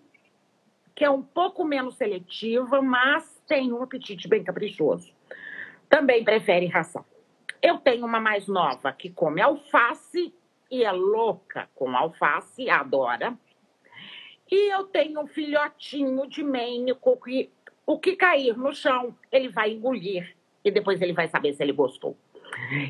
que 0.94 1.02
é 1.02 1.10
um 1.10 1.22
pouco 1.22 1.64
menos 1.64 1.96
seletiva, 1.96 2.82
mas 2.82 3.42
tem 3.46 3.72
um 3.72 3.82
apetite 3.82 4.28
bem 4.28 4.44
caprichoso. 4.44 5.10
Também 5.88 6.22
prefere 6.22 6.66
ração. 6.66 7.02
Eu 7.62 7.78
tenho 7.78 8.04
uma 8.04 8.20
mais 8.20 8.46
nova 8.46 8.92
que 8.92 9.08
come 9.08 9.40
alface 9.40 10.34
e 10.72 10.84
é 10.84 10.90
louca 10.90 11.68
com 11.74 11.94
alface, 11.94 12.70
adora. 12.70 13.38
E 14.50 14.72
eu 14.72 14.84
tenho 14.84 15.20
um 15.20 15.26
filhotinho 15.26 16.26
de 16.26 16.42
Maine 16.42 16.94
que 17.22 17.50
o 17.84 17.98
que 17.98 18.16
cair 18.16 18.56
no 18.56 18.74
chão, 18.74 19.14
ele 19.30 19.50
vai 19.50 19.72
engolir 19.72 20.34
e 20.64 20.70
depois 20.70 21.02
ele 21.02 21.12
vai 21.12 21.28
saber 21.28 21.52
se 21.52 21.62
ele 21.62 21.72
gostou. 21.72 22.16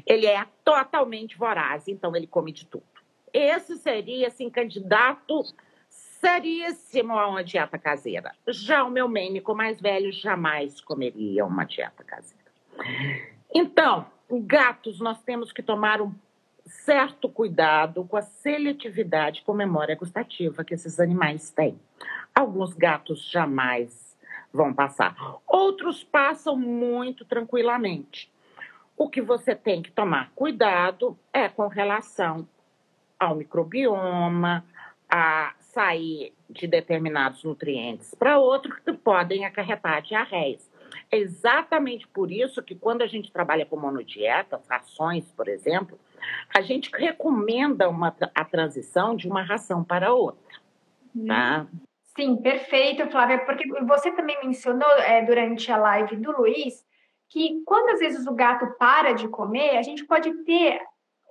Ele 0.06 0.26
é 0.26 0.46
totalmente 0.64 1.36
voraz, 1.36 1.88
então 1.88 2.14
ele 2.14 2.26
come 2.26 2.52
de 2.52 2.66
tudo. 2.66 2.84
Esse 3.32 3.76
seria, 3.76 4.28
assim, 4.28 4.48
candidato 4.48 5.42
seríssimo 5.88 7.18
a 7.18 7.26
uma 7.26 7.42
dieta 7.42 7.78
caseira. 7.78 8.32
Já 8.46 8.84
o 8.84 8.90
meu 8.90 9.08
mênico 9.08 9.54
mais 9.54 9.80
velho 9.80 10.12
jamais 10.12 10.80
comeria 10.80 11.44
uma 11.44 11.64
dieta 11.64 12.04
caseira. 12.04 12.44
Então, 13.52 14.06
gatos, 14.30 15.00
nós 15.00 15.20
temos 15.22 15.50
que 15.50 15.62
tomar 15.62 16.00
um 16.00 16.14
certo 16.66 17.28
cuidado 17.28 18.04
com 18.04 18.16
a 18.16 18.22
seletividade 18.22 19.42
com 19.42 19.52
memória 19.52 19.96
gustativa 19.96 20.64
que 20.64 20.74
esses 20.74 20.98
animais 21.00 21.50
têm. 21.50 21.78
Alguns 22.34 22.74
gatos 22.74 23.28
jamais 23.30 24.16
vão 24.52 24.72
passar. 24.72 25.14
Outros 25.46 26.04
passam 26.04 26.56
muito 26.56 27.24
tranquilamente. 27.24 28.30
O 28.96 29.08
que 29.08 29.20
você 29.20 29.54
tem 29.54 29.82
que 29.82 29.90
tomar 29.90 30.30
cuidado 30.34 31.18
é 31.32 31.48
com 31.48 31.66
relação 31.66 32.46
ao 33.18 33.34
microbioma, 33.34 34.64
a 35.08 35.54
sair 35.58 36.32
de 36.48 36.66
determinados 36.66 37.44
nutrientes 37.44 38.14
para 38.14 38.38
outros 38.38 38.78
que 38.78 38.92
podem 38.92 39.44
acarretar 39.44 40.02
diarreias. 40.02 40.70
É 41.10 41.18
exatamente 41.18 42.06
por 42.08 42.30
isso 42.30 42.62
que 42.62 42.74
quando 42.74 43.02
a 43.02 43.06
gente 43.06 43.32
trabalha 43.32 43.64
com 43.64 43.76
monodieta, 43.76 44.60
rações, 44.68 45.24
por 45.32 45.48
exemplo, 45.48 45.98
a 46.54 46.60
gente 46.60 46.90
recomenda 46.94 47.88
uma, 47.88 48.14
a 48.34 48.44
transição 48.44 49.16
de 49.16 49.28
uma 49.28 49.42
ração 49.42 49.82
para 49.82 50.12
outra. 50.12 50.60
Tá? 51.26 51.66
Sim, 52.16 52.36
perfeito, 52.36 53.10
Flávia, 53.10 53.38
porque 53.44 53.66
você 53.84 54.10
também 54.12 54.38
mencionou 54.42 54.90
é, 54.98 55.22
durante 55.22 55.70
a 55.70 55.76
live 55.76 56.16
do 56.16 56.32
Luiz 56.32 56.84
que 57.28 57.62
quando 57.64 57.90
às 57.90 58.00
vezes 58.00 58.26
o 58.26 58.34
gato 58.34 58.66
para 58.78 59.12
de 59.12 59.26
comer, 59.26 59.78
a 59.78 59.82
gente 59.82 60.04
pode 60.04 60.30
ter 60.44 60.78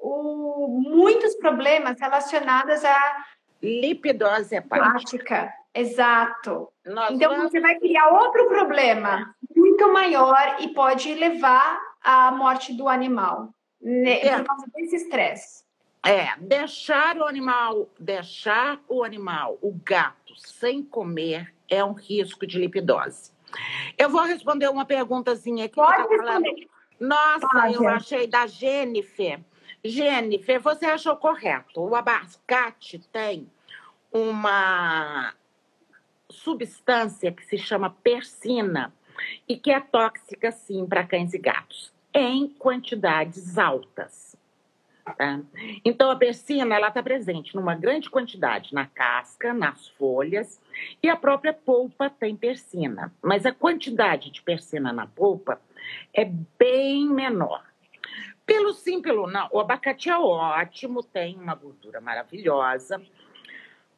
o, 0.02 0.82
muitos 0.84 1.36
problemas 1.36 2.00
relacionados 2.00 2.84
à 2.84 3.26
lipidose 3.62 4.56
hepática. 4.56 5.54
Exato. 5.74 6.70
Nós 6.84 7.12
então 7.12 7.30
vamos... 7.30 7.52
você 7.52 7.60
vai 7.60 7.78
criar 7.78 8.10
outro 8.10 8.48
problema 8.48 9.36
muito 9.56 9.94
maior 9.94 10.58
e 10.60 10.70
pode 10.70 11.14
levar 11.14 11.80
à 12.04 12.32
morte 12.32 12.74
do 12.74 12.90
animal 12.90 13.54
é. 13.84 14.38
por 14.38 14.46
causa 14.46 14.66
desse 14.76 14.96
estresse. 14.96 15.64
É, 16.04 16.36
deixar 16.40 17.18
o 17.18 17.26
animal, 17.26 17.88
deixar 18.00 18.82
o 18.88 19.04
animal, 19.04 19.60
o 19.62 19.72
gato, 19.72 20.36
sem 20.36 20.84
comer 20.84 21.54
é 21.70 21.84
um 21.84 21.94
risco 21.94 22.48
de 22.48 22.58
lipidose. 22.58 23.32
Eu 23.98 24.10
vou 24.10 24.24
responder 24.24 24.68
uma 24.70 24.86
perguntazinha 24.86 25.66
aqui. 25.66 25.76
Pode 25.76 26.04
tá 26.04 26.10
responder. 26.10 26.70
Nossa, 27.00 27.48
Pode. 27.48 27.74
eu 27.76 27.88
achei 27.88 28.28
da 28.28 28.48
Jennifer. 28.48 29.40
Jennifer, 29.84 30.60
você 30.60 30.86
achou 30.86 31.16
correto. 31.16 31.82
O 31.82 31.96
abacate 31.96 33.00
tem 33.12 33.50
uma 34.12 35.34
substância 36.30 37.32
que 37.32 37.46
se 37.46 37.58
chama 37.58 37.96
persina 38.04 38.94
e 39.48 39.58
que 39.58 39.72
é 39.72 39.80
tóxica, 39.80 40.52
sim, 40.52 40.86
para 40.86 41.06
cães 41.06 41.34
e 41.34 41.38
gatos, 41.38 41.94
em 42.14 42.48
quantidades 42.48 43.58
altas. 43.58 44.36
Tá? 45.18 45.40
Então, 45.84 46.12
a 46.12 46.16
persina 46.16 46.80
está 46.80 47.02
presente 47.02 47.56
numa 47.56 47.76
grande 47.76 48.10
quantidade 48.10 48.74
na 48.74 48.86
casca, 48.86 49.54
nas 49.54 49.88
folhas, 49.90 50.62
e 51.02 51.10
a 51.10 51.16
própria 51.16 51.54
polpa 51.54 52.10
tem 52.10 52.36
persina. 52.36 53.14
Mas 53.22 53.46
a 53.46 53.52
quantidade 53.52 54.32
de 54.32 54.42
persina 54.42 54.94
na 54.94 55.08
polpa 55.08 55.60
é 56.14 56.26
bem 56.58 57.08
menor. 57.10 57.64
Pelo 58.46 58.74
sim, 58.74 59.02
pelo 59.02 59.28
não. 59.28 59.48
O 59.52 59.60
abacate 59.60 60.10
é 60.10 60.18
ótimo, 60.18 61.04
tem 61.04 61.36
uma 61.38 61.56
gordura 61.56 62.02
maravilhosa, 62.02 63.02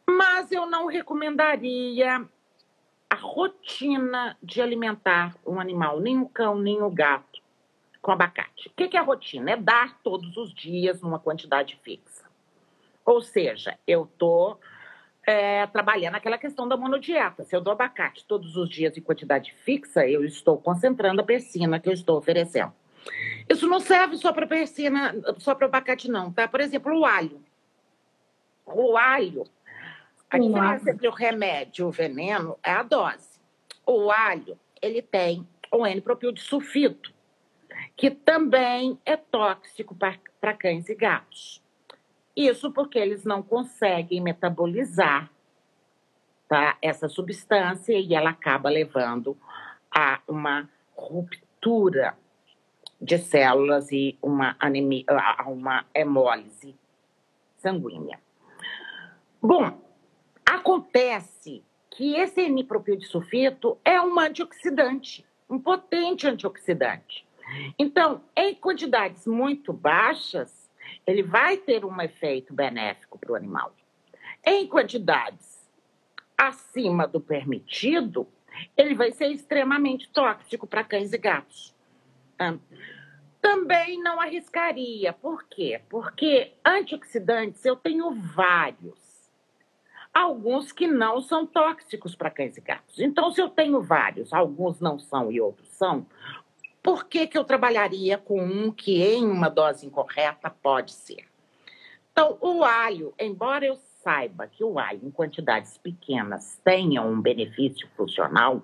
mas 0.07 0.51
eu 0.51 0.65
não 0.65 0.85
recomendaria 0.85 2.23
a 3.09 3.15
rotina 3.15 4.37
de 4.41 4.61
alimentar 4.61 5.35
um 5.45 5.59
animal, 5.59 5.99
nem 5.99 6.19
o 6.19 6.27
cão, 6.27 6.55
nem 6.55 6.81
o 6.81 6.89
gato, 6.89 7.42
com 8.03 8.11
abacate. 8.11 8.67
O 8.67 8.71
que 8.71 8.97
é 8.97 8.99
a 8.99 9.03
rotina? 9.03 9.51
É 9.51 9.55
dar 9.55 9.97
todos 10.03 10.35
os 10.35 10.53
dias 10.53 11.01
numa 11.01 11.17
quantidade 11.17 11.79
fixa. 11.81 12.25
Ou 13.05 13.21
seja, 13.21 13.79
eu 13.87 14.03
estou 14.03 14.59
é, 15.25 15.65
trabalhando 15.67 16.15
aquela 16.15 16.37
questão 16.37 16.67
da 16.67 16.75
monodieta. 16.75 17.45
Se 17.45 17.55
eu 17.55 17.61
dou 17.61 17.71
abacate 17.71 18.25
todos 18.25 18.57
os 18.57 18.69
dias 18.69 18.97
em 18.97 19.01
quantidade 19.01 19.53
fixa, 19.63 20.05
eu 20.05 20.25
estou 20.25 20.57
concentrando 20.57 21.21
a 21.21 21.23
persina 21.23 21.79
que 21.79 21.87
eu 21.87 21.93
estou 21.93 22.17
oferecendo. 22.17 22.73
Isso 23.49 23.67
não 23.67 23.79
serve 23.79 24.17
só 24.17 24.33
para 24.33 24.45
persina, 24.45 25.15
só 25.37 25.55
para 25.55 25.67
abacate, 25.67 26.11
não, 26.11 26.31
tá? 26.31 26.45
Por 26.45 26.59
exemplo, 26.59 26.93
o 26.93 27.05
alho. 27.05 27.41
O 28.65 28.97
alho, 28.97 29.45
a 30.29 30.37
diferença 30.37 30.91
entre 30.91 31.07
o 31.07 31.11
remédio 31.11 31.85
e 31.85 31.87
o 31.87 31.91
veneno 31.91 32.57
é 32.61 32.71
a 32.71 32.83
dose. 32.83 33.39
O 33.85 34.11
alho, 34.11 34.59
ele 34.81 35.01
tem 35.01 35.47
o 35.71 35.87
N-propil 35.87 36.33
de 36.33 36.41
sulfito, 36.41 37.12
que 37.95 38.09
também 38.09 38.99
é 39.05 39.15
tóxico 39.15 39.95
para 39.95 40.53
cães 40.53 40.89
e 40.89 40.95
gatos. 40.95 41.61
Isso 42.35 42.71
porque 42.71 42.97
eles 42.97 43.23
não 43.23 43.43
conseguem 43.43 44.19
metabolizar 44.19 45.29
tá, 46.47 46.77
essa 46.81 47.07
substância 47.07 47.93
e 47.93 48.15
ela 48.15 48.31
acaba 48.31 48.69
levando 48.69 49.37
a 49.93 50.19
uma 50.27 50.67
ruptura 50.95 52.17
de 52.99 53.17
células 53.19 53.91
e 53.91 54.17
uma, 54.21 54.55
anemia, 54.59 55.05
uma 55.45 55.85
hemólise 55.93 56.75
sanguínea. 57.57 58.19
Bom, 59.41 59.79
acontece 60.45 61.63
que 61.91 62.15
esse 62.15 62.41
N-propildisulfito 62.41 63.77
é 63.85 64.01
um 64.01 64.19
antioxidante, 64.19 65.25
um 65.49 65.59
potente 65.59 66.27
antioxidante. 66.27 67.27
Então, 67.77 68.23
em 68.35 68.55
quantidades 68.55 69.27
muito 69.27 69.73
baixas, 69.73 70.69
ele 71.05 71.23
vai 71.23 71.57
ter 71.57 71.85
um 71.85 72.01
efeito 72.01 72.53
benéfico 72.53 73.17
para 73.17 73.31
o 73.31 73.35
animal. 73.35 73.73
Em 74.45 74.67
quantidades 74.67 75.63
acima 76.37 77.07
do 77.07 77.21
permitido, 77.21 78.27
ele 78.75 78.93
vai 78.93 79.11
ser 79.11 79.27
extremamente 79.27 80.09
tóxico 80.09 80.67
para 80.67 80.83
cães 80.83 81.13
e 81.13 81.17
gatos. 81.17 81.73
Também 83.41 84.01
não 84.01 84.19
arriscaria. 84.19 85.13
Por 85.13 85.43
quê? 85.43 85.81
Porque 85.89 86.53
antioxidantes 86.65 87.63
eu 87.65 87.75
tenho 87.75 88.11
vários. 88.11 89.01
Alguns 90.13 90.71
que 90.71 90.85
não 90.85 91.21
são 91.21 91.45
tóxicos 91.45 92.15
para 92.15 92.29
cães 92.29 92.55
e 92.57 92.61
gatos. 92.61 92.99
Então, 92.99 93.31
se 93.31 93.41
eu 93.41 93.49
tenho 93.49 93.81
vários, 93.81 94.31
alguns 94.31 94.79
não 94.79 94.99
são 94.99 95.31
e 95.31 95.41
outros 95.41 95.69
são, 95.69 96.05
por 96.83 97.05
que, 97.05 97.25
que 97.25 97.37
eu 97.37 97.45
trabalharia 97.45 98.17
com 98.17 98.43
um 98.43 98.69
que 98.69 99.01
em 99.01 99.25
uma 99.25 99.49
dose 99.49 99.87
incorreta 99.87 100.49
pode 100.49 100.91
ser? 100.91 101.25
Então, 102.11 102.37
o 102.41 102.63
alho, 102.63 103.13
embora 103.17 103.65
eu 103.65 103.77
saiba 104.03 104.45
que 104.47 104.63
o 104.63 104.77
alho 104.77 104.99
em 105.01 105.09
quantidades 105.09 105.77
pequenas 105.77 106.59
tenha 106.61 107.01
um 107.01 107.21
benefício 107.21 107.87
funcional, 107.95 108.61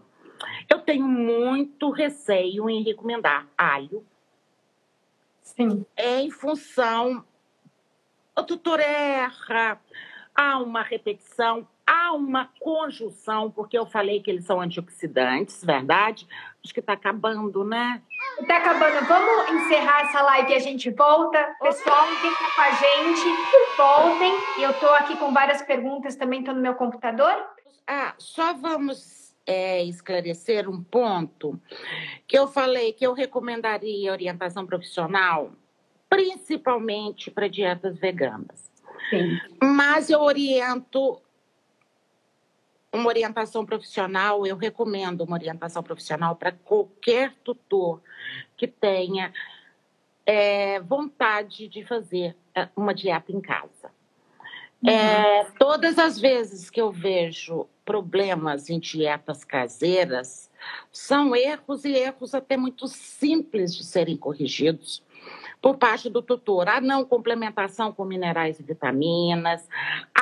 eu 0.69 0.81
tenho 0.81 1.07
muito 1.07 1.89
receio 1.89 2.69
em 2.69 2.83
recomendar 2.83 3.47
alho 3.57 4.05
Sim. 5.41 5.85
em 5.97 6.29
função. 6.29 7.23
O 8.37 8.43
tutor 8.43 8.79
erra, 8.79 9.81
há 10.35 10.59
uma 10.59 10.83
repetição, 10.83 11.67
há 11.85 12.13
uma 12.13 12.49
conjunção, 12.59 13.49
porque 13.49 13.77
eu 13.77 13.85
falei 13.85 14.21
que 14.21 14.29
eles 14.29 14.45
são 14.45 14.61
antioxidantes, 14.61 15.63
verdade? 15.63 16.27
Acho 16.63 16.73
que 16.73 16.79
está 16.79 16.93
acabando, 16.93 17.63
né? 17.63 18.01
Está 18.39 18.57
acabando. 18.57 19.05
Vamos 19.07 19.49
encerrar 19.51 20.01
essa 20.01 20.21
live 20.21 20.51
e 20.51 20.55
a 20.55 20.59
gente 20.59 20.89
volta. 20.91 21.55
Pessoal, 21.61 22.05
quem 22.21 22.31
está 22.31 22.55
com 22.55 22.61
a 22.61 22.71
gente, 22.71 23.77
voltem. 23.77 24.33
Eu 24.61 24.71
estou 24.71 24.93
aqui 24.95 25.17
com 25.17 25.33
várias 25.33 25.61
perguntas 25.61 26.15
também, 26.15 26.39
estou 26.39 26.53
no 26.53 26.61
meu 26.61 26.75
computador. 26.75 27.33
Ah, 27.87 28.13
só 28.17 28.53
vamos 28.53 29.33
é, 29.45 29.83
esclarecer 29.83 30.69
um 30.69 30.83
ponto 30.83 31.59
que 32.27 32.37
eu 32.37 32.47
falei 32.47 32.93
que 32.93 33.05
eu 33.05 33.13
recomendaria 33.13 34.11
orientação 34.11 34.65
profissional, 34.65 35.51
principalmente 36.09 37.31
para 37.31 37.47
dietas 37.47 37.97
veganas. 37.97 38.69
Sim. 39.09 39.39
Mas 39.63 40.09
eu 40.09 40.21
oriento 40.21 41.19
uma 42.91 43.07
orientação 43.07 43.65
profissional, 43.65 44.45
eu 44.45 44.57
recomendo 44.57 45.21
uma 45.21 45.35
orientação 45.35 45.83
profissional 45.83 46.35
para 46.35 46.51
qualquer 46.51 47.33
tutor 47.43 48.01
que 48.57 48.67
tenha 48.67 49.31
é, 50.25 50.79
vontade 50.79 51.67
de 51.67 51.83
fazer 51.83 52.35
é, 52.55 52.67
uma 52.75 52.93
dieta 52.93 53.31
em 53.31 53.41
casa. 53.41 53.91
Uhum. 54.81 54.89
É, 54.89 55.47
todas 55.59 55.99
as 55.99 56.19
vezes 56.19 56.69
que 56.69 56.81
eu 56.81 56.91
vejo 56.91 57.67
problemas 57.83 58.69
em 58.69 58.79
dietas 58.79 59.43
caseiras, 59.43 60.49
são 60.91 61.35
erros 61.35 61.85
e 61.85 61.91
erros 61.91 62.35
até 62.35 62.55
muito 62.55 62.87
simples 62.87 63.75
de 63.75 63.83
serem 63.83 64.15
corrigidos 64.15 65.03
por 65.61 65.77
parte 65.77 66.09
do 66.09 66.21
tutor. 66.21 66.69
A 66.69 66.79
não 66.79 67.03
complementação 67.03 67.91
com 67.91 68.05
minerais 68.05 68.59
e 68.59 68.63
vitaminas, 68.63 69.67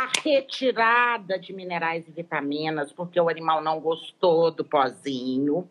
a 0.08 0.22
retirada 0.22 1.38
de 1.38 1.52
minerais 1.54 2.08
e 2.08 2.12
vitaminas, 2.12 2.92
porque 2.92 3.20
o 3.20 3.30
animal 3.30 3.62
não 3.62 3.80
gostou 3.80 4.52
do 4.52 4.64
pozinho. 4.64 5.70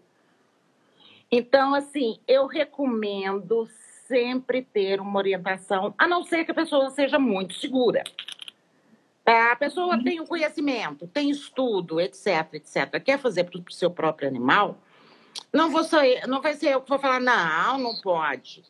Então, 1.30 1.74
assim, 1.74 2.18
eu 2.28 2.46
recomendo 2.46 3.68
sempre 4.06 4.62
ter 4.62 5.00
uma 5.00 5.18
orientação, 5.18 5.94
a 5.98 6.06
não 6.06 6.22
ser 6.22 6.44
que 6.44 6.52
a 6.52 6.54
pessoa 6.54 6.90
seja 6.90 7.18
muito 7.18 7.54
segura. 7.54 8.04
É, 9.24 9.50
a 9.50 9.56
pessoa 9.56 9.96
uhum. 9.96 10.04
tem 10.04 10.20
o 10.20 10.26
conhecimento, 10.26 11.08
tem 11.08 11.30
estudo, 11.30 12.00
etc, 12.00 12.54
etc. 12.54 13.02
Quer 13.02 13.18
fazer 13.18 13.44
para 13.44 13.58
o 13.58 13.72
seu 13.72 13.90
próprio 13.90 14.28
animal? 14.28 14.78
Não, 15.52 15.70
vou 15.70 15.82
ser, 15.82 16.26
não 16.28 16.40
vai 16.40 16.54
ser 16.54 16.68
eu 16.68 16.80
que 16.80 16.88
vou 16.88 16.98
falar, 16.98 17.20
não, 17.20 17.78
não 17.78 18.00
pode. 18.00 18.62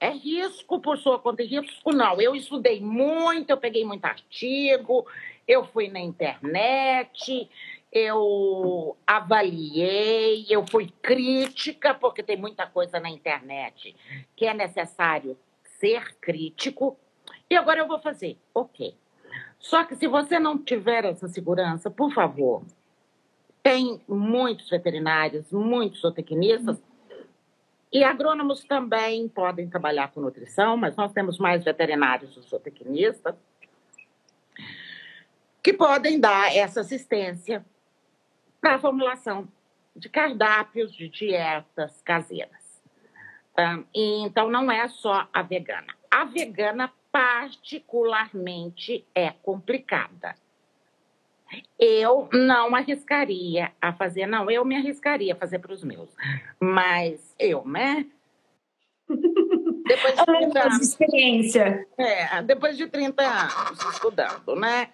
É 0.00 0.08
risco 0.08 0.80
por 0.80 0.96
sua 0.96 1.18
conta, 1.18 1.42
risco 1.42 1.92
não. 1.92 2.18
Eu 2.18 2.34
estudei 2.34 2.80
muito, 2.80 3.50
eu 3.50 3.58
peguei 3.58 3.84
muito 3.84 4.06
artigo, 4.06 5.06
eu 5.46 5.62
fui 5.66 5.88
na 5.88 6.00
internet, 6.00 7.50
eu 7.92 8.96
avaliei, 9.06 10.46
eu 10.48 10.66
fui 10.66 10.90
crítica, 11.02 11.92
porque 11.92 12.22
tem 12.22 12.36
muita 12.36 12.66
coisa 12.66 12.98
na 12.98 13.10
internet 13.10 13.94
que 14.34 14.46
é 14.46 14.54
necessário 14.54 15.36
ser 15.78 16.16
crítico. 16.18 16.98
E 17.50 17.56
agora 17.56 17.80
eu 17.80 17.86
vou 17.86 18.00
fazer, 18.00 18.38
ok. 18.54 18.94
Só 19.58 19.84
que 19.84 19.96
se 19.96 20.06
você 20.06 20.38
não 20.38 20.56
tiver 20.56 21.04
essa 21.04 21.28
segurança, 21.28 21.90
por 21.90 22.10
favor, 22.14 22.62
tem 23.62 24.00
muitos 24.08 24.70
veterinários, 24.70 25.52
muitos 25.52 26.00
zootecnistas 26.00 26.80
e 27.92 28.04
agrônomos 28.04 28.62
também 28.64 29.28
podem 29.28 29.68
trabalhar 29.68 30.12
com 30.12 30.20
nutrição, 30.20 30.76
mas 30.76 30.94
nós 30.94 31.12
temos 31.12 31.38
mais 31.38 31.64
veterinários 31.64 32.36
e 32.36 32.40
zootecnistas 32.40 33.34
que 35.62 35.72
podem 35.72 36.18
dar 36.18 36.54
essa 36.56 36.80
assistência 36.80 37.64
para 38.60 38.76
a 38.76 38.78
formulação 38.78 39.48
de 39.94 40.08
cardápios, 40.08 40.94
de 40.94 41.08
dietas 41.08 42.00
caseiras. 42.02 42.80
então, 43.92 44.48
não 44.48 44.70
é 44.70 44.88
só 44.88 45.28
a 45.32 45.42
vegana. 45.42 45.92
A 46.10 46.24
vegana, 46.24 46.90
particularmente, 47.10 49.04
é 49.14 49.30
complicada. 49.30 50.34
Eu 51.78 52.28
não 52.32 52.74
arriscaria 52.74 53.72
a 53.80 53.92
fazer, 53.92 54.26
não, 54.26 54.50
eu 54.50 54.64
me 54.64 54.76
arriscaria 54.76 55.32
a 55.32 55.36
fazer 55.36 55.58
para 55.58 55.72
os 55.72 55.82
meus. 55.82 56.10
Mas 56.60 57.34
eu, 57.38 57.64
né? 57.64 58.06
Depois 59.08 60.16
de 60.16 60.24
30 60.24 60.62
anos. 60.62 60.80
experiência. 60.80 61.86
É, 61.98 62.42
depois 62.42 62.76
de 62.76 62.86
30 62.86 63.22
anos 63.22 63.84
estudando, 63.92 64.54
né? 64.54 64.88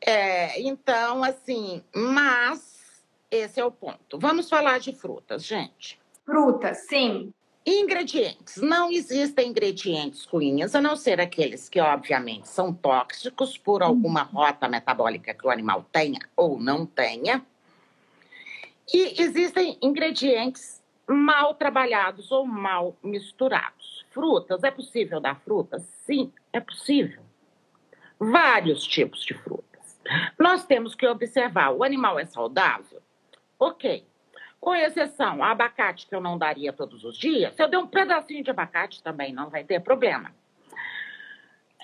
É, 0.00 0.60
então, 0.60 1.22
assim, 1.24 1.82
mas 1.94 3.02
esse 3.30 3.60
é 3.60 3.64
o 3.64 3.70
ponto. 3.70 4.18
Vamos 4.18 4.48
falar 4.48 4.80
de 4.80 4.94
frutas, 4.94 5.44
gente. 5.44 5.98
Frutas, 6.24 6.86
sim. 6.86 7.32
Ingredientes. 7.64 8.56
Não 8.56 8.90
existem 8.90 9.48
ingredientes 9.48 10.24
ruins, 10.24 10.74
a 10.74 10.80
não 10.80 10.96
ser 10.96 11.20
aqueles 11.20 11.68
que, 11.68 11.78
obviamente, 11.78 12.48
são 12.48 12.72
tóxicos 12.72 13.58
por 13.58 13.82
alguma 13.82 14.22
rota 14.22 14.66
metabólica 14.66 15.34
que 15.34 15.46
o 15.46 15.50
animal 15.50 15.84
tenha 15.92 16.20
ou 16.34 16.58
não 16.58 16.86
tenha. 16.86 17.44
E 18.92 19.22
existem 19.22 19.78
ingredientes 19.82 20.80
mal 21.06 21.54
trabalhados 21.54 22.32
ou 22.32 22.46
mal 22.46 22.96
misturados. 23.02 24.04
frutas, 24.10 24.64
é 24.64 24.70
possível 24.70 25.20
dar 25.20 25.38
frutas? 25.40 25.82
Sim, 26.04 26.32
é 26.52 26.58
possível. 26.58 27.22
Vários 28.18 28.84
tipos 28.84 29.24
de 29.24 29.34
frutas. 29.34 30.00
Nós 30.38 30.64
temos 30.64 30.94
que 30.94 31.06
observar: 31.06 31.70
o 31.70 31.84
animal 31.84 32.18
é 32.18 32.24
saudável? 32.24 33.00
Ok. 33.58 34.04
Com 34.60 34.74
exceção, 34.74 35.42
abacate 35.42 36.06
que 36.06 36.14
eu 36.14 36.20
não 36.20 36.36
daria 36.36 36.72
todos 36.72 37.02
os 37.02 37.16
dias, 37.16 37.54
se 37.54 37.62
eu 37.62 37.68
der 37.68 37.78
um 37.78 37.86
pedacinho 37.86 38.44
de 38.44 38.50
abacate 38.50 39.02
também 39.02 39.32
não 39.32 39.48
vai 39.48 39.64
ter 39.64 39.80
problema. 39.80 40.34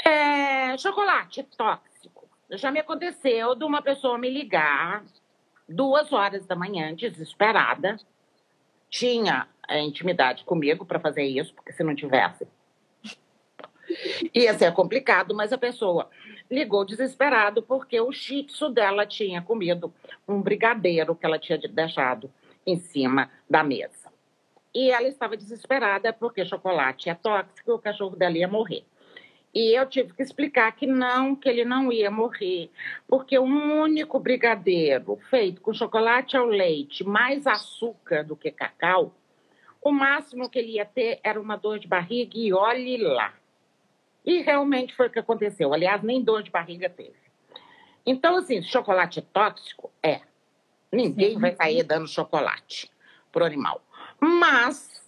É, 0.05 0.77
chocolate 0.77 1.43
tóxico. 1.57 2.29
Já 2.51 2.71
me 2.71 2.79
aconteceu 2.79 3.55
de 3.55 3.65
uma 3.65 3.81
pessoa 3.81 4.19
me 4.19 4.29
ligar 4.29 5.03
duas 5.67 6.13
horas 6.13 6.47
da 6.47 6.55
manhã, 6.55 6.95
desesperada. 6.95 7.97
Tinha 8.91 9.49
a 9.67 9.79
intimidade 9.79 10.45
comigo 10.45 10.85
para 10.85 11.01
fazer 11.01 11.25
isso, 11.25 11.55
porque 11.55 11.73
se 11.73 11.83
não 11.83 11.95
tivesse, 11.95 12.47
ia 14.35 14.55
ser 14.55 14.73
complicado, 14.73 15.35
mas 15.35 15.53
a 15.53 15.59
pessoa 15.59 16.09
ligou 16.51 16.85
desesperado 16.85 17.63
porque 17.63 18.01
o 18.01 18.13
shih 18.13 18.47
dela 18.73 19.07
tinha 19.07 19.43
comido 19.43 19.93
um 20.29 20.41
brigadeiro 20.41 21.15
que 21.15 21.27
ela 21.27 21.39
tinha 21.39 21.59
deixado 21.59 22.31
em 22.67 22.77
cima 22.77 23.31
da 23.49 23.63
mesa. 23.63 24.13
E 24.75 24.91
ela 24.91 25.09
estava 25.09 25.37
desesperada 25.37 26.13
porque 26.13 26.45
chocolate 26.45 27.09
é 27.09 27.15
tóxico 27.15 27.71
e 27.71 27.75
o 27.75 27.79
cachorro 27.79 28.17
dela 28.17 28.37
ia 28.37 28.49
morrer. 28.49 28.85
E 29.55 29.73
eu 29.75 29.87
tive 29.87 30.13
que 30.13 30.23
explicar 30.23 30.71
que 30.73 30.87
não, 30.87 31.35
que 31.35 31.49
ele 31.49 31.65
não 31.65 31.91
ia 31.91 32.11
morrer, 32.11 32.71
porque 33.09 33.39
um 33.39 33.81
único 33.81 34.19
brigadeiro 34.19 35.17
feito 35.31 35.63
com 35.63 35.73
chocolate 35.73 36.37
ao 36.37 36.45
leite, 36.45 37.03
mais 37.03 37.47
açúcar 37.47 38.23
do 38.23 38.37
que 38.37 38.51
cacau, 38.51 39.15
o 39.81 39.91
máximo 39.91 40.51
que 40.51 40.59
ele 40.59 40.73
ia 40.73 40.85
ter 40.85 41.21
era 41.23 41.41
uma 41.41 41.57
dor 41.57 41.79
de 41.79 41.89
barriga 41.89 42.37
e 42.37 42.53
olhe 42.53 42.99
lá. 42.99 43.33
E 44.27 44.43
realmente 44.43 44.95
foi 44.95 45.07
o 45.07 45.11
que 45.11 45.21
aconteceu. 45.21 45.73
Aliás, 45.73 46.03
nem 46.03 46.21
dor 46.21 46.43
de 46.43 46.51
barriga 46.51 46.91
teve. 46.91 47.15
Então, 48.05 48.37
assim, 48.37 48.61
chocolate 48.61 49.23
tóxico? 49.23 49.91
É. 50.03 50.21
Ninguém 50.91 51.39
vai 51.39 51.55
sair 51.55 51.83
dando 51.83 52.09
chocolate 52.09 52.91
para 53.33 53.43
o 53.43 53.47
animal. 53.47 53.83
Mas, 54.21 55.05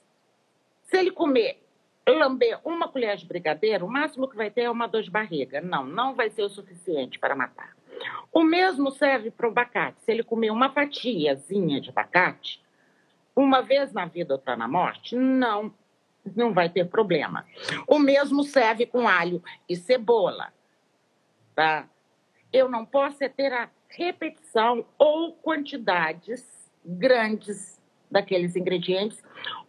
se 0.82 0.96
ele 0.96 1.10
comer, 1.10 1.62
lamber 2.06 2.58
uma 2.64 2.88
colher 2.88 3.16
de 3.16 3.26
brigadeiro, 3.26 3.86
o 3.86 3.90
máximo 3.90 4.28
que 4.28 4.36
vai 4.36 4.50
ter 4.50 4.62
é 4.62 4.70
uma 4.70 4.86
dor 4.86 5.02
de 5.02 5.10
barriga. 5.10 5.60
Não, 5.60 5.84
não 5.84 6.14
vai 6.14 6.30
ser 6.30 6.42
o 6.42 6.48
suficiente 6.48 7.18
para 7.18 7.34
matar. 7.34 7.76
O 8.32 8.42
mesmo 8.42 8.90
serve 8.90 9.30
para 9.30 9.46
o 9.46 9.50
abacate. 9.50 10.02
Se 10.02 10.12
ele 10.12 10.22
comer 10.22 10.50
uma 10.50 10.70
fatiazinha 10.70 11.80
de 11.80 11.90
abacate, 11.90 12.62
uma 13.34 13.62
vez 13.62 13.92
na 13.92 14.04
vida, 14.04 14.34
outra 14.34 14.56
na 14.56 14.68
morte, 14.68 15.16
não, 15.16 15.72
não 16.36 16.52
vai 16.52 16.68
ter 16.68 16.86
problema. 16.88 17.46
O 17.86 17.98
mesmo 17.98 18.42
serve 18.44 18.86
com 18.86 19.08
alho 19.08 19.42
e 19.68 19.76
cebola. 19.76 20.52
Tá? 21.54 21.88
Eu 22.52 22.68
não 22.68 22.84
posso 22.84 23.22
é 23.22 23.28
ter 23.28 23.52
a 23.52 23.68
repetição 23.88 24.84
ou 24.98 25.32
quantidades 25.32 26.70
grandes 26.84 27.80
daqueles 28.10 28.56
ingredientes 28.56 29.22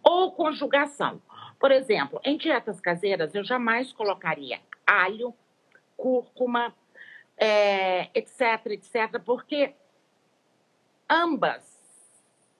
ou 0.03 0.32
conjugação. 0.32 1.22
Por 1.59 1.72
exemplo, 1.72 2.22
em 2.24 2.38
dietas 2.38 2.80
caseiras, 2.80 3.36
eu 3.36 3.43
jamais 3.43 3.91
colocaria 3.91 4.61
alho, 4.88 5.34
cúrcuma, 5.97 6.74
é, 7.38 8.09
etc, 8.17 8.65
etc, 8.67 9.22
porque 9.24 9.74
ambas, 11.09 11.63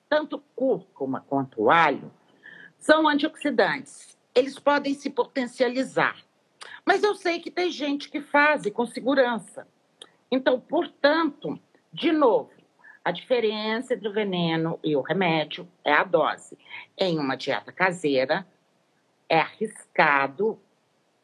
tanto 0.10 0.44
cúrcuma 0.56 1.22
quanto 1.22 1.70
alho, 1.70 2.12
são 2.78 3.08
antioxidantes. 3.08 4.18
Eles 4.36 4.60
podem 4.60 4.94
se 4.94 5.10
potencializar. 5.10 6.18
Mas 6.86 7.04
eu 7.04 7.16
sei 7.16 7.40
que 7.40 7.52
tem 7.52 7.70
gente 7.70 8.10
que 8.10 8.22
faz 8.22 8.70
com 8.72 8.86
segurança. 8.86 9.68
Então, 10.32 10.60
portanto, 10.60 11.60
de 11.92 12.12
novo, 12.12 12.52
a 13.04 13.12
diferença 13.12 13.94
entre 13.94 14.08
o 14.08 14.14
veneno 14.14 14.80
e 14.84 14.96
o 14.96 15.02
remédio 15.02 15.68
é 15.84 15.92
a 15.94 16.04
dose. 16.04 16.58
Em 16.98 17.18
uma 17.18 17.36
dieta 17.36 17.72
caseira, 17.72 18.46
é 19.28 19.40
arriscado 19.40 20.60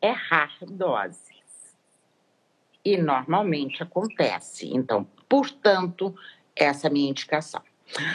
errar 0.02 0.58
doses. 0.62 1.76
E 2.84 2.98
normalmente 2.98 3.82
acontece. 3.82 4.70
Então, 4.74 5.08
portanto, 5.28 6.16
essa 6.56 6.88
é 6.88 6.90
a 6.90 6.94
minha 6.94 7.10
indicação. 7.10 7.62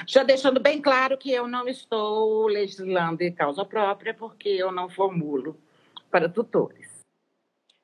Já 0.07 0.22
deixando 0.22 0.59
bem 0.59 0.80
claro 0.80 1.16
que 1.16 1.30
eu 1.30 1.47
não 1.47 1.68
estou 1.68 2.47
legislando 2.47 3.22
em 3.22 3.32
causa 3.32 3.64
própria, 3.64 4.12
porque 4.14 4.49
eu 4.49 4.72
não 4.72 4.88
formulo 4.88 5.57
para 6.11 6.28
tutores. 6.28 6.89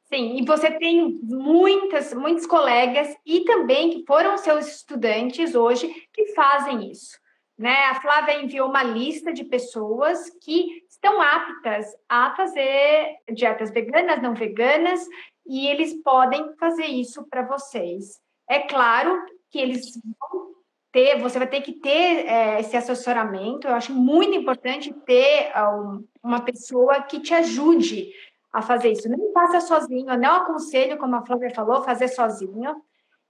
Sim, 0.09 0.38
e 0.38 0.44
você 0.44 0.70
tem 0.70 1.18
muitas, 1.22 2.14
muitos 2.14 2.46
colegas 2.46 3.16
e 3.26 3.40
também 3.40 3.90
que 3.90 4.04
foram 4.07 4.38
seus 4.38 4.66
estudantes 4.68 5.54
hoje 5.54 5.92
que 6.12 6.32
fazem 6.32 6.90
isso. 6.90 7.18
Né? 7.59 7.74
A 7.86 8.00
Flávia 8.00 8.40
enviou 8.40 8.68
uma 8.68 8.84
lista 8.84 9.32
de 9.32 9.44
pessoas 9.44 10.30
que 10.42 10.84
estão 10.88 11.20
aptas 11.20 11.86
a 12.09 12.36
fazer 12.36 13.16
dietas 13.32 13.70
veganas, 13.70 14.22
não 14.22 14.34
veganas, 14.34 15.00
e 15.44 15.66
eles 15.66 15.94
podem 16.02 16.54
fazer 16.57 16.86
isso 16.86 17.26
para 17.28 17.42
vocês. 17.42 18.20
É 18.48 18.61
claro 18.61 19.24
que 19.50 19.59
eles 19.59 19.98
vão 20.20 20.54
ter, 20.92 21.18
você 21.18 21.38
vai 21.38 21.48
ter 21.48 21.62
que 21.62 21.72
ter 21.72 22.26
é, 22.26 22.61
esse 22.61 22.76
assessoramento. 22.76 23.66
Eu 23.66 23.74
acho 23.74 23.92
muito 23.92 24.36
importante 24.36 24.92
ter 25.04 25.50
um, 25.57 26.07
uma 26.22 26.42
pessoa 26.42 27.02
que 27.02 27.20
te 27.20 27.34
ajude 27.34 28.12
a 28.57 28.62
fazer 28.62 28.92
isso. 28.92 29.07
Não 29.07 29.32
faça 29.34 29.61
sozinho, 29.61 30.16
não 30.16 30.36
aconselho, 30.36 30.96
como 30.96 31.14
a 31.14 31.24
Flávia 31.26 31.50
falou, 31.50 31.82
fazer 31.82 32.09
sozinho 32.09 32.82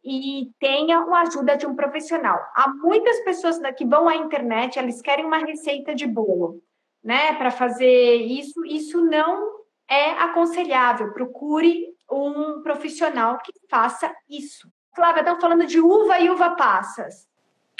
e 0.05 0.53
tenha 0.61 1.01
a 1.01 1.21
ajuda 1.23 1.57
de 1.57 1.67
um 1.67 1.75
profissional. 1.75 2.39
Há 2.55 2.69
muitas 2.73 3.19
pessoas 3.25 3.59
que 3.77 3.85
vão 3.85 4.09
à 4.09 4.15
internet, 4.15 4.79
elas 4.79 5.03
querem 5.03 5.25
uma 5.25 5.39
receita 5.39 5.97
de 5.97 6.07
bolo, 6.07 6.63
né, 7.03 7.35
para 7.35 7.51
fazer 7.51 8.15
isso. 8.15 8.65
Isso 8.67 9.05
não 9.05 9.65
é 9.91 10.11
aconselhável. 10.13 11.13
Procure 11.13 11.89
um 12.09 12.63
profissional 12.63 13.39
que 13.39 13.53
faça 13.69 14.15
isso. 14.31 14.71
Flávia, 14.95 15.23
estão 15.23 15.41
falando 15.41 15.67
de 15.67 15.81
uva 15.81 16.21
e 16.21 16.31
uva 16.31 16.51
passas. 16.51 17.29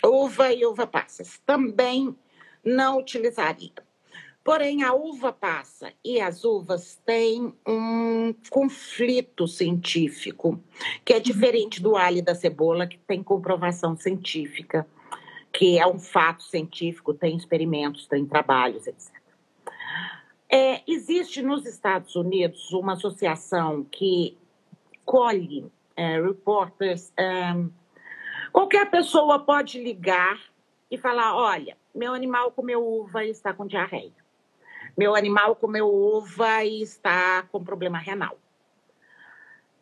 Uva 0.05 0.53
e 0.53 0.67
uva 0.67 0.85
passas. 0.85 1.41
Também 1.47 2.13
não 2.65 2.99
utilizaria. 2.99 3.73
Porém, 4.47 4.85
a 4.85 4.95
uva 4.95 5.33
passa 5.33 5.93
e 6.05 6.21
as 6.21 6.45
uvas 6.45 6.95
têm 7.05 7.53
um 7.67 8.33
conflito 8.49 9.49
científico, 9.49 10.63
que 11.05 11.13
é 11.13 11.19
diferente 11.19 11.83
do 11.83 11.97
alho 11.97 12.19
e 12.19 12.23
da 12.23 12.33
cebola, 12.33 12.87
que 12.87 12.97
tem 12.97 13.25
comprovação 13.25 13.97
científica, 13.97 14.87
que 15.53 15.77
é 15.77 15.85
um 15.85 15.99
fato 15.99 16.45
científico, 16.45 17.13
tem 17.13 17.37
experimentos, 17.37 18.07
tem 18.07 18.25
trabalhos, 18.25 18.87
etc. 18.87 19.13
É, 20.49 20.81
existe 20.87 21.43
nos 21.43 21.67
Estados 21.67 22.15
Unidos 22.15 22.73
uma 22.73 22.93
associação 22.93 23.83
que 23.83 24.39
colhe 25.05 25.67
é, 25.97 26.23
reporters. 26.23 27.13
É, 27.17 27.53
qualquer 28.53 28.89
pessoa 28.93 29.41
pode 29.41 29.83
ligar 29.83 30.39
e 30.89 30.97
falar: 30.97 31.35
olha, 31.35 31.77
meu 31.93 32.15
animal 32.15 32.53
comeu 32.53 32.87
uva 32.87 33.25
e 33.25 33.31
está 33.31 33.53
com 33.53 33.67
diarreia. 33.67 34.26
Meu 34.97 35.15
animal 35.15 35.57
comeu 35.57 35.89
uva 35.89 36.65
e 36.65 36.83
está 36.83 37.43
com 37.51 37.63
problema 37.63 37.99
renal. 37.99 38.39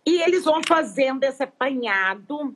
E 0.07 0.21
eles 0.23 0.45
vão 0.45 0.61
fazendo 0.67 1.25
esse 1.25 1.43
apanhado 1.43 2.55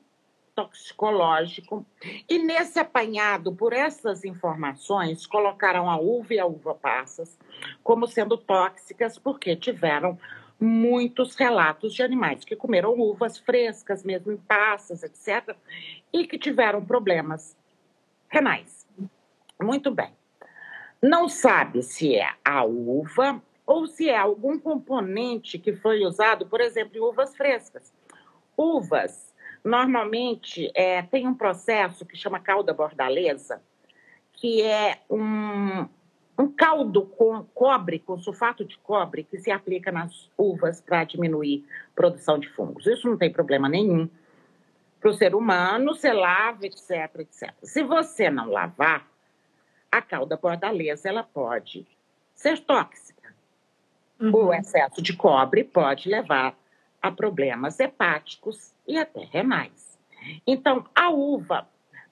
toxicológico. 0.58 1.86
E 2.28 2.38
nesse 2.40 2.80
apanhado, 2.80 3.54
por 3.54 3.72
essas 3.72 4.24
informações, 4.24 5.24
colocaram 5.24 5.88
a 5.88 5.96
uva 5.96 6.34
e 6.34 6.40
a 6.40 6.46
uva 6.46 6.74
passas 6.74 7.38
como 7.84 8.08
sendo 8.08 8.36
tóxicas, 8.36 9.16
porque 9.16 9.54
tiveram 9.54 10.18
muitos 10.60 11.36
relatos 11.36 11.94
de 11.94 12.02
animais 12.02 12.44
que 12.44 12.56
comeram 12.56 12.98
uvas 12.98 13.38
frescas, 13.38 14.02
mesmo 14.02 14.32
em 14.32 14.36
passas, 14.36 15.04
etc., 15.04 15.56
e 16.12 16.26
que 16.26 16.36
tiveram 16.36 16.84
problemas 16.84 17.56
renais. 18.28 18.84
Muito 19.62 19.92
bem. 19.92 20.17
Não 21.02 21.28
sabe 21.28 21.82
se 21.82 22.16
é 22.16 22.28
a 22.44 22.64
uva 22.64 23.40
ou 23.64 23.86
se 23.86 24.08
é 24.08 24.16
algum 24.16 24.58
componente 24.58 25.58
que 25.58 25.74
foi 25.74 26.04
usado, 26.04 26.46
por 26.46 26.60
exemplo, 26.60 26.96
em 26.96 27.00
uvas 27.00 27.36
frescas. 27.36 27.92
Uvas, 28.56 29.32
normalmente, 29.62 30.70
é, 30.74 31.02
tem 31.02 31.28
um 31.28 31.34
processo 31.34 32.04
que 32.04 32.16
chama 32.16 32.40
calda 32.40 32.72
bordaleza, 32.72 33.62
que 34.32 34.62
é 34.62 35.00
um, 35.08 35.86
um 36.38 36.48
caldo 36.50 37.02
com 37.02 37.44
cobre, 37.54 37.98
com 37.98 38.18
sulfato 38.18 38.64
de 38.64 38.78
cobre, 38.78 39.22
que 39.22 39.38
se 39.38 39.50
aplica 39.50 39.92
nas 39.92 40.28
uvas 40.36 40.80
para 40.80 41.04
diminuir 41.04 41.64
a 41.92 41.94
produção 41.94 42.38
de 42.38 42.48
fungos. 42.48 42.86
Isso 42.86 43.08
não 43.08 43.16
tem 43.16 43.30
problema 43.30 43.68
nenhum 43.68 44.08
para 44.98 45.10
o 45.10 45.14
ser 45.14 45.34
humano, 45.34 45.94
você 45.94 46.12
lava, 46.12 46.66
etc, 46.66 46.90
etc. 47.20 47.54
Se 47.62 47.82
você 47.84 48.30
não 48.30 48.50
lavar, 48.50 49.06
a 49.90 50.02
calda 50.02 50.36
bordaleza 50.36 51.08
ela 51.08 51.22
pode 51.22 51.86
ser 52.34 52.60
tóxica. 52.60 53.34
Uhum. 54.20 54.34
O 54.34 54.54
excesso 54.54 55.00
de 55.00 55.16
cobre 55.16 55.64
pode 55.64 56.08
levar 56.08 56.56
a 57.00 57.10
problemas 57.10 57.78
hepáticos 57.78 58.74
e 58.86 58.98
até 58.98 59.24
renais. 59.24 59.98
Então, 60.46 60.84
a 60.94 61.10
uva, 61.10 61.68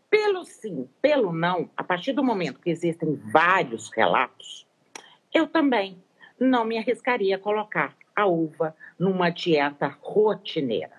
pelo 0.08 0.44
sim, 0.44 0.88
pelo 1.02 1.32
não, 1.32 1.68
a 1.76 1.82
partir 1.82 2.12
do 2.12 2.24
momento 2.24 2.60
que 2.60 2.70
existem 2.70 3.16
vários 3.16 3.90
relatos, 3.90 4.66
eu 5.34 5.46
também 5.46 6.02
não 6.38 6.64
me 6.64 6.78
arriscaria 6.78 7.36
a 7.36 7.40
colocar 7.40 7.94
a 8.14 8.26
uva 8.26 8.74
numa 8.98 9.30
dieta 9.30 9.96
rotineira. 10.00 10.96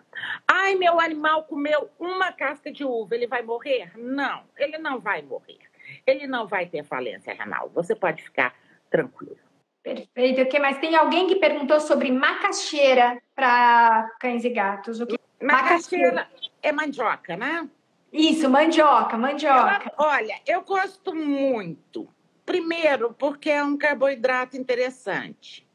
Ai, 0.47 0.75
meu 0.75 0.99
animal 0.99 1.43
comeu 1.43 1.89
uma 1.99 2.32
casca 2.32 2.71
de 2.71 2.84
uva, 2.84 3.15
ele 3.15 3.28
vai 3.28 3.41
morrer? 3.41 3.91
Não, 3.97 4.43
ele 4.57 4.78
não 4.78 4.99
vai 4.99 5.21
morrer. 5.21 5.59
Ele 6.07 6.25
não 6.25 6.47
vai 6.47 6.65
ter 6.65 6.85
falência 6.85 7.33
renal. 7.33 7.69
Você 7.75 7.93
pode 7.93 8.23
ficar 8.23 8.55
tranquilo. 8.89 9.37
Perfeito. 9.83 10.41
O 10.41 10.45
que 10.47 10.57
mais? 10.57 10.79
Tem 10.79 10.95
alguém 10.95 11.27
que 11.27 11.35
perguntou 11.35 11.79
sobre 11.81 12.11
macaxeira 12.11 13.21
para 13.35 14.09
cães 14.19 14.45
e 14.45 14.49
gatos. 14.49 15.01
O 15.01 15.05
que... 15.05 15.19
Macaxeira 15.41 16.29
é 16.63 16.71
mandioca, 16.71 17.35
né? 17.35 17.69
Isso, 18.11 18.49
mandioca, 18.49 19.17
mandioca. 19.17 19.85
Eu, 19.85 20.05
olha, 20.05 20.41
eu 20.47 20.61
gosto 20.61 21.13
muito. 21.13 22.07
Primeiro, 22.45 23.13
porque 23.13 23.49
é 23.49 23.61
um 23.61 23.77
carboidrato 23.77 24.55
interessante. 24.55 25.67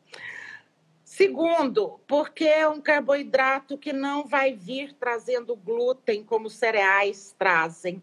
Segundo, 1.04 2.00
porque 2.06 2.44
é 2.44 2.66
um 2.66 2.80
carboidrato 2.80 3.76
que 3.76 3.92
não 3.92 4.24
vai 4.24 4.54
vir 4.54 4.94
trazendo 4.94 5.54
glúten 5.54 6.24
como 6.24 6.48
cereais 6.48 7.34
trazem 7.38 8.02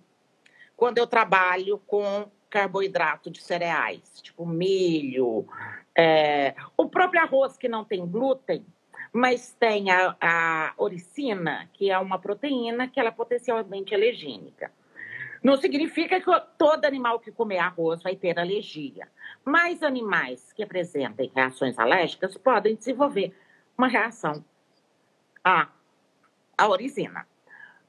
quando 0.79 0.97
eu 0.97 1.05
trabalho 1.05 1.77
com 1.85 2.31
carboidrato 2.49 3.29
de 3.29 3.43
cereais, 3.43 4.21
tipo 4.21 4.45
milho, 4.45 5.45
é, 5.93 6.55
o 6.77 6.87
próprio 6.87 7.21
arroz 7.21 7.57
que 7.57 7.67
não 7.67 7.83
tem 7.83 8.07
glúten, 8.07 8.65
mas 9.11 9.51
tem 9.59 9.91
a, 9.91 10.15
a 10.21 10.73
oricina, 10.77 11.69
que 11.73 11.91
é 11.91 11.99
uma 11.99 12.17
proteína 12.17 12.87
que 12.87 12.97
ela 12.97 13.09
é 13.09 13.11
potencialmente 13.11 13.93
alergênica. 13.93 14.71
Não 15.43 15.57
significa 15.57 16.21
que 16.21 16.31
todo 16.57 16.85
animal 16.85 17.19
que 17.19 17.29
comer 17.29 17.57
arroz 17.57 18.01
vai 18.01 18.15
ter 18.15 18.39
alergia. 18.39 19.09
Mas 19.43 19.83
animais 19.83 20.53
que 20.53 20.63
apresentem 20.63 21.29
reações 21.35 21.77
alérgicas 21.77 22.37
podem 22.37 22.77
desenvolver 22.77 23.35
uma 23.77 23.89
reação 23.89 24.45
à, 25.43 25.67
à 26.57 26.69
orizina. 26.69 27.27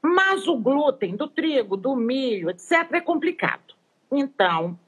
Mas 0.03 0.49
o 0.49 0.57
glúten 0.57 1.17
do 1.17 1.29
trigo, 1.29 1.77
do 1.77 1.95
milho, 1.95 2.51
etc., 2.51 2.93
é 2.93 3.01
complicado. 3.01 3.75
Então, 4.11 4.79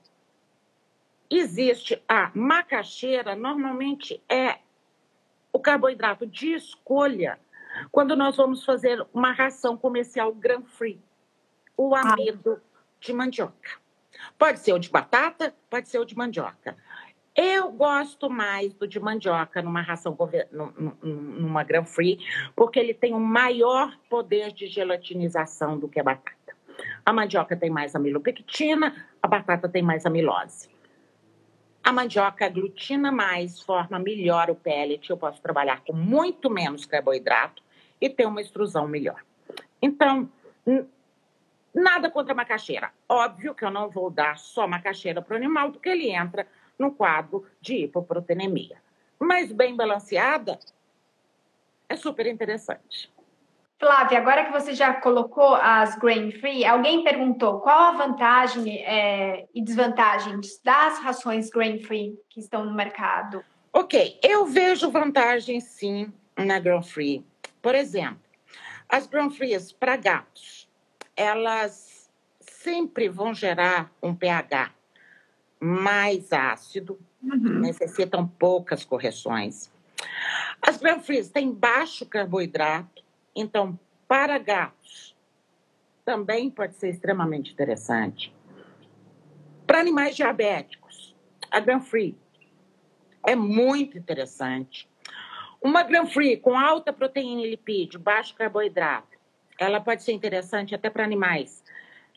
existe 1.30 2.02
a 2.08 2.30
macaxeira, 2.34 3.36
normalmente 3.36 4.22
é 4.28 4.58
o 5.52 5.58
carboidrato 5.58 6.26
de 6.26 6.54
escolha 6.54 7.38
quando 7.90 8.16
nós 8.16 8.36
vamos 8.36 8.64
fazer 8.64 9.06
uma 9.12 9.32
ração 9.32 9.76
comercial 9.76 10.32
gram-free 10.34 11.00
o 11.76 11.94
ah. 11.94 12.12
amido 12.12 12.60
de 13.00 13.12
mandioca. 13.12 13.80
Pode 14.38 14.60
ser 14.60 14.72
o 14.72 14.78
de 14.78 14.88
batata, 14.88 15.54
pode 15.68 15.88
ser 15.88 15.98
o 15.98 16.04
de 16.04 16.16
mandioca. 16.16 16.76
Eu 17.34 17.72
gosto 17.72 18.28
mais 18.28 18.74
do 18.74 18.86
de 18.86 19.00
mandioca 19.00 19.62
numa 19.62 19.80
ração, 19.80 20.16
numa 21.02 21.62
gram 21.62 21.84
free, 21.84 22.18
porque 22.54 22.78
ele 22.78 22.92
tem 22.92 23.14
um 23.14 23.20
maior 23.20 23.96
poder 24.10 24.52
de 24.52 24.66
gelatinização 24.66 25.78
do 25.78 25.88
que 25.88 25.98
a 25.98 26.04
batata. 26.04 26.36
A 27.04 27.12
mandioca 27.12 27.56
tem 27.56 27.70
mais 27.70 27.94
amilopectina, 27.94 29.08
a 29.22 29.26
batata 29.26 29.68
tem 29.68 29.82
mais 29.82 30.04
amilose. 30.04 30.68
A 31.82 31.92
mandioca 31.92 32.44
aglutina 32.44 33.10
mais, 33.10 33.60
forma 33.60 33.98
melhor 33.98 34.50
o 34.50 34.54
pellet, 34.54 35.08
eu 35.08 35.16
posso 35.16 35.40
trabalhar 35.40 35.82
com 35.84 35.92
muito 35.92 36.50
menos 36.50 36.84
carboidrato 36.84 37.62
e 38.00 38.10
ter 38.10 38.26
uma 38.26 38.40
extrusão 38.40 38.86
melhor. 38.86 39.20
Então, 39.80 40.30
Nada 41.74 42.10
contra 42.10 42.32
a 42.32 42.36
macaxeira. 42.36 42.92
Óbvio 43.08 43.54
que 43.54 43.64
eu 43.64 43.70
não 43.70 43.88
vou 43.88 44.10
dar 44.10 44.36
só 44.38 44.68
macaxeira 44.68 45.22
para 45.22 45.34
o 45.34 45.36
animal, 45.36 45.72
porque 45.72 45.88
ele 45.88 46.10
entra 46.10 46.46
no 46.82 46.92
quadro 46.92 47.46
de 47.60 47.84
hipoproteinemia. 47.84 48.76
Mas 49.18 49.50
bem 49.52 49.74
balanceada, 49.74 50.58
é 51.88 51.96
super 51.96 52.26
interessante. 52.26 53.10
Flávia, 53.78 54.18
agora 54.18 54.44
que 54.44 54.52
você 54.52 54.74
já 54.74 54.94
colocou 54.94 55.54
as 55.54 55.96
grain 55.96 56.30
free, 56.30 56.64
alguém 56.64 57.02
perguntou 57.02 57.60
qual 57.60 57.78
a 57.78 57.92
vantagem 57.92 58.78
é, 58.84 59.46
e 59.54 59.62
desvantagens 59.62 60.60
das 60.62 60.98
rações 61.00 61.50
grain 61.50 61.80
free 61.80 62.16
que 62.28 62.38
estão 62.38 62.64
no 62.64 62.74
mercado? 62.74 63.44
Ok, 63.72 64.18
eu 64.22 64.46
vejo 64.46 64.90
vantagens 64.90 65.64
sim 65.64 66.12
na 66.36 66.60
grain 66.60 66.82
free. 66.82 67.24
Por 67.60 67.74
exemplo, 67.74 68.20
as 68.88 69.06
grain 69.06 69.30
free 69.30 69.56
para 69.80 69.96
gatos 69.96 70.68
elas 71.16 72.10
sempre 72.40 73.08
vão 73.08 73.34
gerar 73.34 73.90
um 74.02 74.14
pH 74.14 74.72
mais 75.62 76.32
ácido, 76.32 76.98
uhum. 77.22 77.60
necessitam 77.60 78.26
poucas 78.26 78.84
correções. 78.84 79.70
As 80.60 80.76
grain-free 80.76 81.24
têm 81.28 81.52
baixo 81.52 82.04
carboidrato, 82.04 83.04
então, 83.34 83.78
para 84.08 84.38
gatos, 84.38 85.16
também 86.04 86.50
pode 86.50 86.74
ser 86.74 86.88
extremamente 86.88 87.52
interessante. 87.52 88.34
Para 89.64 89.78
animais 89.78 90.16
diabéticos, 90.16 91.14
a 91.48 91.60
grain-free 91.60 92.18
é 93.24 93.36
muito 93.36 93.96
interessante. 93.96 94.88
Uma 95.62 95.84
grain-free 95.84 96.38
com 96.38 96.58
alta 96.58 96.92
proteína 96.92 97.42
e 97.42 97.50
lipídio, 97.50 98.00
baixo 98.00 98.34
carboidrato, 98.34 99.16
ela 99.56 99.80
pode 99.80 100.02
ser 100.02 100.10
interessante 100.10 100.74
até 100.74 100.90
para 100.90 101.04
animais 101.04 101.61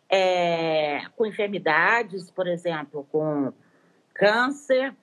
é, 0.10 1.02
com 1.16 1.26
enfermidades, 1.26 2.30
por 2.32 2.48
exemplo, 2.48 3.08
com 3.12 3.52
câncer, 4.14 4.96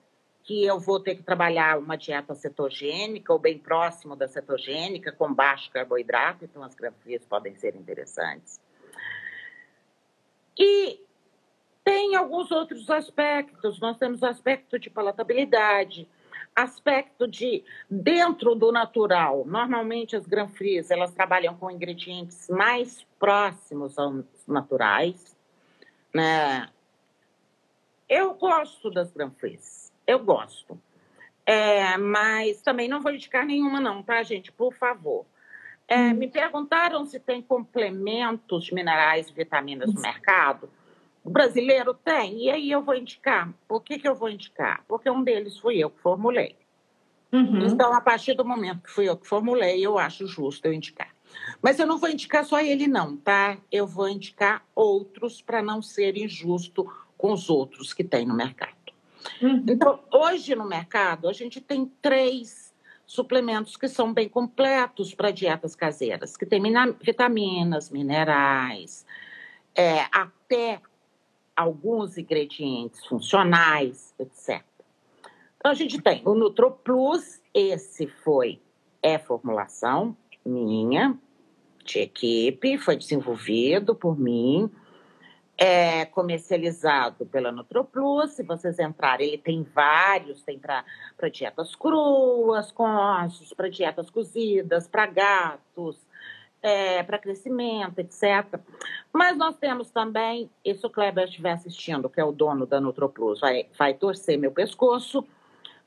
que 0.44 0.64
eu 0.64 0.80
vou 0.80 0.98
ter 0.98 1.14
que 1.14 1.22
trabalhar 1.22 1.78
uma 1.78 1.96
dieta 1.96 2.34
cetogênica 2.34 3.32
ou 3.32 3.38
bem 3.38 3.58
próximo 3.58 4.16
da 4.16 4.26
cetogênica, 4.26 5.12
com 5.12 5.32
baixo 5.32 5.70
carboidrato, 5.70 6.44
então 6.44 6.62
as 6.62 6.74
grafias 6.74 7.24
podem 7.24 7.54
ser 7.54 7.76
interessantes. 7.76 8.60
E 10.58 11.00
tem 11.84 12.14
alguns 12.16 12.50
outros 12.50 12.88
aspectos. 12.90 13.80
Nós 13.80 13.96
temos 13.96 14.22
o 14.22 14.26
aspecto 14.26 14.78
de 14.78 14.90
palatabilidade, 14.90 16.08
aspecto 16.54 17.26
de 17.26 17.64
dentro 17.90 18.54
do 18.54 18.70
natural. 18.70 19.44
Normalmente 19.46 20.14
as 20.14 20.26
granfrias 20.26 20.90
elas 20.90 21.12
trabalham 21.12 21.56
com 21.56 21.70
ingredientes 21.70 22.48
mais 22.48 23.04
próximos 23.18 23.98
aos 23.98 24.41
naturais, 24.46 25.36
né? 26.14 26.68
Eu 28.08 28.34
gosto 28.34 28.90
das 28.90 29.10
granfrias, 29.10 29.92
eu 30.06 30.18
gosto. 30.18 30.78
É, 31.44 31.96
mas 31.96 32.62
também 32.62 32.88
não 32.88 33.00
vou 33.00 33.12
indicar 33.12 33.44
nenhuma 33.44 33.80
não, 33.80 34.02
tá, 34.02 34.22
gente? 34.22 34.52
Por 34.52 34.72
favor. 34.74 35.26
É, 35.88 35.96
hum. 35.96 36.14
Me 36.14 36.28
perguntaram 36.28 37.04
se 37.04 37.18
tem 37.18 37.42
complementos 37.42 38.70
minerais 38.70 39.28
e 39.28 39.32
vitaminas 39.32 39.92
no 39.92 40.00
mercado. 40.00 40.70
O 41.24 41.30
brasileiro 41.30 41.94
tem, 41.94 42.44
e 42.44 42.50
aí 42.50 42.70
eu 42.70 42.82
vou 42.82 42.94
indicar. 42.94 43.52
Por 43.68 43.82
que, 43.82 43.98
que 43.98 44.08
eu 44.08 44.14
vou 44.14 44.28
indicar? 44.28 44.84
Porque 44.88 45.08
um 45.08 45.22
deles 45.22 45.58
fui 45.58 45.78
eu 45.78 45.88
que 45.90 46.00
formulei. 46.00 46.56
Uhum. 47.32 47.66
Então, 47.66 47.94
a 47.94 48.00
partir 48.00 48.34
do 48.34 48.44
momento 48.44 48.82
que 48.82 48.90
fui 48.90 49.08
eu 49.08 49.16
que 49.16 49.26
formulei, 49.26 49.84
eu 49.84 49.98
acho 49.98 50.26
justo 50.26 50.66
eu 50.66 50.72
indicar. 50.72 51.11
Mas 51.60 51.78
eu 51.78 51.86
não 51.86 51.98
vou 51.98 52.08
indicar 52.08 52.44
só 52.44 52.60
ele, 52.60 52.86
não, 52.86 53.16
tá? 53.16 53.58
Eu 53.70 53.86
vou 53.86 54.08
indicar 54.08 54.64
outros 54.74 55.40
para 55.40 55.62
não 55.62 55.80
ser 55.80 56.16
injusto 56.16 56.90
com 57.16 57.32
os 57.32 57.48
outros 57.48 57.92
que 57.92 58.02
tem 58.02 58.26
no 58.26 58.34
mercado. 58.34 58.74
Uhum. 59.40 59.64
Então, 59.68 60.00
hoje 60.12 60.54
no 60.54 60.66
mercado, 60.66 61.28
a 61.28 61.32
gente 61.32 61.60
tem 61.60 61.86
três 62.00 62.74
suplementos 63.06 63.76
que 63.76 63.88
são 63.88 64.12
bem 64.12 64.28
completos 64.28 65.14
para 65.14 65.30
dietas 65.30 65.76
caseiras, 65.76 66.36
que 66.36 66.46
tem 66.46 66.62
vitaminas, 67.00 67.90
minerais, 67.90 69.06
é, 69.74 70.06
até 70.10 70.80
alguns 71.54 72.16
ingredientes 72.16 73.04
funcionais, 73.06 74.14
etc. 74.18 74.64
Então, 75.58 75.70
a 75.70 75.74
gente 75.74 76.00
tem 76.00 76.22
o 76.24 76.34
NutroPlus, 76.34 77.40
esse 77.54 78.06
foi, 78.06 78.60
é 79.02 79.18
formulação 79.18 80.16
minha, 80.44 81.18
de 81.84 82.00
equipe, 82.00 82.78
foi 82.78 82.96
desenvolvido 82.96 83.94
por 83.94 84.18
mim, 84.18 84.70
é 85.56 86.04
comercializado 86.06 87.26
pela 87.26 87.52
NutroPlus. 87.52 88.32
Se 88.32 88.42
vocês 88.42 88.78
entrarem, 88.78 89.28
ele 89.28 89.38
tem 89.38 89.62
vários: 89.62 90.42
tem 90.42 90.58
para 90.58 90.84
dietas 91.32 91.74
cruas, 91.74 92.72
com 92.72 92.84
ossos, 92.84 93.52
para 93.52 93.68
dietas 93.68 94.10
cozidas, 94.10 94.88
para 94.88 95.06
gatos, 95.06 95.96
é, 96.62 97.02
para 97.02 97.18
crescimento, 97.18 97.98
etc. 97.98 98.60
Mas 99.12 99.36
nós 99.36 99.56
temos 99.56 99.90
também, 99.90 100.50
e 100.64 100.74
se 100.74 100.86
o 100.86 100.90
Kleber 100.90 101.24
estiver 101.24 101.52
assistindo, 101.52 102.08
que 102.08 102.20
é 102.20 102.24
o 102.24 102.32
dono 102.32 102.66
da 102.66 102.80
NutroPlus, 102.80 103.40
vai, 103.40 103.66
vai 103.78 103.94
torcer 103.94 104.38
meu 104.38 104.52
pescoço, 104.52 105.26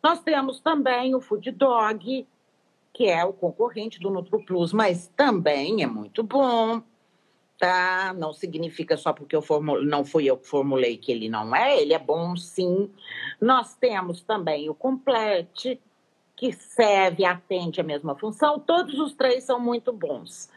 Nós 0.04 0.22
temos 0.22 0.60
também 0.60 1.16
o 1.16 1.20
Food 1.20 1.50
Dog, 1.52 2.28
que 2.96 3.10
é 3.10 3.26
o 3.26 3.34
concorrente 3.34 4.00
do 4.00 4.10
NutroPlus, 4.10 4.72
mas 4.72 5.12
também 5.18 5.84
é 5.84 5.86
muito 5.86 6.24
bom, 6.24 6.82
tá? 7.60 8.16
Não 8.18 8.32
significa 8.32 8.96
só 8.96 9.12
porque 9.12 9.36
eu 9.36 9.44
não 9.84 10.06
fui 10.06 10.30
eu 10.30 10.38
que 10.38 10.48
formulei 10.48 10.96
que 10.96 11.12
ele 11.12 11.28
não 11.28 11.54
é, 11.54 11.78
ele 11.78 11.94
é 11.94 12.00
bom 12.00 12.38
sim. 12.38 12.90
Nós 13.40 13.76
temos 13.76 14.22
também 14.22 14.70
o 14.70 14.74
Complete, 14.74 15.78
que 16.38 16.54
serve, 16.54 17.26
atende 17.26 17.82
a 17.82 17.84
mesma 17.84 18.16
função, 18.16 18.62
todos 18.62 18.98
os 18.98 19.14
três 19.14 19.44
são 19.44 19.60
muito 19.60 19.92
bons. 19.92 20.50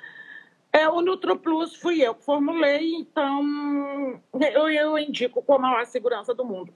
É, 0.73 0.89
o 0.89 1.01
NutroPlus 1.01 1.75
fui 1.75 2.01
eu 2.01 2.15
que 2.15 2.25
formulei, 2.25 2.95
então 2.95 4.21
eu, 4.41 4.69
eu 4.69 4.97
indico 4.97 5.43
com 5.43 5.55
a 5.55 5.59
maior 5.59 5.85
segurança 5.87 6.33
do 6.33 6.45
mundo. 6.45 6.73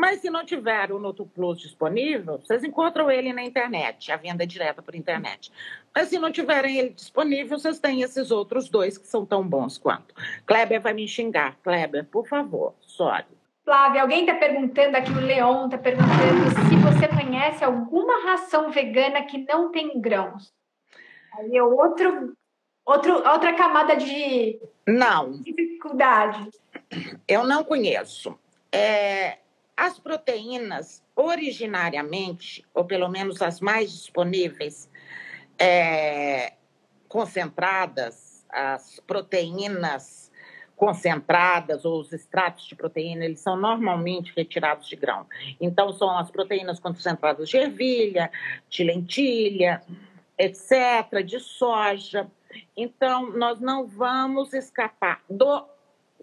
Mas 0.00 0.22
se 0.22 0.30
não 0.30 0.46
tiver 0.46 0.90
o 0.90 0.98
Nuto 0.98 1.26
Plus 1.26 1.60
disponível, 1.60 2.38
vocês 2.38 2.64
encontram 2.64 3.10
ele 3.10 3.34
na 3.34 3.42
internet, 3.42 4.10
a 4.10 4.16
venda 4.16 4.44
é 4.44 4.46
direta 4.46 4.80
por 4.80 4.94
internet. 4.94 5.52
Mas 5.94 6.08
se 6.08 6.18
não 6.18 6.32
tiverem 6.32 6.78
ele 6.78 6.88
disponível, 6.88 7.58
vocês 7.58 7.78
têm 7.78 8.00
esses 8.00 8.30
outros 8.30 8.70
dois 8.70 8.96
que 8.96 9.06
são 9.06 9.26
tão 9.26 9.46
bons 9.46 9.76
quanto. 9.76 10.14
Kleber 10.46 10.80
vai 10.80 10.94
me 10.94 11.06
xingar. 11.06 11.58
Kleber, 11.62 12.06
por 12.06 12.26
favor, 12.26 12.74
sorry. 12.80 13.26
Flávia, 13.62 14.00
alguém 14.00 14.20
está 14.20 14.36
perguntando 14.36 14.96
aqui, 14.96 15.12
o 15.12 15.20
Leon 15.20 15.66
está 15.66 15.76
perguntando 15.76 16.48
se 16.48 16.76
você 16.76 17.06
conhece 17.06 17.62
alguma 17.62 18.24
ração 18.24 18.70
vegana 18.70 19.26
que 19.26 19.44
não 19.46 19.70
tem 19.70 20.00
grãos. 20.00 20.50
Aí 21.34 21.58
é 21.58 21.62
outro, 21.62 22.32
outro, 22.86 23.16
outra 23.16 23.52
camada 23.52 23.96
de 23.96 24.58
não. 24.88 25.32
dificuldade. 25.42 26.48
Eu 27.28 27.44
não 27.44 27.62
conheço. 27.62 28.34
É, 28.72 29.40
as 29.80 29.98
proteínas, 29.98 31.02
originariamente, 31.16 32.62
ou 32.74 32.84
pelo 32.84 33.08
menos 33.08 33.40
as 33.40 33.62
mais 33.62 33.90
disponíveis, 33.90 34.90
é, 35.58 36.52
concentradas, 37.08 38.44
as 38.50 39.00
proteínas 39.06 40.30
concentradas 40.76 41.86
ou 41.86 41.98
os 41.98 42.12
extratos 42.12 42.66
de 42.66 42.74
proteína, 42.74 43.24
eles 43.24 43.40
são 43.40 43.56
normalmente 43.56 44.34
retirados 44.36 44.86
de 44.86 44.96
grão. 44.96 45.26
Então, 45.58 45.94
são 45.94 46.10
as 46.18 46.30
proteínas 46.30 46.78
concentradas 46.78 47.48
de 47.48 47.56
ervilha, 47.56 48.30
de 48.68 48.84
lentilha, 48.84 49.80
etc., 50.36 51.24
de 51.24 51.40
soja. 51.40 52.30
Então, 52.76 53.30
nós 53.30 53.58
não 53.60 53.86
vamos 53.86 54.52
escapar 54.52 55.22
do 55.28 55.64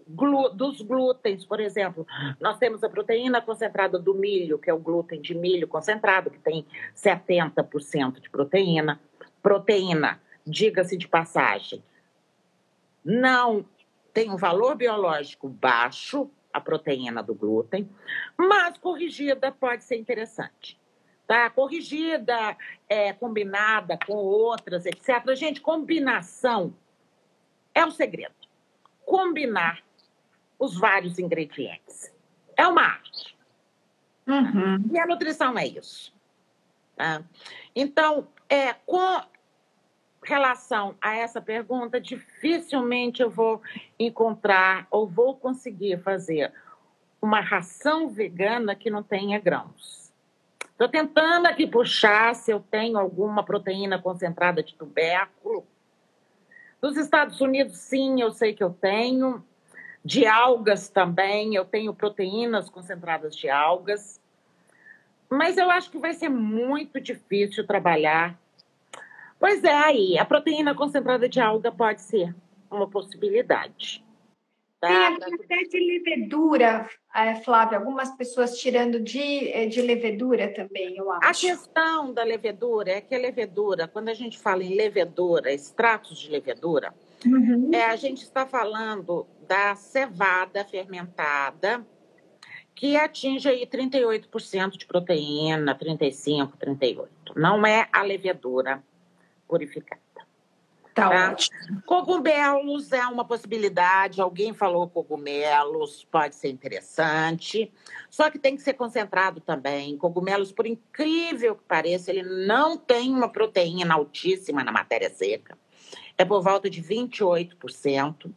dos 0.06 0.80
glútens, 0.82 1.44
por 1.44 1.60
exemplo. 1.60 2.06
Nós 2.40 2.58
temos 2.58 2.82
a 2.84 2.88
proteína 2.88 3.40
concentrada 3.40 3.98
do 3.98 4.14
milho, 4.14 4.58
que 4.58 4.70
é 4.70 4.74
o 4.74 4.78
glúten 4.78 5.20
de 5.20 5.34
milho 5.34 5.68
concentrado, 5.68 6.30
que 6.30 6.38
tem 6.38 6.66
70% 6.94 8.20
de 8.20 8.30
proteína. 8.30 9.00
Proteína, 9.42 10.20
diga-se 10.46 10.96
de 10.96 11.06
passagem, 11.06 11.82
não 13.04 13.64
tem 14.12 14.30
um 14.30 14.36
valor 14.36 14.74
biológico 14.74 15.48
baixo, 15.48 16.30
a 16.52 16.60
proteína 16.60 17.22
do 17.22 17.34
glúten, 17.34 17.88
mas 18.36 18.78
corrigida 18.78 19.52
pode 19.52 19.84
ser 19.84 19.96
interessante. 19.96 20.78
Tá? 21.26 21.48
Corrigida, 21.50 22.56
é, 22.88 23.12
combinada 23.12 23.98
com 24.06 24.14
outras, 24.14 24.86
etc. 24.86 25.34
Gente, 25.34 25.60
combinação 25.60 26.74
é 27.74 27.84
o 27.84 27.90
segredo. 27.90 28.34
Combinar 29.04 29.82
os 30.58 30.78
vários 30.78 31.18
ingredientes. 31.18 32.12
É 32.56 32.66
uma 32.66 32.82
arte. 32.82 33.36
Uhum. 34.26 34.84
E 34.92 34.98
a 34.98 35.06
nutrição 35.06 35.56
é 35.58 35.66
isso. 35.66 36.12
Tá? 36.96 37.22
Então, 37.74 38.28
é, 38.48 38.74
com 38.74 39.22
relação 40.22 40.94
a 41.00 41.14
essa 41.14 41.40
pergunta, 41.40 42.00
dificilmente 42.00 43.22
eu 43.22 43.30
vou 43.30 43.62
encontrar 43.98 44.86
ou 44.90 45.06
vou 45.06 45.36
conseguir 45.36 45.98
fazer 46.02 46.52
uma 47.22 47.40
ração 47.40 48.08
vegana 48.08 48.74
que 48.74 48.90
não 48.90 49.02
tenha 49.02 49.38
grãos. 49.38 50.12
Estou 50.70 50.88
tentando 50.88 51.46
aqui 51.46 51.66
puxar 51.66 52.34
se 52.34 52.52
eu 52.52 52.60
tenho 52.60 52.98
alguma 52.98 53.42
proteína 53.42 53.98
concentrada 53.98 54.62
de 54.62 54.74
tubérculo. 54.74 55.66
Nos 56.80 56.96
Estados 56.96 57.40
Unidos, 57.40 57.76
sim, 57.78 58.20
eu 58.20 58.30
sei 58.30 58.54
que 58.54 58.62
eu 58.62 58.70
tenho 58.70 59.44
de 60.04 60.26
algas 60.26 60.88
também, 60.88 61.54
eu 61.54 61.64
tenho 61.64 61.94
proteínas 61.94 62.70
concentradas 62.70 63.36
de 63.36 63.48
algas. 63.48 64.20
Mas 65.28 65.58
eu 65.58 65.70
acho 65.70 65.90
que 65.90 65.98
vai 65.98 66.14
ser 66.14 66.28
muito 66.28 67.00
difícil 67.00 67.66
trabalhar. 67.66 68.38
Pois 69.38 69.62
é, 69.62 69.72
aí, 69.72 70.18
a 70.18 70.24
proteína 70.24 70.74
concentrada 70.74 71.28
de 71.28 71.40
alga 71.40 71.70
pode 71.70 72.00
ser 72.00 72.34
uma 72.70 72.88
possibilidade. 72.88 74.04
Tá? 74.80 74.88
Tem 74.88 75.34
até 75.34 75.56
de 75.64 75.80
levedura, 75.80 76.88
é, 77.12 77.34
Flávia, 77.36 77.78
algumas 77.78 78.10
pessoas 78.12 78.58
tirando 78.58 79.00
de, 79.00 79.48
é, 79.50 79.66
de 79.66 79.82
levedura 79.82 80.54
também, 80.54 80.96
eu 80.96 81.10
acho. 81.10 81.26
A 81.26 81.34
questão 81.34 82.12
da 82.12 82.22
levedura 82.22 82.92
é 82.92 83.00
que 83.00 83.12
a 83.12 83.18
levedura, 83.18 83.88
quando 83.88 84.08
a 84.08 84.14
gente 84.14 84.38
fala 84.38 84.62
em 84.62 84.76
levedura, 84.76 85.52
extratos 85.52 86.20
de 86.20 86.30
levedura, 86.30 86.94
uhum. 87.26 87.70
é, 87.72 87.86
a 87.86 87.96
gente 87.96 88.22
está 88.22 88.46
falando 88.46 89.26
da 89.48 89.74
cevada 89.74 90.62
fermentada, 90.64 91.84
que 92.74 92.96
atinge 92.96 93.48
aí 93.48 93.66
38% 93.66 94.76
de 94.76 94.86
proteína, 94.86 95.74
35%, 95.74 96.52
38%. 96.56 97.08
Não 97.34 97.66
é 97.66 97.88
a 97.90 98.02
levedura 98.02 98.84
purificada. 99.48 100.00
Tá, 100.94 101.08
tá? 101.08 101.32
Ótimo. 101.32 101.82
Cogumelos 101.86 102.92
é 102.92 103.06
uma 103.06 103.24
possibilidade. 103.24 104.20
Alguém 104.20 104.52
falou 104.52 104.88
cogumelos, 104.88 106.06
pode 106.10 106.34
ser 106.34 106.50
interessante. 106.50 107.72
Só 108.10 108.30
que 108.30 108.38
tem 108.38 108.54
que 108.54 108.62
ser 108.62 108.74
concentrado 108.74 109.40
também. 109.40 109.96
Cogumelos, 109.96 110.52
por 110.52 110.66
incrível 110.66 111.56
que 111.56 111.64
pareça, 111.64 112.10
ele 112.10 112.22
não 112.46 112.76
tem 112.76 113.10
uma 113.10 113.28
proteína 113.28 113.94
altíssima 113.94 114.62
na 114.62 114.70
matéria 114.70 115.08
seca. 115.08 115.56
É 116.16 116.24
por 116.24 116.42
volta 116.42 116.68
de 116.68 116.82
28% 116.82 118.30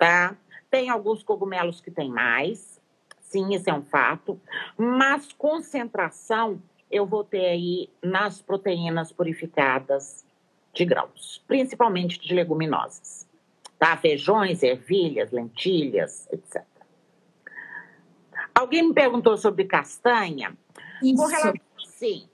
tá? 0.00 0.34
Tem 0.70 0.88
alguns 0.88 1.22
cogumelos 1.22 1.82
que 1.82 1.90
tem 1.90 2.08
mais, 2.08 2.80
sim, 3.20 3.54
isso 3.54 3.68
é 3.68 3.74
um 3.74 3.82
fato, 3.82 4.40
mas 4.78 5.30
concentração 5.30 6.60
eu 6.90 7.04
vou 7.04 7.22
ter 7.22 7.44
aí 7.44 7.90
nas 8.02 8.40
proteínas 8.40 9.12
purificadas 9.12 10.24
de 10.72 10.86
grãos, 10.86 11.44
principalmente 11.46 12.18
de 12.18 12.34
leguminosas, 12.34 13.28
tá? 13.78 13.94
Feijões, 13.98 14.62
ervilhas, 14.62 15.30
lentilhas, 15.32 16.26
etc. 16.32 16.64
Alguém 18.54 18.88
me 18.88 18.94
perguntou 18.94 19.36
sobre 19.36 19.64
castanha. 19.64 20.56
Isso. 21.02 21.26
Relação, 21.26 21.54
sim, 21.78 22.26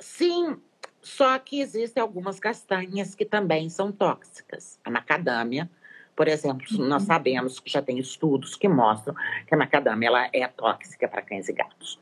sim, 0.00 0.56
só 1.00 1.38
que 1.38 1.60
existem 1.60 2.02
algumas 2.02 2.40
castanhas 2.40 3.14
que 3.14 3.24
também 3.24 3.70
são 3.70 3.92
tóxicas. 3.92 4.80
A 4.84 4.90
macadâmia, 4.90 5.70
por 6.14 6.28
exemplo, 6.28 6.64
nós 6.78 7.02
uhum. 7.02 7.06
sabemos 7.06 7.58
que 7.58 7.70
já 7.70 7.80
tem 7.80 7.98
estudos 7.98 8.54
que 8.54 8.68
mostram 8.68 9.14
que 9.46 9.54
a 9.54 9.56
macadâmia 9.56 10.08
ela 10.08 10.28
é 10.32 10.46
tóxica 10.46 11.08
para 11.08 11.22
cães 11.22 11.48
e 11.48 11.52
gatos. 11.52 11.98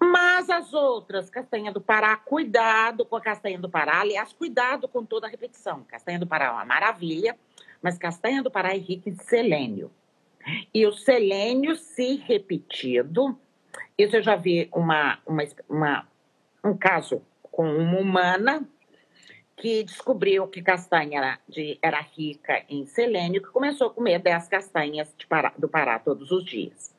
Mas 0.00 0.48
as 0.48 0.72
outras, 0.72 1.28
castanha 1.28 1.72
do 1.72 1.80
Pará, 1.80 2.16
cuidado 2.16 3.04
com 3.04 3.16
a 3.16 3.20
castanha 3.20 3.58
do 3.58 3.68
Pará. 3.68 4.00
Aliás, 4.00 4.32
cuidado 4.32 4.86
com 4.86 5.04
toda 5.04 5.26
a 5.26 5.30
repetição. 5.30 5.82
Castanha 5.88 6.18
do 6.18 6.26
Pará 6.26 6.46
é 6.46 6.50
uma 6.50 6.64
maravilha, 6.64 7.36
mas 7.82 7.98
castanha 7.98 8.42
do 8.42 8.50
Pará 8.50 8.74
é 8.74 8.78
rica 8.78 9.10
em 9.10 9.16
selênio. 9.16 9.90
E 10.72 10.86
o 10.86 10.92
selênio, 10.92 11.74
se 11.74 12.16
repetido, 12.16 13.36
isso 13.96 14.16
eu 14.16 14.22
já 14.22 14.36
vi 14.36 14.68
uma, 14.72 15.18
uma, 15.26 15.42
uma 15.68 16.08
um 16.64 16.76
caso 16.76 17.20
com 17.42 17.68
uma 17.68 17.98
humana 17.98 18.68
que 19.58 19.82
descobriu 19.82 20.46
que 20.46 20.62
castanha 20.62 21.18
era, 21.18 21.38
de, 21.48 21.78
era 21.82 22.00
rica 22.00 22.64
em 22.68 22.86
selênio, 22.86 23.42
que 23.42 23.48
começou 23.48 23.88
a 23.88 23.90
comer 23.90 24.20
10 24.20 24.48
castanhas 24.48 25.14
Pará, 25.28 25.52
do 25.58 25.68
Pará 25.68 25.98
todos 25.98 26.30
os 26.30 26.44
dias. 26.44 26.94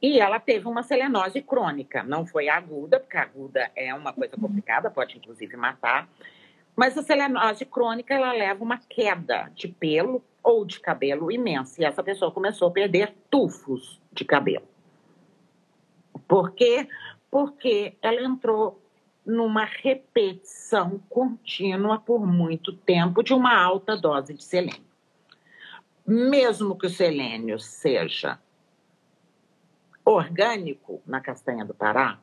E 0.00 0.18
ela 0.20 0.38
teve 0.40 0.66
uma 0.66 0.82
selenose 0.82 1.42
crônica, 1.42 2.02
não 2.02 2.24
foi 2.24 2.48
aguda, 2.48 2.98
porque 3.00 3.16
aguda 3.16 3.70
é 3.74 3.92
uma 3.94 4.12
coisa 4.12 4.36
complicada, 4.36 4.90
pode 4.90 5.16
inclusive 5.18 5.56
matar, 5.56 6.08
mas 6.74 6.96
a 6.96 7.02
selenose 7.02 7.64
crônica 7.64 8.14
ela 8.14 8.32
leva 8.32 8.62
uma 8.62 8.78
queda 8.78 9.50
de 9.54 9.68
pelo 9.68 10.22
ou 10.42 10.64
de 10.64 10.80
cabelo 10.80 11.30
imensa, 11.30 11.82
e 11.82 11.84
essa 11.84 12.02
pessoa 12.02 12.30
começou 12.30 12.68
a 12.68 12.72
perder 12.72 13.14
tufos 13.30 14.00
de 14.12 14.24
cabelo. 14.24 14.66
Por 16.26 16.52
quê? 16.52 16.88
Porque 17.30 17.96
ela 18.02 18.22
entrou 18.22 18.81
numa 19.24 19.64
repetição 19.64 21.00
contínua 21.08 21.98
por 21.98 22.26
muito 22.26 22.72
tempo 22.72 23.22
de 23.22 23.32
uma 23.32 23.56
alta 23.56 23.96
dose 23.96 24.34
de 24.34 24.42
selênio. 24.42 24.92
Mesmo 26.06 26.76
que 26.76 26.86
o 26.86 26.90
selênio 26.90 27.58
seja 27.60 28.38
orgânico 30.04 31.00
na 31.06 31.20
castanha 31.20 31.64
do 31.64 31.72
Pará, 31.72 32.18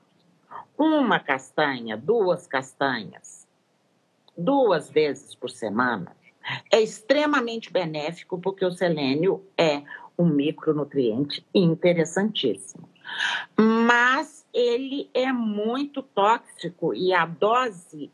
uma 0.77 1.19
castanha, 1.19 1.95
duas 1.95 2.45
castanhas, 2.45 3.47
duas 4.37 4.89
vezes 4.89 5.33
por 5.33 5.49
semana, 5.49 6.15
é 6.71 6.81
extremamente 6.81 7.71
benéfico, 7.71 8.39
porque 8.39 8.65
o 8.65 8.71
selênio 8.71 9.45
é 9.57 9.83
um 10.17 10.25
micronutriente 10.25 11.45
interessantíssimo. 11.53 12.89
Mas 13.57 14.47
ele 14.53 15.09
é 15.13 15.31
muito 15.31 16.01
tóxico 16.01 16.93
e 16.93 17.13
a 17.13 17.25
dose 17.25 18.11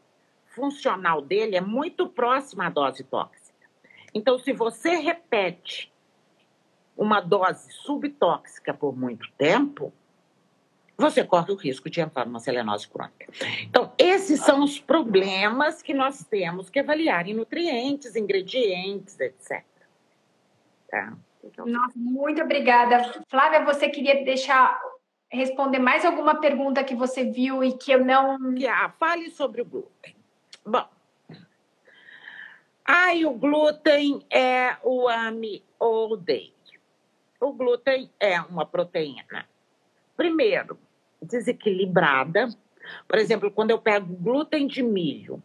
funcional 0.48 1.22
dele 1.22 1.56
é 1.56 1.62
muito 1.62 2.08
próxima 2.08 2.68
à 2.68 2.70
dose 2.70 3.04
tóxica. 3.04 3.46
Então, 4.14 4.40
se 4.40 4.54
você 4.54 4.96
repete 4.96 5.94
uma 6.96 7.20
dose 7.20 7.72
subtóxica 7.72 8.74
por 8.74 8.98
muito 8.98 9.30
tempo, 9.38 9.92
você 10.98 11.24
corre 11.26 11.52
o 11.52 11.56
risco 11.56 11.90
de 11.90 12.00
entrar 12.00 12.26
numa 12.26 12.40
selenose 12.40 12.88
crônica. 12.88 13.28
Então, 13.64 13.92
esses 13.98 14.40
são 14.40 14.64
os 14.64 14.80
problemas 14.80 15.82
que 15.82 15.94
nós 15.94 16.24
temos 16.24 16.70
que 16.70 16.80
avaliar 16.80 17.28
em 17.28 17.34
nutrientes, 17.34 18.16
ingredientes, 18.16 19.20
etc. 19.20 19.64
Tá? 20.90 21.14
Nossa, 21.66 21.94
muito 21.96 22.42
obrigada. 22.42 23.24
Flávia, 23.30 23.64
você 23.64 23.90
queria 23.90 24.24
deixar 24.24 24.80
responder 25.30 25.80
mais 25.80 26.06
alguma 26.06 26.40
pergunta 26.40 26.84
que 26.84 26.96
você 26.96 27.24
viu 27.24 27.64
e 27.64 27.78
que 27.78 27.92
eu 27.92 28.04
não. 28.04 28.38
Ah, 28.70 28.90
fale 28.98 29.30
sobre 29.30 29.62
o 29.62 29.66
glúten. 29.66 30.16
Bom. 30.66 30.88
Ai, 32.86 33.26
o 33.26 33.32
glúten 33.32 34.24
é 34.30 34.78
o 34.84 35.08
AMI 35.08 35.64
all 35.80 36.16
day. 36.16 36.54
O 37.40 37.52
glúten 37.52 38.10
é 38.20 38.40
uma 38.42 38.66
proteína. 38.66 39.48
Primeiro, 40.16 40.80
desequilibrada. 41.22 42.50
Por 43.08 43.18
exemplo, 43.18 43.52
quando 43.52 43.72
eu 43.72 43.80
pego 43.80 44.16
glúten 44.16 44.68
de 44.68 44.84
milho, 44.84 45.42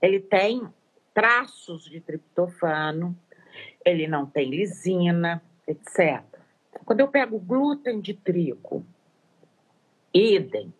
ele 0.00 0.20
tem 0.20 0.68
traços 1.14 1.84
de 1.84 2.00
triptofano, 2.00 3.16
ele 3.86 4.06
não 4.08 4.26
tem 4.26 4.50
lisina, 4.50 5.40
etc. 5.66 6.22
Quando 6.84 7.00
eu 7.00 7.08
pego 7.08 7.38
glúten 7.38 8.00
de 8.00 8.12
trigo, 8.14 8.84
idem, 10.12 10.74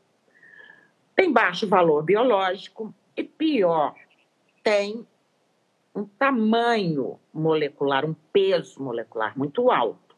tem 1.15 1.33
baixo 1.33 1.69
valor 1.69 2.03
biológico 2.03 2.93
e 3.16 3.23
pior, 3.23 3.95
tem 4.62 5.07
um 5.95 6.05
tamanho 6.05 7.19
molecular, 7.33 8.05
um 8.05 8.15
peso 8.33 8.83
molecular 8.83 9.39
muito 9.39 9.70
alto. 9.70 10.16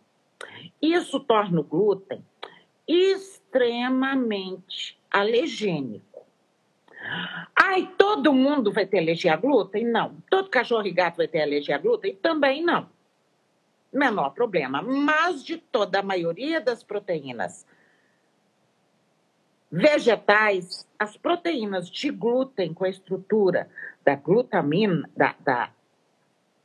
Isso 0.81 1.21
torna 1.21 1.61
o 1.61 1.65
glúten 1.65 2.25
extremamente 2.87 3.39
alergênico. 5.11 6.27
Ai, 7.71 7.87
todo 7.99 8.33
mundo 8.33 8.73
vai 8.73 8.87
ter 8.87 8.99
alergia 8.99 9.35
a 9.35 9.37
glúten? 9.37 9.85
Não. 9.85 10.17
Todo 10.31 10.49
cachorro 10.49 10.87
e 10.87 10.91
gato 10.91 11.19
vai 11.19 11.29
ter 11.29 11.43
alergia 11.43 11.75
a 11.75 11.79
glúten? 11.79 12.17
Também 12.17 12.65
não. 12.65 12.89
Menor 13.93 14.31
problema. 14.31 14.81
Mas 14.81 15.45
de 15.45 15.59
toda 15.59 16.01
a 16.01 16.03
maioria 16.03 16.63
das 16.63 16.83
proteínas 16.83 17.67
vegetais, 19.71 20.89
as 20.99 21.19
proteínas 21.19 21.91
de 21.91 22.11
glúten 22.11 22.73
com 22.73 22.87
a 22.87 22.89
estrutura 22.89 23.69
da 24.03 24.15
glutamina, 24.15 25.07
da, 25.15 25.35
da 25.39 25.71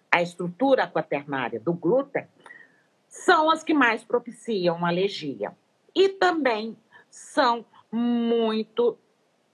a 0.09 0.21
estrutura 0.21 0.87
quaternária 0.87 1.59
do 1.59 1.73
glúten, 1.73 2.25
são 3.09 3.51
as 3.51 3.61
que 3.61 3.73
mais 3.73 4.05
propiciam 4.05 4.85
alergia. 4.85 5.51
E 5.93 6.07
também 6.07 6.77
são 7.09 7.65
muito 7.91 8.97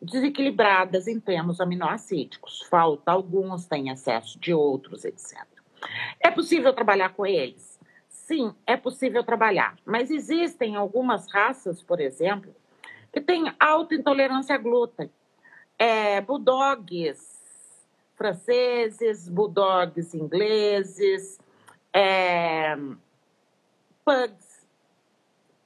desequilibradas 0.02 1.08
em 1.08 1.20
termos 1.20 1.60
aminoácidos. 1.60 2.62
Falta 2.70 3.12
alguns, 3.12 3.66
tem 3.66 3.90
excesso 3.90 4.40
de 4.40 4.54
outros, 4.54 5.06
etc. 5.06 5.46
É 6.20 6.32
possível 6.32 6.74
trabalhar 6.74 7.14
com 7.14 7.26
eles? 7.26 7.80
Sim, 8.08 8.54
é 8.66 8.78
possível 8.78 9.24
trabalhar. 9.24 9.78
Mas 9.86 10.12
existem 10.12 10.76
algumas 10.76 11.32
raças, 11.32 11.82
por 11.82 12.00
exemplo, 12.00 12.54
que 13.12 13.20
têm 13.20 13.54
alta 13.60 13.96
intolerância 13.96 14.56
a 14.56 14.58
glúten. 14.58 15.10
É, 15.78 16.22
bulldogs 16.22 17.40
franceses, 18.20 19.30
bulldogs 19.30 20.14
ingleses, 20.14 21.40
é, 21.94 22.76
pugs. 24.04 24.49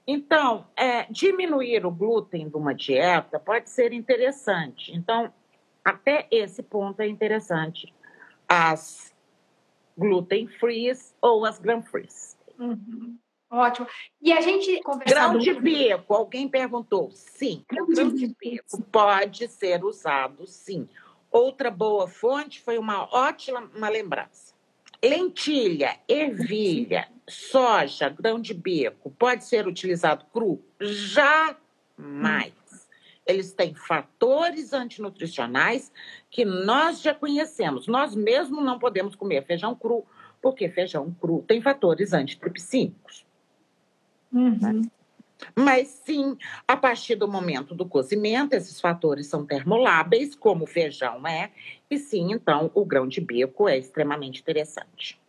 Então, 0.05 0.67
é, 0.75 1.05
diminuir 1.09 1.85
o 1.85 1.91
glúten 1.91 2.49
de 2.49 2.57
uma 2.57 2.75
dieta 2.75 3.39
pode 3.39 3.69
ser 3.69 3.93
interessante. 3.93 4.93
Então, 4.93 5.33
até 5.83 6.27
esse 6.29 6.61
ponto 6.61 6.99
é 7.01 7.07
interessante. 7.07 7.93
As 8.47 9.13
gluten 9.97 10.47
frees 10.47 11.15
ou 11.21 11.45
as 11.45 11.57
gram 11.57 11.81
frees. 11.81 12.37
Uhum. 12.59 13.17
Ótimo. 13.49 13.87
E 14.21 14.33
a 14.33 14.41
gente 14.41 14.81
conversando... 14.81 15.15
Grão 15.15 15.37
de 15.37 15.53
bico, 15.53 16.13
alguém 16.13 16.49
perguntou. 16.49 17.11
Sim, 17.11 17.63
grão, 17.69 18.13
de 18.13 18.35
bico 18.35 18.81
pode 18.91 19.47
ser 19.47 19.83
usado, 19.85 20.47
sim. 20.47 20.89
Outra 21.31 21.69
boa 21.69 22.07
fonte 22.07 22.61
foi 22.61 22.77
uma 22.77 23.07
ótima 23.13 23.69
uma 23.75 23.89
lembrança 23.89 24.52
lentilha, 25.03 25.97
ervilha, 26.07 27.07
soja, 27.27 28.09
grão 28.09 28.39
de 28.39 28.53
bico, 28.53 29.11
pode 29.11 29.43
ser 29.43 29.67
utilizado 29.67 30.25
cru? 30.31 30.63
Jamais. 30.79 32.53
Eles 33.25 33.53
têm 33.53 33.73
fatores 33.73 34.73
antinutricionais 34.73 35.91
que 36.29 36.45
nós 36.45 37.01
já 37.01 37.13
conhecemos. 37.13 37.87
Nós 37.87 38.15
mesmo 38.15 38.61
não 38.61 38.79
podemos 38.79 39.15
comer 39.15 39.45
feijão 39.45 39.75
cru, 39.75 40.05
porque 40.41 40.69
feijão 40.69 41.15
cru 41.19 41.43
tem 41.47 41.61
fatores 41.61 42.13
antitripsínicos. 42.13 43.25
Uhum. 44.31 44.89
Mas 45.55 45.87
sim, 46.05 46.37
a 46.67 46.77
partir 46.77 47.15
do 47.15 47.27
momento 47.27 47.75
do 47.75 47.85
cozimento, 47.85 48.53
esses 48.53 48.79
fatores 48.79 49.27
são 49.27 49.45
termoláveis, 49.45 50.35
como 50.35 50.63
o 50.63 50.67
feijão 50.67 51.25
é, 51.27 51.51
e 51.93 51.97
sim, 51.99 52.31
então, 52.31 52.71
o 52.73 52.83
grão 52.83 53.07
de 53.07 53.21
bico 53.21 53.69
é 53.69 53.77
extremamente 53.77 54.41
interessante. 54.41 55.19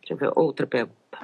Deixa 0.00 0.12
eu 0.12 0.16
ver 0.16 0.32
outra 0.36 0.66
pergunta. 0.66 1.18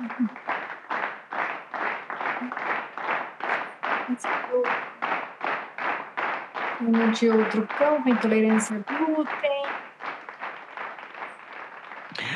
Um 6.80 7.10
de 7.12 7.30
outro 7.30 7.66
campo, 7.68 8.08
intolerância 8.08 8.76
a 8.76 8.96
glúten. 8.96 9.62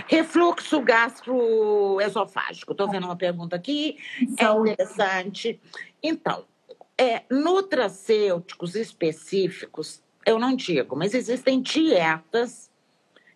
Refluxo 0.07 0.81
gastroesofágico. 0.83 2.73
Estou 2.73 2.89
vendo 2.89 3.05
uma 3.05 3.17
pergunta 3.17 3.57
aqui, 3.57 3.99
é 4.39 4.45
interessante. 4.45 5.61
Então, 6.03 6.45
é, 6.97 7.25
nutracêuticos 7.31 8.77
específicos, 8.77 10.03
eu 10.27 10.41
não 10.41 10.57
digo, 10.57 10.97
mas 10.97 11.15
existem 11.15 11.63
dietas 11.63 12.69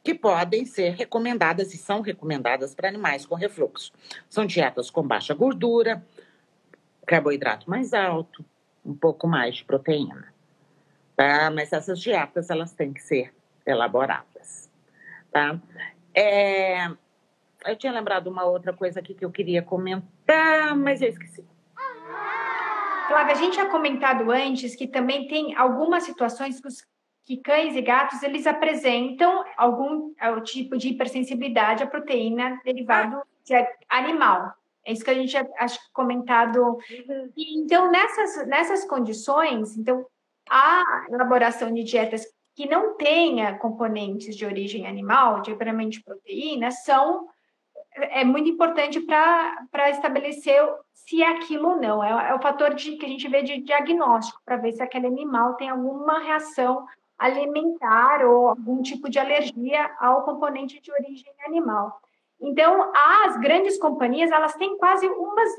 que 0.03 0.13
podem 0.13 0.65
ser 0.65 0.95
recomendadas 0.95 1.73
e 1.73 1.79
são 1.79 2.01
recomendadas 2.01 2.75
para 2.75 2.89
animais 2.89 3.25
com 3.25 3.37
refluxo. 3.37 3.93
São 4.29 4.45
dietas 4.45 4.91
com 4.91 5.07
baixa 5.07 5.33
gordura, 5.33 6.05
carboidrato 7.07 7.71
mais 7.71 7.95
alto, 7.95 8.45
um 8.85 8.95
pouco 8.95 9.29
mais 9.29 9.57
de 9.57 9.65
proteína. 9.65 10.35
Tá? 11.15 11.51
Mas 11.51 11.73
essas 11.73 12.01
dietas 12.01 12.51
elas 12.51 12.73
têm 12.73 12.93
que 12.93 13.03
ser 13.03 13.33
elaboradas. 13.65 14.69
Tá? 15.31 15.61
É, 16.13 16.89
eu 17.67 17.77
tinha 17.77 17.93
lembrado 17.93 18.27
uma 18.27 18.45
outra 18.45 18.73
coisa 18.73 18.99
aqui 18.99 19.15
que 19.15 19.25
eu 19.25 19.31
queria 19.31 19.63
comentar, 19.63 20.77
mas 20.77 21.03
eu 21.03 21.09
esqueci. 21.09 21.45
Flávia, 23.11 23.33
a 23.33 23.37
gente 23.37 23.55
tinha 23.55 23.67
comentado 23.67 24.31
antes 24.31 24.77
que 24.77 24.87
também 24.87 25.27
tem 25.27 25.57
algumas 25.57 26.05
situações 26.05 26.61
que, 26.61 26.69
os, 26.69 26.77
que 27.25 27.39
cães 27.39 27.75
e 27.75 27.83
gatos 27.83 28.23
eles 28.23 28.47
apresentam 28.47 29.45
algum, 29.57 30.15
algum 30.21 30.41
tipo 30.43 30.79
de 30.79 30.91
hipersensibilidade 30.91 31.83
à 31.83 31.89
proteína 31.89 32.61
derivado 32.65 33.21
de 33.45 33.55
animal. 33.89 34.55
É 34.87 34.93
isso 34.93 35.05
que 35.05 35.11
a 35.11 35.15
gente 35.15 35.37
acho 35.59 35.81
comentado. 35.93 36.63
Uhum. 36.63 37.33
então, 37.37 37.91
nessas, 37.91 38.47
nessas 38.47 38.85
condições, 38.85 39.77
então, 39.77 40.07
a 40.49 40.85
elaboração 41.11 41.75
de 41.75 41.83
dietas 41.83 42.25
que 42.55 42.69
não 42.69 42.97
tenha 42.97 43.59
componentes 43.59 44.37
de 44.37 44.47
origem 44.47 44.87
animal, 44.87 45.43
de 45.43 45.53
puramente 45.57 46.01
proteína, 46.01 46.71
são 46.71 47.27
é 47.93 48.25
muito 48.25 48.49
importante 48.49 49.01
para 49.01 49.91
estabelecer 49.91 50.63
se 51.07 51.23
é 51.23 51.29
aquilo 51.29 51.71
ou 51.71 51.77
não. 51.77 52.03
É, 52.03 52.31
é, 52.31 52.35
o 52.35 52.41
fator 52.41 52.75
de, 52.75 52.97
que 52.97 53.07
a 53.07 53.09
gente 53.09 53.29
vê 53.29 53.43
de 53.43 53.61
diagnóstico, 53.63 54.41
para 54.45 54.57
ver 54.57 54.73
se 54.73 54.83
aquele 54.83 55.07
animal 55.07 55.55
tem 55.55 55.69
alguma 55.69 56.21
reação 56.21 56.87
alimentar 57.19 58.25
ou 58.25 58.49
algum 58.49 58.81
tipo 58.83 59.11
de 59.11 59.19
alergia 59.19 59.91
ao 60.01 60.23
componente 60.25 60.81
de 60.81 60.91
origem 60.91 61.33
animal. 61.47 62.01
Então, 62.41 62.91
as 62.95 63.39
grandes 63.39 63.79
companhias, 63.79 64.31
elas 64.31 64.55
têm 64.55 64.79
quase 64.79 65.07
umas 65.07 65.57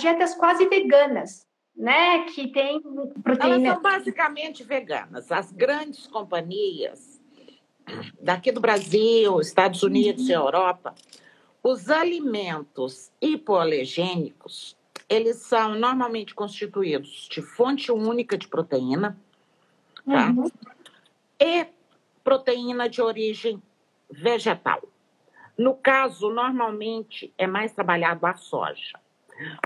dietas 0.00 0.34
quase 0.34 0.66
veganas, 0.66 1.46
né, 1.76 2.24
que 2.24 2.48
tem 2.48 2.80
proteína. 3.22 3.68
Elas 3.68 3.74
são 3.74 3.82
basicamente 3.82 4.64
veganas. 4.64 5.30
As 5.30 5.52
grandes 5.52 6.06
companhias 6.06 7.20
daqui 8.20 8.50
do 8.50 8.60
Brasil, 8.60 9.40
Estados 9.40 9.82
Unidos 9.82 10.28
e 10.28 10.32
Europa, 10.32 10.94
os 11.62 11.90
alimentos 11.90 13.12
hipoalergênicos, 13.20 14.76
eles 15.12 15.36
são 15.36 15.74
normalmente 15.74 16.34
constituídos 16.34 17.28
de 17.30 17.42
fonte 17.42 17.92
única 17.92 18.38
de 18.38 18.48
proteína, 18.48 19.18
tá? 20.06 20.30
Uhum. 20.30 20.50
E 21.38 21.66
proteína 22.24 22.88
de 22.88 23.02
origem 23.02 23.62
vegetal. 24.10 24.82
No 25.58 25.74
caso, 25.74 26.30
normalmente 26.30 27.32
é 27.36 27.46
mais 27.46 27.72
trabalhado 27.72 28.24
a 28.24 28.34
soja. 28.34 28.98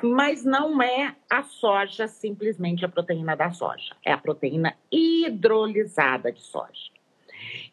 Mas 0.02 0.44
não 0.44 0.82
é 0.82 1.14
a 1.30 1.44
soja 1.44 2.08
simplesmente 2.08 2.84
a 2.84 2.88
proteína 2.88 3.36
da 3.36 3.52
soja, 3.52 3.94
é 4.04 4.12
a 4.12 4.18
proteína 4.18 4.76
hidrolisada 4.90 6.32
de 6.32 6.40
soja. 6.42 6.90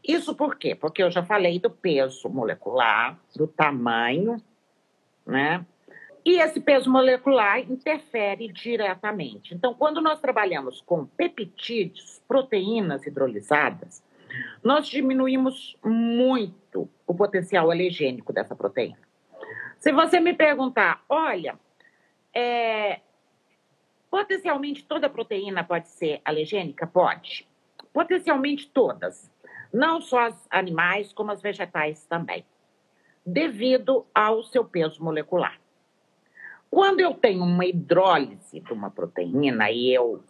Isso 0.07 0.35
por 0.35 0.57
quê? 0.57 0.75
Porque 0.75 1.01
eu 1.01 1.09
já 1.09 1.23
falei 1.23 1.59
do 1.59 1.71
peso 1.71 2.29
molecular, 2.29 3.17
do 3.35 3.47
tamanho, 3.47 4.39
né? 5.25 5.65
E 6.25 6.39
esse 6.39 6.59
peso 6.59 6.89
molecular 6.89 7.59
interfere 7.59 8.47
diretamente. 8.47 9.53
Então, 9.53 9.73
quando 9.73 10.01
nós 10.01 10.19
trabalhamos 10.21 10.81
com 10.81 11.05
peptídeos, 11.05 12.21
proteínas 12.27 13.05
hidrolisadas, 13.05 14.03
nós 14.63 14.87
diminuímos 14.87 15.77
muito 15.83 16.89
o 17.05 17.13
potencial 17.13 17.69
alergênico 17.69 18.31
dessa 18.31 18.55
proteína. 18.55 18.97
Se 19.79 19.91
você 19.91 20.19
me 20.19 20.33
perguntar, 20.33 21.03
olha, 21.09 21.59
é, 22.33 23.01
potencialmente 24.09 24.85
toda 24.85 25.09
proteína 25.09 25.63
pode 25.63 25.89
ser 25.89 26.21
alergênica? 26.23 26.87
Pode. 26.87 27.45
Potencialmente 27.91 28.67
todas 28.69 29.29
não 29.73 29.99
só 29.99 30.27
as 30.27 30.47
animais, 30.51 31.11
como 31.11 31.31
as 31.31 31.41
vegetais 31.41 32.05
também, 32.05 32.45
devido 33.25 34.05
ao 34.13 34.43
seu 34.43 34.63
peso 34.63 35.03
molecular. 35.03 35.59
Quando 36.73 37.01
eu 37.01 37.13
tenho 37.13 37.43
uma 37.43 37.67
hidrólise 37.67 38.59
de 38.59 38.73
uma 38.73 38.89
proteína 38.89 39.69
e 39.69 39.93
eu 39.93 40.23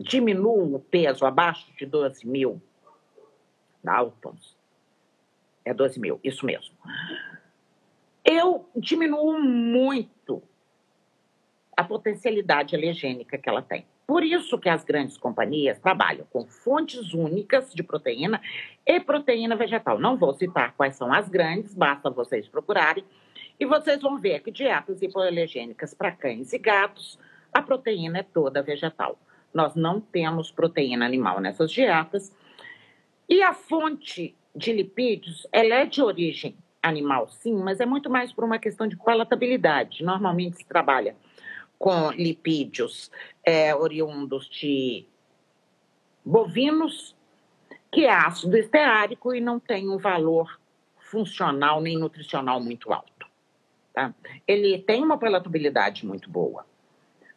diminuo 0.00 0.74
o 0.74 0.80
peso 0.80 1.24
abaixo 1.24 1.72
de 1.78 1.86
12 1.86 2.26
mil 2.26 2.60
Daltons, 3.80 4.56
é 5.64 5.72
12 5.72 6.00
mil, 6.00 6.18
isso 6.24 6.44
mesmo, 6.44 6.74
eu 8.24 8.68
diminuo 8.74 9.40
muito 9.40 10.42
a 11.76 11.84
potencialidade 11.84 12.74
alergênica 12.74 13.38
que 13.38 13.48
ela 13.48 13.62
tem. 13.62 13.86
Por 14.08 14.24
isso 14.24 14.58
que 14.58 14.68
as 14.68 14.82
grandes 14.82 15.16
companhias 15.16 15.78
trabalham 15.78 16.26
com 16.32 16.44
fontes 16.48 17.14
únicas 17.14 17.72
de 17.72 17.84
proteína 17.84 18.42
e 18.84 18.98
proteína 18.98 19.54
vegetal. 19.54 20.00
Não 20.00 20.16
vou 20.16 20.34
citar 20.34 20.74
quais 20.76 20.96
são 20.96 21.12
as 21.12 21.28
grandes, 21.28 21.72
basta 21.76 22.10
vocês 22.10 22.48
procurarem. 22.48 23.04
E 23.58 23.66
vocês 23.66 24.00
vão 24.02 24.18
ver 24.18 24.40
que 24.40 24.50
dietas 24.50 25.00
hipoalergênicas 25.00 25.94
para 25.94 26.12
cães 26.12 26.52
e 26.52 26.58
gatos, 26.58 27.18
a 27.52 27.62
proteína 27.62 28.18
é 28.18 28.22
toda 28.22 28.62
vegetal. 28.62 29.18
Nós 29.52 29.74
não 29.74 30.00
temos 30.00 30.50
proteína 30.50 31.06
animal 31.06 31.40
nessas 31.40 31.70
dietas. 31.70 32.34
E 33.28 33.42
a 33.42 33.54
fonte 33.54 34.34
de 34.54 34.72
lipídios, 34.72 35.46
ela 35.52 35.74
é 35.76 35.86
de 35.86 36.02
origem 36.02 36.56
animal, 36.82 37.28
sim, 37.28 37.54
mas 37.54 37.80
é 37.80 37.86
muito 37.86 38.10
mais 38.10 38.32
por 38.32 38.44
uma 38.44 38.58
questão 38.58 38.86
de 38.86 38.96
palatabilidade. 38.96 40.04
Normalmente 40.04 40.58
se 40.58 40.66
trabalha 40.66 41.16
com 41.78 42.10
lipídios 42.12 43.10
é, 43.44 43.74
oriundos 43.74 44.48
de 44.48 45.06
bovinos, 46.24 47.16
que 47.90 48.04
é 48.04 48.12
ácido 48.12 48.56
esteárico 48.56 49.34
e 49.34 49.40
não 49.40 49.58
tem 49.58 49.88
um 49.88 49.98
valor 49.98 50.60
funcional 50.98 51.80
nem 51.80 51.96
nutricional 51.96 52.60
muito 52.60 52.92
alto. 52.92 53.13
Tá? 53.94 54.12
Ele 54.46 54.78
tem 54.80 55.02
uma 55.04 55.16
palatabilidade 55.16 56.04
muito 56.04 56.28
boa, 56.28 56.66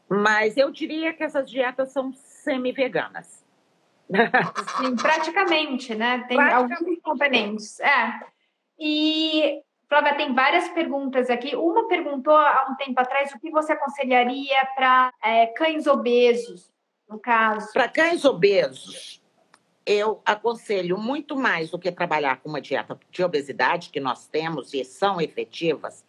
mas 0.10 0.58
eu 0.58 0.72
diria 0.72 1.14
que 1.14 1.24
essas 1.24 1.50
dietas 1.50 1.92
são 1.92 2.12
semi-veganas. 2.14 3.46
Sim, 4.82 4.96
praticamente, 4.96 5.94
né? 5.94 6.26
Tem 6.28 6.36
praticamente. 6.36 6.74
alguns 6.74 7.02
componentes. 7.02 7.80
É. 7.80 8.20
E 8.80 9.62
Flávia, 9.88 10.16
tem 10.16 10.34
várias 10.34 10.68
perguntas 10.70 11.30
aqui. 11.30 11.56
Uma 11.56 11.88
perguntou 11.88 12.36
há 12.36 12.68
um 12.72 12.76
tempo 12.76 13.00
atrás 13.00 13.32
o 13.34 13.40
que 13.40 13.52
você 13.52 13.74
aconselharia 13.74 14.66
para 14.76 15.14
é, 15.24 15.46
cães 15.48 15.86
obesos, 15.86 16.72
no 17.08 17.20
caso. 17.20 17.72
Para 17.72 17.88
cães 17.88 18.26
obesos, 18.26 19.22
eu 19.86 20.22
aconselho 20.26 20.98
muito 20.98 21.38
mais 21.38 21.70
do 21.70 21.80
que 21.80 21.92
trabalhar 21.92 22.42
com 22.42 22.50
uma 22.50 22.60
dieta 22.60 23.00
de 23.10 23.24
obesidade, 23.24 23.90
que 23.90 24.00
nós 24.00 24.28
temos 24.28 24.74
e 24.74 24.84
são 24.84 25.22
efetivas, 25.22 26.04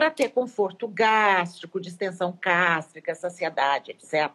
para 0.00 0.10
ter 0.10 0.30
conforto 0.30 0.88
gástrico, 0.88 1.78
distensão 1.78 2.34
gástrica, 2.40 3.14
saciedade, 3.14 3.90
etc. 3.90 4.32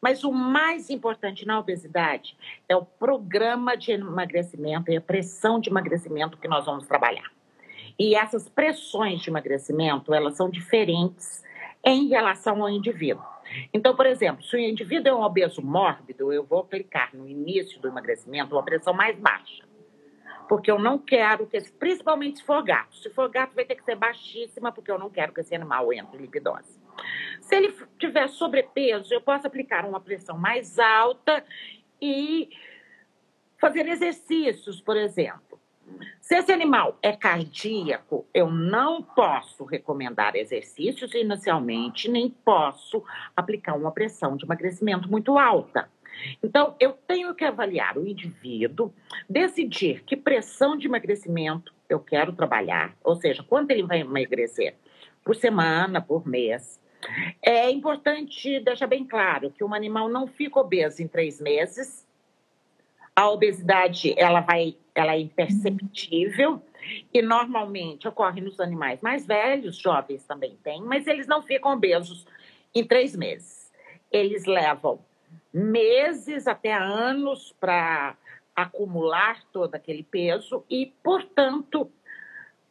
Mas 0.00 0.24
o 0.24 0.32
mais 0.32 0.90
importante 0.90 1.46
na 1.46 1.60
obesidade 1.60 2.36
é 2.68 2.74
o 2.74 2.84
programa 2.84 3.76
de 3.76 3.92
emagrecimento 3.92 4.90
e 4.90 4.96
a 4.96 5.00
pressão 5.00 5.60
de 5.60 5.70
emagrecimento 5.70 6.36
que 6.36 6.48
nós 6.48 6.66
vamos 6.66 6.88
trabalhar. 6.88 7.30
E 7.96 8.16
essas 8.16 8.48
pressões 8.48 9.20
de 9.20 9.30
emagrecimento, 9.30 10.12
elas 10.12 10.36
são 10.36 10.50
diferentes 10.50 11.44
em 11.84 12.08
relação 12.08 12.60
ao 12.60 12.68
indivíduo. 12.68 13.22
Então, 13.72 13.94
por 13.94 14.06
exemplo, 14.06 14.42
se 14.42 14.56
o 14.56 14.58
indivíduo 14.58 15.08
é 15.08 15.14
um 15.14 15.22
obeso 15.22 15.62
mórbido, 15.62 16.32
eu 16.32 16.42
vou 16.42 16.58
aplicar 16.58 17.14
no 17.14 17.28
início 17.28 17.80
do 17.80 17.86
emagrecimento 17.86 18.56
uma 18.56 18.64
pressão 18.64 18.92
mais 18.92 19.16
baixa. 19.16 19.62
Porque 20.48 20.70
eu 20.70 20.78
não 20.78 20.98
quero 20.98 21.46
que, 21.46 21.60
principalmente 21.72 22.38
se 22.38 22.44
for 22.44 22.62
gato. 22.62 22.96
Se 22.96 23.10
for 23.10 23.28
gato, 23.28 23.54
vai 23.54 23.64
ter 23.64 23.74
que 23.74 23.84
ser 23.84 23.96
baixíssima, 23.96 24.70
porque 24.70 24.90
eu 24.90 24.98
não 24.98 25.10
quero 25.10 25.32
que 25.32 25.40
esse 25.40 25.54
animal 25.54 25.92
entre 25.92 26.16
em 26.16 26.20
lipidose. 26.22 26.78
Se 27.40 27.56
ele 27.56 27.74
tiver 27.98 28.28
sobrepeso, 28.28 29.12
eu 29.12 29.20
posso 29.20 29.46
aplicar 29.46 29.84
uma 29.84 30.00
pressão 30.00 30.38
mais 30.38 30.78
alta 30.78 31.44
e 32.00 32.48
fazer 33.58 33.88
exercícios, 33.88 34.80
por 34.80 34.96
exemplo. 34.96 35.56
Se 36.20 36.34
esse 36.34 36.52
animal 36.52 36.98
é 37.00 37.12
cardíaco, 37.12 38.26
eu 38.34 38.50
não 38.50 39.02
posso 39.02 39.64
recomendar 39.64 40.34
exercícios 40.34 41.14
inicialmente, 41.14 42.10
nem 42.10 42.28
posso 42.28 43.04
aplicar 43.36 43.74
uma 43.74 43.92
pressão 43.92 44.36
de 44.36 44.44
emagrecimento 44.44 45.08
muito 45.08 45.38
alta. 45.38 45.88
Então, 46.42 46.74
eu 46.80 46.92
tenho 46.92 47.34
que 47.34 47.44
avaliar 47.44 47.96
o 47.96 48.06
indivíduo, 48.06 48.92
decidir 49.28 50.02
que 50.04 50.16
pressão 50.16 50.76
de 50.76 50.86
emagrecimento 50.86 51.74
eu 51.88 52.00
quero 52.00 52.32
trabalhar, 52.32 52.96
ou 53.02 53.14
seja, 53.14 53.42
quanto 53.42 53.70
ele 53.70 53.82
vai 53.82 54.00
emagrecer 54.00 54.74
por 55.24 55.34
semana, 55.34 56.00
por 56.00 56.26
mês. 56.26 56.80
É 57.42 57.70
importante 57.70 58.60
deixar 58.60 58.86
bem 58.86 59.04
claro 59.04 59.50
que 59.50 59.62
um 59.62 59.74
animal 59.74 60.08
não 60.08 60.26
fica 60.26 60.58
obeso 60.58 61.02
em 61.02 61.08
três 61.08 61.40
meses, 61.40 62.06
a 63.14 63.30
obesidade 63.30 64.14
ela 64.18 64.40
vai, 64.40 64.76
ela 64.94 65.14
é 65.14 65.20
imperceptível 65.20 66.60
e 67.12 67.22
normalmente 67.22 68.06
ocorre 68.06 68.42
nos 68.42 68.60
animais 68.60 69.00
mais 69.00 69.26
velhos, 69.26 69.78
jovens 69.78 70.24
também 70.24 70.56
têm, 70.62 70.82
mas 70.82 71.06
eles 71.06 71.26
não 71.26 71.42
ficam 71.42 71.72
obesos 71.72 72.26
em 72.74 72.84
três 72.84 73.16
meses. 73.16 73.72
Eles 74.12 74.44
levam 74.44 75.00
meses 75.56 76.46
até 76.46 76.74
anos 76.74 77.54
para 77.58 78.14
acumular 78.54 79.42
todo 79.50 79.74
aquele 79.74 80.02
peso 80.02 80.62
e, 80.68 80.92
portanto, 81.02 81.90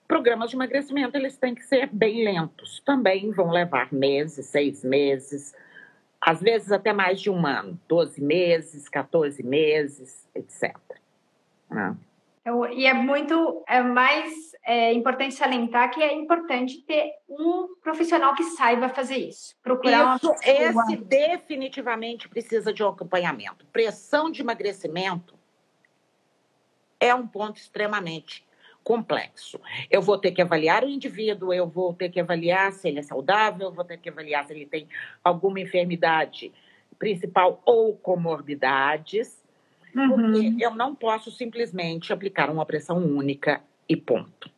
programas 0.08 0.52
de 0.52 0.56
emagrecimento 0.56 1.18
eles 1.18 1.36
têm 1.36 1.56
que 1.56 1.64
ser 1.64 1.90
bem 1.92 2.24
lentos. 2.24 2.80
Também 2.86 3.32
vão 3.32 3.50
levar 3.50 3.92
meses, 3.92 4.46
seis 4.46 4.84
meses, 4.84 5.56
às 6.22 6.40
vezes 6.42 6.72
até 6.72 6.94
mais 6.94 7.20
de 7.20 7.30
um 7.32 7.46
ano, 7.48 7.80
12 7.88 8.22
meses, 8.22 8.88
14 8.88 9.42
meses, 9.42 10.28
etc. 10.36 10.76
Então, 12.46 12.72
e 12.72 12.86
é 12.86 12.94
muito 12.94 13.64
é 13.68 13.82
mais 13.82 14.32
é, 14.64 14.94
importante 14.94 15.34
salientar 15.34 15.90
que 15.90 16.04
é 16.04 16.14
importante 16.14 16.80
ter 16.84 17.12
um 17.28 17.76
profissional 17.82 18.36
que 18.36 18.44
saiba 18.44 18.88
fazer 18.88 19.18
isso. 19.18 19.56
Procurar 19.64 20.18
isso, 20.18 20.32
esse 20.44 20.96
definitivamente 20.98 22.30
precisa 22.30 22.72
de 22.72 22.84
um 22.84 22.90
acompanhamento. 22.90 23.66
Pressão 23.74 24.30
de 24.30 24.42
emagrecimento 24.42 25.34
é 27.00 27.16
um 27.16 27.26
ponto 27.26 27.58
extremamente 27.58 28.46
complexo. 28.84 29.60
Eu 29.90 30.04
vou 30.04 30.16
ter 30.16 30.32
que 30.32 30.44
avaliar 30.44 30.84
o 30.84 30.88
indivíduo, 30.88 31.52
eu 31.52 31.68
vou 31.68 31.96
ter 31.96 32.10
que 32.10 32.20
avaliar 32.20 32.72
se 32.74 32.88
ele 32.88 33.00
é 33.00 33.04
saudável, 33.04 33.70
eu 33.70 33.74
vou 33.74 33.84
ter 33.84 33.98
que 33.98 34.08
avaliar 34.08 34.46
se 34.46 34.54
ele 34.54 34.68
tem 34.68 34.88
alguma 35.24 35.60
enfermidade 35.60 36.54
principal 37.00 37.60
ou 37.66 37.98
comorbidades, 37.98 39.44
uhum. 39.96 40.32
porque 40.32 40.56
eu 40.60 40.76
não 40.76 40.94
posso 40.94 41.32
simplesmente 41.32 42.12
aplicar 42.12 42.50
uma 42.50 42.66
pressão 42.66 42.98
única 42.98 43.62
e 43.88 43.96
ponto. 43.96 44.50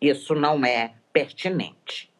Isso 0.00 0.34
não 0.34 0.64
é 0.64 0.94
pertinente. 1.12 2.12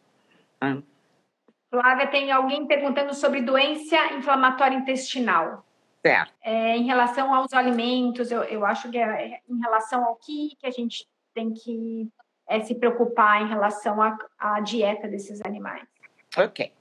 Flávia, 1.70 2.06
tem 2.06 2.30
alguém 2.30 2.66
perguntando 2.66 3.12
sobre 3.14 3.42
doença 3.42 4.14
inflamatória 4.14 4.76
intestinal. 4.76 5.64
Certo. 6.00 6.32
É, 6.42 6.76
em 6.76 6.84
relação 6.84 7.34
aos 7.34 7.52
alimentos, 7.52 8.30
eu, 8.30 8.42
eu 8.44 8.64
acho 8.64 8.90
que 8.90 8.98
é 8.98 9.40
em 9.48 9.58
relação 9.58 10.04
ao 10.04 10.16
que, 10.16 10.54
que 10.58 10.66
a 10.66 10.70
gente 10.70 11.06
tem 11.34 11.52
que 11.52 12.08
é, 12.46 12.60
se 12.60 12.74
preocupar 12.74 13.42
em 13.42 13.48
relação 13.48 13.98
à 14.38 14.60
dieta 14.60 15.08
desses 15.08 15.40
animais. 15.44 15.88
Ok. 16.36 16.72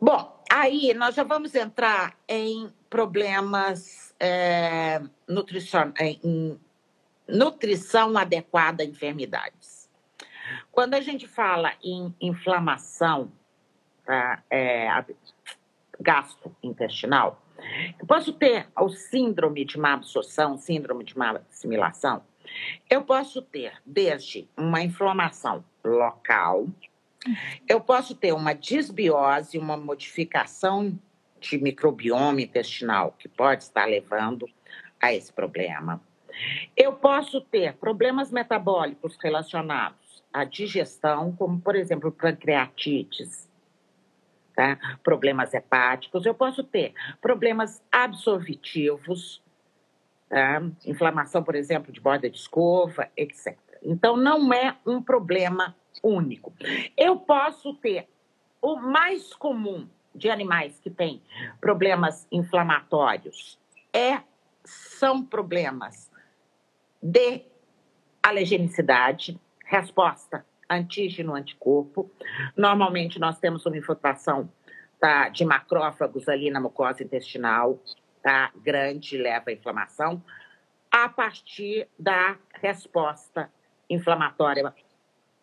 Bom, 0.00 0.42
aí 0.50 0.94
nós 0.94 1.14
já 1.14 1.22
vamos 1.22 1.54
entrar 1.54 2.16
em 2.28 2.72
problemas 2.88 4.14
é, 4.18 5.02
nutrição, 5.28 5.92
em 6.00 6.58
nutrição 7.28 8.16
adequada 8.16 8.82
a 8.82 8.86
enfermidades. 8.86 9.90
Quando 10.72 10.94
a 10.94 11.00
gente 11.00 11.26
fala 11.26 11.74
em 11.82 12.14
inflamação 12.20 13.30
tá, 14.04 14.42
é, 14.50 14.88
gastrointestinal, 16.00 17.42
eu 17.98 18.06
posso 18.06 18.32
ter 18.32 18.68
o 18.78 18.88
síndrome 18.88 19.64
de 19.64 19.78
má 19.78 19.94
absorção, 19.94 20.56
síndrome 20.56 21.04
de 21.04 21.18
má 21.18 21.40
assimilação. 21.50 22.22
Eu 22.88 23.02
posso 23.02 23.42
ter 23.42 23.74
desde 23.84 24.48
uma 24.56 24.80
inflamação 24.80 25.62
local, 25.84 26.66
eu 27.68 27.80
posso 27.80 28.14
ter 28.14 28.32
uma 28.32 28.52
disbiose, 28.52 29.58
uma 29.58 29.76
modificação 29.76 30.98
de 31.40 31.58
microbioma 31.58 32.40
intestinal 32.40 33.14
que 33.18 33.28
pode 33.28 33.62
estar 33.62 33.86
levando 33.86 34.48
a 35.00 35.12
esse 35.12 35.32
problema. 35.32 36.00
Eu 36.76 36.92
posso 36.92 37.40
ter 37.40 37.74
problemas 37.74 38.30
metabólicos 38.30 39.16
relacionados 39.20 40.22
à 40.32 40.44
digestão, 40.44 41.34
como, 41.36 41.60
por 41.60 41.74
exemplo, 41.74 42.12
pancreatites, 42.12 43.48
tá? 44.54 44.78
problemas 45.02 45.54
hepáticos. 45.54 46.24
Eu 46.24 46.34
posso 46.34 46.62
ter 46.62 46.94
problemas 47.20 47.82
absorvitivos, 47.90 49.42
tá? 50.28 50.62
inflamação, 50.86 51.42
por 51.42 51.54
exemplo, 51.54 51.92
de 51.92 52.00
borda 52.00 52.30
de 52.30 52.36
escova, 52.36 53.08
etc. 53.16 53.56
Então, 53.82 54.16
não 54.16 54.52
é 54.52 54.76
um 54.86 55.02
problema 55.02 55.74
único. 56.02 56.52
Eu 56.96 57.16
posso 57.16 57.74
ter 57.74 58.08
o 58.60 58.76
mais 58.76 59.34
comum 59.34 59.88
de 60.14 60.30
animais 60.30 60.78
que 60.80 60.90
têm 60.90 61.22
problemas 61.60 62.26
inflamatórios 62.30 63.58
é 63.92 64.20
são 64.64 65.24
problemas 65.24 66.10
de 67.00 67.44
alergenicidade, 68.22 69.40
resposta 69.64 70.44
antígeno-anticorpo. 70.68 72.10
Normalmente 72.56 73.18
nós 73.18 73.38
temos 73.38 73.64
uma 73.64 73.78
infiltração 73.78 74.50
tá, 75.00 75.28
de 75.28 75.44
macrófagos 75.44 76.28
ali 76.28 76.50
na 76.50 76.60
mucosa 76.60 77.02
intestinal, 77.02 77.78
tá, 78.22 78.50
grande, 78.56 79.16
leva 79.16 79.50
à 79.50 79.52
inflamação, 79.52 80.22
a 80.90 81.08
partir 81.08 81.88
da 81.98 82.36
resposta 82.60 83.50
inflamatória 83.88 84.74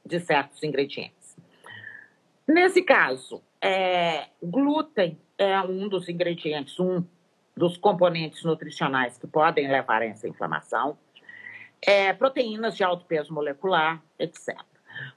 de 0.06 0.20
certos 0.20 0.62
ingredientes. 0.64 1.36
Nesse 2.48 2.82
caso, 2.82 3.42
é, 3.60 4.28
glúten 4.42 5.18
é 5.38 5.60
um 5.62 5.90
dos 5.90 6.08
ingredientes, 6.08 6.80
um 6.80 7.04
dos 7.58 7.78
componentes 7.78 8.44
nutricionais 8.44 9.18
que 9.18 9.26
podem 9.26 9.68
levar 9.68 10.02
a 10.02 10.06
essa 10.06 10.28
inflamação, 10.28 10.98
é, 11.82 12.14
proteínas 12.14 12.76
de 12.76 12.84
alto 12.84 13.06
peso 13.06 13.34
molecular, 13.34 14.02
etc. 14.20 14.56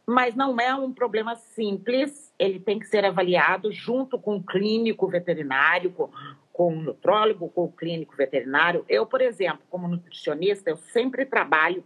Mas 0.06 0.34
não 0.34 0.58
é 0.58 0.74
um 0.74 0.92
problema 0.92 1.36
simples, 1.36 2.32
ele 2.38 2.58
tem 2.58 2.78
que 2.78 2.86
ser 2.86 3.04
avaliado 3.04 3.70
junto 3.70 4.18
com 4.18 4.36
o 4.36 4.42
clínico 4.42 5.06
veterinário, 5.06 5.92
com, 5.92 6.10
com 6.52 6.72
o 6.72 6.82
nutrólogo, 6.82 7.48
com 7.50 7.64
o 7.64 7.72
clínico 7.72 8.16
veterinário. 8.16 8.84
Eu, 8.88 9.06
por 9.06 9.20
exemplo, 9.20 9.62
como 9.70 9.86
nutricionista, 9.86 10.70
eu 10.70 10.76
sempre 10.76 11.24
trabalho 11.24 11.84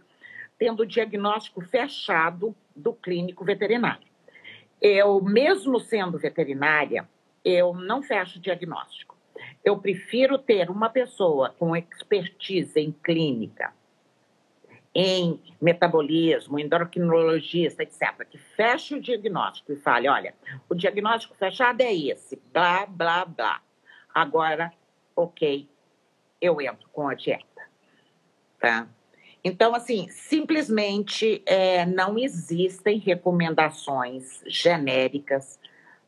tendo 0.63 0.83
o 0.83 0.85
diagnóstico 0.85 1.59
fechado 1.59 2.55
do 2.73 2.93
clínico 2.93 3.43
veterinário. 3.43 4.07
Eu, 4.81 5.21
mesmo 5.21 5.77
sendo 5.77 6.17
veterinária, 6.17 7.05
eu 7.43 7.73
não 7.73 8.01
fecho 8.01 8.39
diagnóstico. 8.39 9.17
Eu 9.61 9.77
prefiro 9.77 10.37
ter 10.37 10.69
uma 10.69 10.89
pessoa 10.89 11.53
com 11.59 11.75
expertise 11.75 12.79
em 12.79 12.93
clínica, 12.93 13.73
em 14.95 15.37
metabolismo, 15.61 16.57
endocrinologista, 16.57 17.83
etc., 17.83 18.25
que 18.29 18.37
feche 18.37 18.95
o 18.95 19.01
diagnóstico 19.01 19.73
e 19.73 19.75
fale: 19.75 20.07
olha, 20.07 20.33
o 20.69 20.75
diagnóstico 20.75 21.35
fechado 21.35 21.81
é 21.81 21.93
esse, 21.93 22.41
blá, 22.53 22.85
blá, 22.85 23.25
blá. 23.25 23.61
Agora, 24.15 24.71
ok, 25.13 25.67
eu 26.39 26.61
entro 26.61 26.87
com 26.93 27.09
a 27.09 27.15
dieta. 27.15 27.63
Tá? 28.61 28.87
Então, 29.43 29.75
assim, 29.75 30.07
simplesmente 30.09 31.43
é, 31.45 31.85
não 31.85 32.17
existem 32.17 32.97
recomendações 32.97 34.41
genéricas 34.47 35.59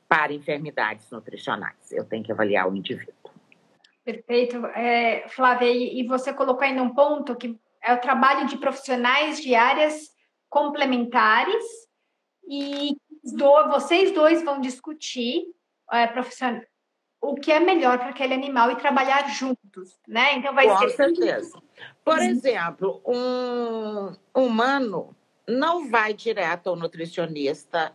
para 0.08 0.32
enfermidades 0.32 1.10
nutricionais. 1.12 1.92
Eu 1.92 2.06
tenho 2.06 2.24
que 2.24 2.32
avaliar 2.32 2.70
o 2.70 2.76
indivíduo. 2.76 3.14
Perfeito. 4.06 4.66
É, 4.68 5.28
Flávia, 5.28 5.70
e 5.70 6.06
você 6.06 6.32
colocou 6.32 6.64
ainda 6.64 6.82
um 6.82 6.94
ponto 6.94 7.36
que 7.36 7.60
é 7.84 7.94
o 7.94 8.00
trabalho 8.00 8.48
de 8.48 8.58
profissionais 8.58 9.42
de 9.42 9.54
áreas 9.54 10.12
complementares 10.50 11.64
e 12.48 12.96
do, 13.34 13.70
vocês 13.70 14.12
dois 14.12 14.44
vão 14.44 14.62
discutir 14.62 15.44
é, 15.92 16.08
o 17.30 17.36
que 17.36 17.52
é 17.52 17.60
melhor 17.60 17.98
para 17.98 18.10
aquele 18.10 18.34
animal 18.34 18.72
e 18.72 18.76
trabalhar 18.76 19.28
juntos, 19.30 20.00
né? 20.08 20.36
Então 20.36 20.54
vai 20.54 20.68
Com 20.68 20.78
ser 20.78 20.90
certeza. 20.92 21.62
Por 22.04 22.20
exemplo, 22.20 23.02
um 23.06 24.16
humano 24.34 25.16
não 25.48 25.90
vai 25.90 26.14
direto 26.14 26.70
ao 26.70 26.76
nutricionista 26.76 27.94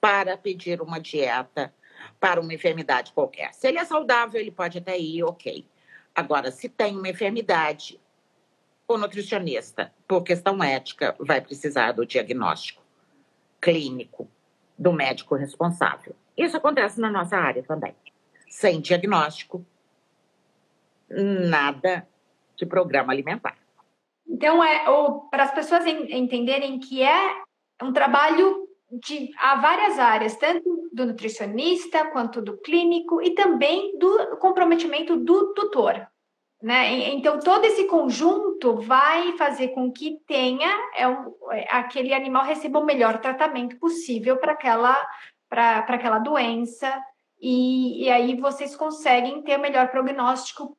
para 0.00 0.36
pedir 0.36 0.80
uma 0.80 1.00
dieta 1.00 1.72
para 2.18 2.40
uma 2.40 2.54
enfermidade 2.54 3.12
qualquer. 3.12 3.52
Se 3.52 3.68
ele 3.68 3.78
é 3.78 3.84
saudável, 3.84 4.40
ele 4.40 4.50
pode 4.50 4.78
até 4.78 4.98
ir, 4.98 5.22
ok. 5.22 5.66
Agora, 6.14 6.50
se 6.50 6.68
tem 6.68 6.96
uma 6.96 7.08
enfermidade, 7.08 8.00
o 8.88 8.96
nutricionista, 8.96 9.92
por 10.08 10.22
questão 10.22 10.62
ética, 10.62 11.14
vai 11.18 11.40
precisar 11.40 11.92
do 11.92 12.06
diagnóstico 12.06 12.82
clínico 13.60 14.28
do 14.78 14.92
médico 14.92 15.34
responsável. 15.34 16.16
Isso 16.36 16.56
acontece 16.56 16.98
na 17.00 17.10
nossa 17.10 17.36
área 17.36 17.62
também. 17.62 17.94
Sem 18.50 18.80
diagnóstico, 18.80 19.64
nada 21.08 22.06
de 22.56 22.66
programa 22.66 23.12
alimentar. 23.12 23.56
Então, 24.28 24.62
é, 24.62 24.84
para 25.30 25.44
as 25.44 25.54
pessoas 25.54 25.86
entenderem 25.86 26.78
que 26.78 27.02
é 27.02 27.42
um 27.82 27.92
trabalho 27.92 28.68
de 28.90 29.30
há 29.38 29.56
várias 29.56 29.98
áreas, 29.98 30.36
tanto 30.36 30.88
do 30.92 31.06
nutricionista 31.06 32.06
quanto 32.06 32.42
do 32.42 32.58
clínico 32.58 33.22
e 33.22 33.34
também 33.34 33.96
do 33.98 34.36
comprometimento 34.38 35.16
do 35.16 35.54
tutor. 35.54 36.06
Né? 36.62 37.10
Então, 37.14 37.38
todo 37.38 37.64
esse 37.64 37.84
conjunto 37.84 38.76
vai 38.76 39.32
fazer 39.38 39.68
com 39.68 39.90
que 39.90 40.20
tenha 40.26 40.68
é 40.94 41.08
um, 41.08 41.32
é, 41.52 41.66
aquele 41.70 42.12
animal 42.12 42.44
receba 42.44 42.78
o 42.78 42.84
melhor 42.84 43.18
tratamento 43.18 43.78
possível 43.78 44.36
para 44.36 44.52
aquela, 44.52 45.08
aquela 45.48 46.18
doença, 46.18 47.02
e, 47.40 48.04
e 48.04 48.10
aí 48.10 48.36
vocês 48.38 48.76
conseguem 48.76 49.42
ter 49.42 49.56
o 49.56 49.60
melhor 49.60 49.90
prognóstico 49.90 50.76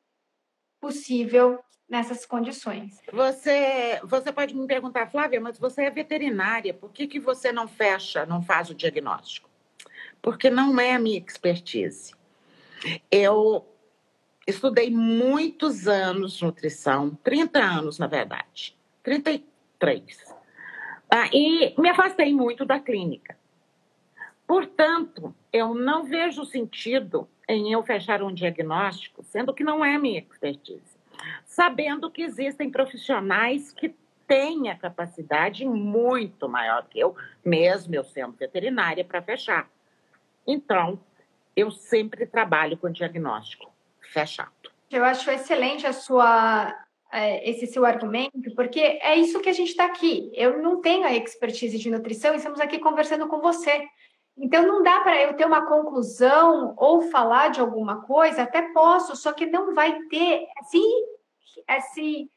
possível 0.80 1.60
nessas 1.90 2.26
condições. 2.26 3.00
Você, 3.12 4.00
você 4.04 4.32
pode 4.32 4.56
me 4.56 4.66
perguntar, 4.66 5.12
Flávia, 5.12 5.42
mas 5.42 5.60
você 5.60 5.84
é 5.84 5.90
veterinária, 5.90 6.74
por 6.74 6.92
que, 6.92 7.08
que 7.08 7.20
você 7.20 7.52
não 7.52 7.68
fecha, 7.68 8.26
não 8.26 8.42
faz 8.42 8.70
o 8.70 8.76
diagnóstico? 8.76 9.50
Porque 10.22 10.50
não 10.50 10.80
é 10.80 10.94
a 10.94 11.00
minha 11.00 11.18
expertise. 11.18 12.14
Eu 13.12 13.68
estudei 14.48 14.90
muitos 14.90 15.88
anos 15.88 16.42
nutrição, 16.42 17.18
30 17.24 17.60
anos, 17.60 18.00
na 18.00 18.08
verdade, 18.08 18.78
33. 19.04 20.18
Ah, 21.10 21.30
e 21.34 21.76
me 21.78 21.90
afastei 21.90 22.34
muito 22.34 22.64
da 22.64 22.80
clínica. 22.80 23.38
Portanto, 24.52 25.34
eu 25.54 25.74
não 25.74 26.04
vejo 26.04 26.44
sentido 26.44 27.26
em 27.48 27.72
eu 27.72 27.82
fechar 27.84 28.22
um 28.22 28.34
diagnóstico, 28.34 29.24
sendo 29.24 29.54
que 29.54 29.64
não 29.64 29.84
é 29.84 29.98
minha 29.98 30.20
expertise, 30.20 31.00
sabendo 31.46 32.12
que 32.12 32.22
existem 32.22 32.70
profissionais 32.70 33.72
que 33.72 33.96
têm 34.28 34.70
a 34.70 34.76
capacidade 34.76 35.64
muito 35.64 36.50
maior 36.50 36.86
que 36.90 37.00
eu, 37.00 37.16
mesmo 37.46 37.96
eu 37.96 38.04
sendo 38.04 38.34
veterinária, 38.34 39.06
para 39.06 39.22
fechar. 39.22 39.70
Então, 40.46 41.00
eu 41.56 41.72
sempre 41.72 42.26
trabalho 42.26 42.76
com 42.76 42.92
diagnóstico 42.92 43.72
fechado. 44.02 44.52
Eu 44.92 45.06
acho 45.06 45.32
excelente 45.32 45.88
a 45.88 45.94
sua 45.94 46.78
é, 47.10 47.50
esse 47.50 47.68
seu 47.68 47.86
argumento, 47.86 48.54
porque 48.54 48.82
é 48.82 49.16
isso 49.16 49.40
que 49.40 49.48
a 49.48 49.54
gente 49.54 49.70
está 49.70 49.86
aqui. 49.86 50.30
Eu 50.34 50.62
não 50.62 50.82
tenho 50.82 51.06
a 51.06 51.14
expertise 51.14 51.78
de 51.78 51.90
nutrição 51.90 52.34
e 52.34 52.38
estamos 52.38 52.60
aqui 52.60 52.80
conversando 52.80 53.30
com 53.30 53.40
você. 53.40 53.88
Então, 54.38 54.66
não 54.66 54.82
dá 54.82 55.02
para 55.02 55.22
eu 55.22 55.36
ter 55.36 55.46
uma 55.46 55.66
conclusão 55.66 56.74
ou 56.78 57.02
falar 57.02 57.50
de 57.50 57.60
alguma 57.60 58.02
coisa, 58.02 58.44
até 58.44 58.62
posso, 58.74 59.16
só 59.16 59.32
que 59.34 59.46
não 59.46 59.74
vai 59.74 60.00
ter 60.04 60.48
assim, 60.60 60.84
esse, 61.68 62.32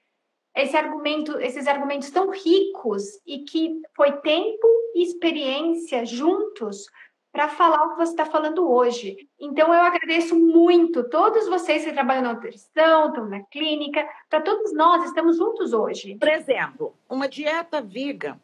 esse 0.54 0.76
argumento, 0.76 1.38
esses 1.38 1.66
argumentos 1.66 2.10
tão 2.10 2.30
ricos 2.30 3.04
e 3.26 3.40
que 3.40 3.80
foi 3.94 4.12
tempo 4.18 4.66
e 4.94 5.02
experiência 5.02 6.04
juntos 6.04 6.86
para 7.32 7.48
falar 7.48 7.84
o 7.84 7.90
que 7.90 7.96
você 7.96 8.12
está 8.12 8.24
falando 8.24 8.70
hoje. 8.70 9.28
Então, 9.40 9.74
eu 9.74 9.80
agradeço 9.80 10.38
muito 10.38 11.08
todos 11.08 11.48
vocês 11.48 11.84
que 11.84 11.92
trabalham 11.92 12.22
na 12.22 12.34
nutrição, 12.34 13.08
estão 13.08 13.28
na 13.28 13.42
clínica, 13.42 14.08
para 14.30 14.40
todos 14.40 14.72
nós, 14.72 15.04
estamos 15.04 15.36
juntos 15.36 15.72
hoje. 15.72 16.16
Por 16.16 16.28
exemplo, 16.28 16.94
uma 17.08 17.28
dieta 17.28 17.82
vegan, 17.82 18.38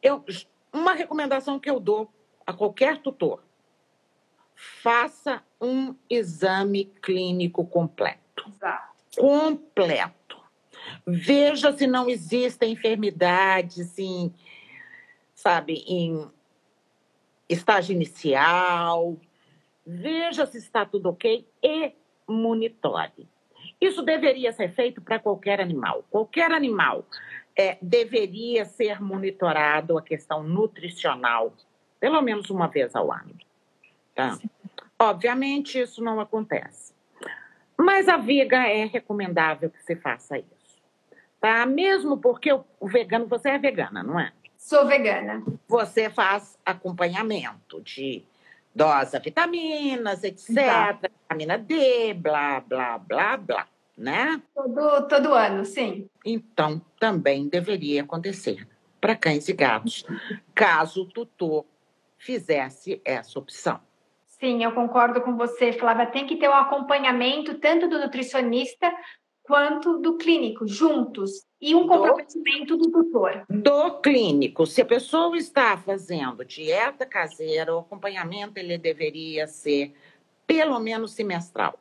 eu, 0.00 0.24
uma 0.72 0.92
recomendação 0.92 1.58
que 1.58 1.68
eu 1.68 1.80
dou 1.80 2.08
a 2.48 2.52
qualquer 2.54 2.96
tutor, 2.96 3.44
faça 4.54 5.42
um 5.60 5.94
exame 6.08 6.86
clínico 7.02 7.66
completo. 7.66 8.48
Exato. 8.48 8.94
Completo. 9.18 10.38
Veja 11.06 11.76
se 11.76 11.86
não 11.86 12.08
existem 12.08 12.72
enfermidades 12.72 13.98
em, 13.98 14.32
sabe, 15.34 15.84
em 15.86 16.26
estágio 17.50 17.94
inicial. 17.94 19.18
Veja 19.86 20.46
se 20.46 20.56
está 20.56 20.86
tudo 20.86 21.10
ok 21.10 21.46
e 21.62 21.92
monitore. 22.26 23.28
Isso 23.78 24.00
deveria 24.00 24.52
ser 24.52 24.72
feito 24.72 25.02
para 25.02 25.18
qualquer 25.18 25.60
animal. 25.60 26.02
Qualquer 26.08 26.50
animal 26.50 27.04
é, 27.54 27.76
deveria 27.82 28.64
ser 28.64 29.02
monitorado 29.02 29.98
a 29.98 30.02
questão 30.02 30.42
nutricional 30.42 31.52
pelo 32.00 32.20
menos 32.20 32.50
uma 32.50 32.68
vez 32.68 32.94
ao 32.94 33.12
ano. 33.12 33.34
Tá? 34.14 34.38
Obviamente, 34.98 35.80
isso 35.80 36.02
não 36.02 36.20
acontece. 36.20 36.92
Mas 37.76 38.08
a 38.08 38.16
viga 38.16 38.66
é 38.66 38.84
recomendável 38.84 39.70
que 39.70 39.82
se 39.84 39.94
faça 39.94 40.38
isso. 40.38 40.82
Tá? 41.40 41.64
Mesmo 41.64 42.18
porque 42.18 42.52
o 42.52 42.88
vegano, 42.88 43.26
você 43.26 43.50
é 43.50 43.58
vegana, 43.58 44.02
não 44.02 44.18
é? 44.18 44.32
Sou 44.56 44.86
vegana. 44.86 45.42
Você 45.68 46.10
faz 46.10 46.58
acompanhamento 46.66 47.80
de 47.80 48.24
dose 48.74 49.18
vitaminas, 49.20 50.24
etc. 50.24 50.54
Tá. 50.54 50.92
Vitamina 50.92 51.58
D, 51.58 52.14
blá, 52.14 52.60
blá, 52.60 52.98
blá, 52.98 53.36
blá, 53.36 53.66
né? 53.96 54.42
Todo, 54.54 55.08
todo 55.08 55.34
ano, 55.34 55.64
sim. 55.64 56.08
Então, 56.24 56.80
também 56.98 57.48
deveria 57.48 58.02
acontecer 58.02 58.66
para 59.00 59.14
cães 59.14 59.48
e 59.48 59.52
gatos, 59.52 60.04
caso 60.54 61.02
o 61.02 61.06
tutor 61.06 61.64
fizesse 62.18 63.00
essa 63.04 63.38
opção. 63.38 63.80
Sim, 64.26 64.62
eu 64.62 64.72
concordo 64.72 65.20
com 65.20 65.36
você, 65.36 65.72
Flávia. 65.72 66.06
Tem 66.06 66.26
que 66.26 66.36
ter 66.36 66.48
um 66.48 66.54
acompanhamento 66.54 67.58
tanto 67.58 67.88
do 67.88 67.98
nutricionista 67.98 68.92
quanto 69.42 69.98
do 69.98 70.16
clínico, 70.18 70.66
juntos, 70.66 71.46
e 71.60 71.74
um 71.74 71.88
comprometimento 71.88 72.76
do, 72.76 72.84
do 72.84 73.04
tutor. 73.04 73.46
Do 73.48 73.98
clínico. 74.00 74.66
Se 74.66 74.82
a 74.82 74.84
pessoa 74.84 75.36
está 75.36 75.76
fazendo 75.76 76.44
dieta 76.44 77.06
caseira, 77.06 77.74
o 77.74 77.78
acompanhamento 77.78 78.58
ele 78.58 78.76
deveria 78.76 79.46
ser 79.46 79.94
pelo 80.46 80.78
menos 80.78 81.12
semestral. 81.12 81.78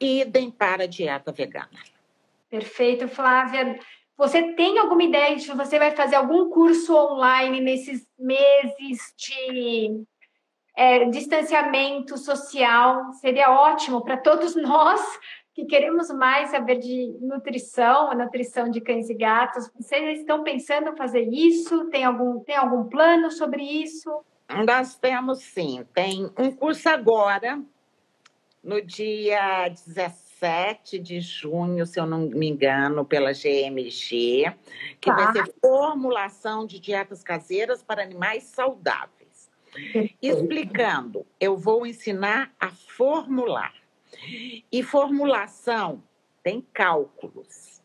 Idem 0.00 0.50
para 0.50 0.84
a 0.84 0.86
dieta 0.86 1.32
vegana. 1.32 1.80
Perfeito, 2.48 3.08
Flávia. 3.08 3.78
Você 4.22 4.52
tem 4.52 4.78
alguma 4.78 5.02
ideia 5.02 5.34
de 5.34 5.50
você 5.50 5.80
vai 5.80 5.90
fazer 5.96 6.14
algum 6.14 6.48
curso 6.48 6.94
online 6.94 7.60
nesses 7.60 8.06
meses 8.16 9.12
de 9.16 10.04
é, 10.76 11.06
distanciamento 11.06 12.16
social? 12.16 13.12
Seria 13.14 13.50
ótimo 13.50 14.00
para 14.00 14.16
todos 14.16 14.54
nós 14.62 15.00
que 15.52 15.64
queremos 15.64 16.08
mais 16.10 16.50
saber 16.50 16.78
de 16.78 17.18
nutrição, 17.20 18.14
nutrição 18.14 18.70
de 18.70 18.80
cães 18.80 19.10
e 19.10 19.14
gatos. 19.14 19.68
Vocês 19.74 20.20
estão 20.20 20.44
pensando 20.44 20.90
em 20.90 20.96
fazer 20.96 21.28
isso? 21.28 21.86
Tem 21.86 22.04
algum, 22.04 22.38
tem 22.44 22.54
algum 22.54 22.84
plano 22.84 23.28
sobre 23.28 23.64
isso? 23.64 24.08
Nós 24.64 24.94
temos 24.94 25.42
sim. 25.42 25.84
Tem 25.92 26.30
um 26.38 26.52
curso 26.52 26.88
agora, 26.88 27.60
no 28.62 28.80
dia 28.80 29.66
17 29.68 30.21
7 30.42 30.98
de 30.98 31.20
junho, 31.20 31.86
se 31.86 32.00
eu 32.00 32.04
não 32.04 32.22
me 32.22 32.48
engano, 32.48 33.04
pela 33.04 33.32
GMG, 33.32 34.52
que 35.00 35.08
tá. 35.08 35.14
vai 35.14 35.32
ser 35.32 35.54
formulação 35.60 36.66
de 36.66 36.80
dietas 36.80 37.22
caseiras 37.22 37.80
para 37.80 38.02
animais 38.02 38.42
saudáveis. 38.42 39.48
Explicando, 40.20 41.24
eu 41.38 41.56
vou 41.56 41.86
ensinar 41.86 42.52
a 42.58 42.70
formular. 42.70 43.72
E 44.72 44.82
formulação 44.82 46.02
tem 46.42 46.60
cálculos. 46.72 47.80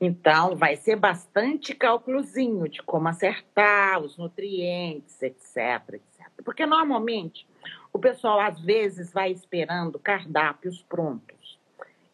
Então, 0.00 0.56
vai 0.56 0.74
ser 0.74 0.96
bastante 0.96 1.72
cálculozinho 1.72 2.68
de 2.68 2.82
como 2.82 3.06
acertar 3.06 4.00
os 4.00 4.18
nutrientes, 4.18 5.22
etc, 5.22 5.94
etc. 5.94 6.26
Porque 6.44 6.66
normalmente 6.66 7.46
o 7.92 7.98
pessoal 8.00 8.40
às 8.40 8.60
vezes 8.60 9.12
vai 9.12 9.30
esperando 9.30 10.00
cardápios 10.00 10.82
prontos. 10.82 11.41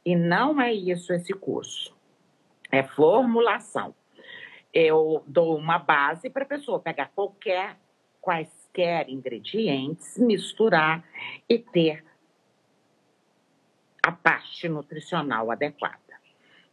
E 0.04 0.16
não 0.16 0.60
é 0.60 0.72
isso 0.72 1.12
esse 1.12 1.32
curso. 1.32 1.94
É 2.70 2.82
formulação. 2.82 3.94
Eu 4.72 5.22
dou 5.26 5.56
uma 5.56 5.78
base 5.78 6.28
para 6.30 6.44
a 6.44 6.48
pessoa 6.48 6.78
pegar 6.80 7.10
qualquer, 7.14 7.76
quaisquer 8.20 9.08
ingredientes, 9.08 10.18
misturar 10.18 11.04
e 11.48 11.58
ter 11.58 12.04
a 14.02 14.12
parte 14.12 14.68
nutricional 14.68 15.50
adequada. 15.50 15.98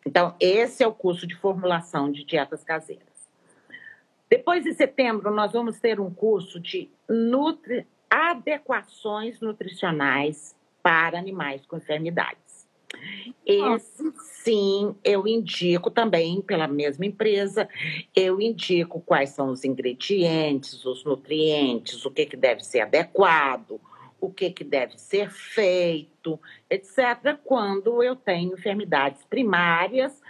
Então, 0.06 0.36
esse 0.40 0.84
é 0.84 0.88
o 0.88 0.94
curso 0.94 1.26
de 1.26 1.36
formulação 1.36 2.12
de 2.12 2.24
dietas 2.24 2.64
caseiras. 2.64 3.30
Depois 4.30 4.64
de 4.64 4.74
setembro, 4.74 5.32
nós 5.32 5.52
vamos 5.52 5.80
ter 5.80 6.00
um 6.00 6.14
curso 6.14 6.60
de 6.60 6.90
nutri... 7.08 7.88
adequações 8.10 9.40
nutricionais 9.40 10.56
para 10.84 11.18
animais 11.18 11.66
com 11.66 11.78
enfermidades. 11.78 12.45
Esse 13.46 14.12
sim, 14.44 14.96
eu 15.04 15.28
indico 15.28 15.90
também 15.90 16.42
pela 16.42 16.68
mesma 16.68 17.06
empresa, 17.06 17.68
eu 18.16 18.40
indico 18.40 19.02
quais 19.02 19.32
são 19.32 19.50
os 19.50 19.64
ingredientes, 19.64 20.86
os 20.86 21.04
nutrientes, 21.04 22.06
o 22.06 22.12
que, 22.12 22.26
que 22.26 22.38
deve 22.38 22.64
ser 22.64 22.82
adequado, 22.82 23.80
o 24.20 24.32
que, 24.32 24.50
que 24.50 24.64
deve 24.64 24.98
ser 24.98 25.30
feito, 25.30 26.40
etc., 26.70 27.38
quando 27.44 28.02
eu 28.02 28.16
tenho 28.16 28.54
enfermidades 28.54 29.24
primárias, 29.26 30.22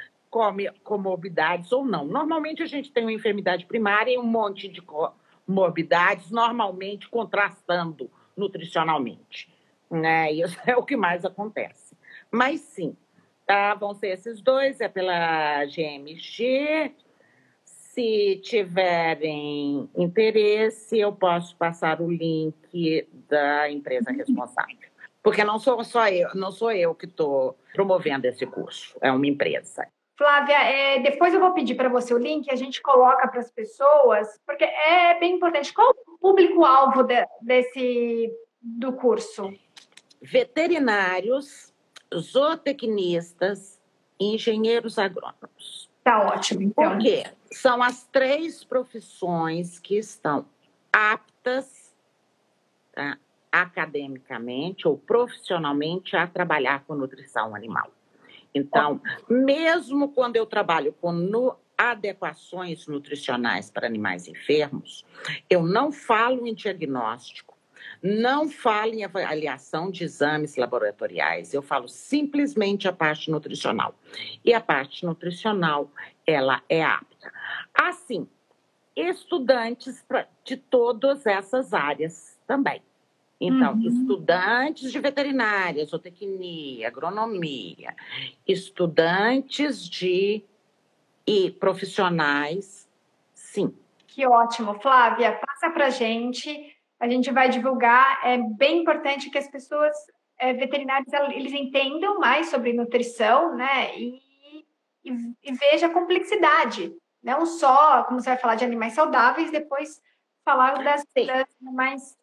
comorbidades 0.84 1.72
ou 1.72 1.86
não. 1.86 2.06
Normalmente 2.06 2.62
a 2.62 2.66
gente 2.66 2.92
tem 2.92 3.04
uma 3.04 3.14
enfermidade 3.14 3.66
primária 3.66 4.12
e 4.12 4.18
um 4.18 4.24
monte 4.24 4.68
de 4.68 4.82
comorbidades, 4.82 6.30
normalmente 6.30 7.08
contrastando 7.08 8.10
nutricionalmente. 8.36 9.50
Né? 9.90 10.32
Isso 10.34 10.58
é 10.68 10.76
o 10.76 10.84
que 10.84 10.98
mais 10.98 11.24
acontece. 11.24 11.85
Mas 12.32 12.62
sim, 12.62 12.96
tá? 13.46 13.74
vão 13.76 13.94
ser 13.94 14.08
esses 14.10 14.42
dois, 14.42 14.82
é 14.82 14.88
pela 14.88 15.66
GMG. 15.66 16.94
Se 17.64 18.42
tiverem 18.44 19.90
interesse, 19.96 21.00
eu 21.00 21.14
posso 21.14 21.56
passar 21.56 22.02
o 22.02 22.12
link 22.12 23.08
da 23.30 23.72
empresa 23.72 24.12
responsável. 24.12 24.76
Porque 25.24 25.44
não 25.44 25.58
sou 25.58 25.84
só 25.84 26.08
eu, 26.10 26.36
não 26.36 26.52
sou 26.52 26.72
eu 26.72 26.94
que 26.94 27.06
estou 27.06 27.58
promovendo 27.74 28.28
esse 28.28 28.46
curso, 28.46 28.98
é 29.02 29.12
uma 29.12 29.26
empresa. 29.26 29.88
Flávia, 30.18 30.56
é, 30.56 31.00
depois 31.00 31.34
eu 31.34 31.40
vou 31.40 31.54
pedir 31.54 31.76
para 31.76 31.90
você 31.90 32.14
o 32.14 32.18
link, 32.18 32.50
a 32.50 32.56
gente 32.56 32.82
coloca 32.82 33.28
para 33.28 33.40
as 33.40 33.52
pessoas, 33.52 34.40
porque 34.46 34.64
é 34.64 35.20
bem 35.20 35.36
importante. 35.36 35.74
Qual 35.74 35.94
o 36.08 36.18
público-alvo 36.18 37.04
de, 37.04 37.26
desse 37.42 38.32
do 38.62 38.94
curso? 38.94 39.54
Veterinários 40.22 41.74
zootecnistas 42.14 43.80
e 44.20 44.36
engenheiros 44.36 44.98
agrônomos. 44.98 45.90
Tá 46.04 46.20
ótimo, 46.28 46.62
então. 46.62 46.92
Porque 46.92 47.24
são 47.52 47.82
as 47.82 48.06
três 48.08 48.64
profissões 48.64 49.80
que 49.80 49.98
estão 49.98 50.46
aptas 50.94 51.94
tá, 52.94 53.18
academicamente 53.52 54.88
ou 54.88 54.98
profissionalmente 54.98 56.16
a 56.16 56.28
trabalhar 56.28 56.84
com 56.86 56.94
nutrição 56.94 57.56
animal. 57.56 57.90
Então, 58.54 59.02
mesmo 59.30 60.10
quando 60.10 60.36
eu 60.36 60.46
trabalho 60.46 60.94
com 60.94 61.12
nu 61.12 61.56
adequações 61.78 62.88
nutricionais 62.88 63.70
para 63.70 63.86
animais 63.86 64.28
enfermos, 64.28 65.06
eu 65.50 65.64
não 65.64 65.92
falo 65.92 66.48
em 66.48 66.54
diagnóstico, 66.54 67.55
não 68.06 68.48
falo 68.48 68.94
em 68.94 69.04
avaliação 69.04 69.90
de 69.90 70.04
exames 70.04 70.56
laboratoriais, 70.56 71.56
eu 71.56 71.64
falo 71.64 71.88
simplesmente 71.88 72.88
a 72.88 72.94
parte 72.94 73.32
nutricional. 73.32 73.96
E 74.44 74.54
a 74.54 74.62
parte 74.62 75.04
nutricional, 75.04 75.90
ela 76.26 76.62
é 76.70 76.84
apta. 76.84 77.34
Assim, 77.74 78.28
estudantes 78.96 80.06
de 80.44 80.56
todas 80.56 81.26
essas 81.26 81.74
áreas 81.74 82.40
também. 82.46 82.80
Então, 83.42 83.74
uhum. 83.74 83.88
estudantes 83.88 84.92
de 84.92 85.00
veterinária, 85.00 85.84
zootecnia, 85.84 86.88
agronomia, 86.88 87.96
estudantes 88.48 89.90
de 89.90 90.44
e 91.26 91.50
profissionais, 91.50 92.88
sim. 93.34 93.76
Que 94.06 94.28
ótimo, 94.28 94.80
Flávia. 94.80 95.40
Passa 95.44 95.72
para 95.72 95.90
gente. 95.90 96.75
A 97.00 97.08
gente 97.08 97.32
vai 97.32 97.50
divulgar. 97.50 98.22
É 98.24 98.38
bem 98.38 98.82
importante 98.82 99.30
que 99.30 99.38
as 99.38 99.50
pessoas 99.50 99.96
é, 100.38 100.54
veterinários 100.54 101.12
eles 101.34 101.54
entendam 101.54 102.20
mais 102.20 102.50
sobre 102.50 102.74
nutrição, 102.74 103.56
né? 103.56 103.98
E, 103.98 104.22
e, 105.04 105.34
e 105.44 105.54
veja 105.54 105.88
a 105.88 105.94
complexidade. 105.94 106.94
Não 107.24 107.46
só 107.46 108.04
como 108.04 108.20
você 108.20 108.30
vai 108.30 108.38
falar 108.38 108.56
de 108.56 108.66
animais 108.66 108.94
saudáveis, 108.94 109.52
depois 109.52 110.02
falar 110.44 110.84
das, 110.84 111.04
das 111.16 111.48
animais 111.62 112.16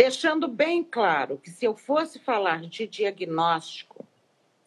deixando 0.00 0.48
bem 0.48 0.82
claro 0.82 1.36
que 1.36 1.50
se 1.50 1.66
eu 1.66 1.76
fosse 1.76 2.18
falar 2.18 2.62
de 2.62 2.86
diagnóstico 2.86 4.02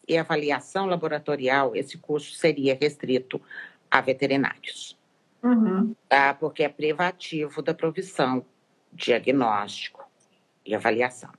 e 0.07 0.15
avaliação 0.15 0.85
laboratorial, 0.85 1.75
esse 1.75 1.97
curso 1.97 2.35
seria 2.35 2.77
restrito 2.79 3.41
a 3.89 3.99
veterinários. 3.99 4.95
Uhum. 5.41 5.95
Tá? 6.07 6.35
Porque 6.35 6.61
é 6.61 6.69
privativo 6.69 7.63
da 7.63 7.73
provisão 7.73 8.45
diagnóstico 8.93 10.03
e 10.65 10.73
avaliação. 10.75 11.31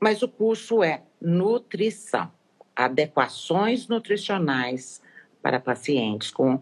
Mas 0.00 0.22
o 0.22 0.28
curso 0.28 0.82
é 0.82 1.02
nutrição, 1.20 2.30
adequações 2.74 3.88
nutricionais 3.88 5.02
para 5.42 5.60
pacientes 5.60 6.30
com 6.30 6.60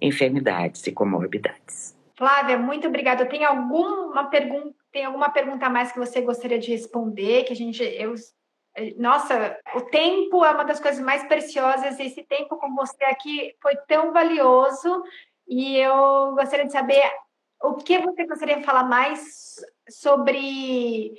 enfermidades 0.00 0.86
e 0.86 0.92
comorbidades. 0.92 1.96
Flávia, 2.16 2.58
muito 2.58 2.88
obrigada. 2.88 3.26
Tem 3.26 3.44
alguma 3.44 4.24
pergunta 4.24 4.74
tem 4.96 5.04
alguma 5.04 5.28
pergunta 5.28 5.66
a 5.66 5.68
mais 5.68 5.92
que 5.92 5.98
você 5.98 6.22
gostaria 6.22 6.58
de 6.58 6.70
responder? 6.70 7.44
Que 7.44 7.52
a 7.52 7.56
gente, 7.56 7.82
eu, 7.82 8.14
nossa, 8.96 9.58
o 9.74 9.82
tempo 9.82 10.42
é 10.42 10.50
uma 10.50 10.64
das 10.64 10.80
coisas 10.80 11.04
mais 11.04 11.22
preciosas. 11.24 12.00
Esse 12.00 12.22
tempo 12.22 12.56
com 12.56 12.74
você 12.74 13.04
aqui 13.04 13.54
foi 13.60 13.76
tão 13.86 14.10
valioso 14.10 15.04
e 15.46 15.76
eu 15.76 16.34
gostaria 16.34 16.64
de 16.64 16.72
saber 16.72 17.02
o 17.62 17.74
que 17.74 17.98
você 17.98 18.26
gostaria 18.26 18.58
de 18.58 18.64
falar 18.64 18.84
mais 18.84 19.56
sobre 19.88 21.12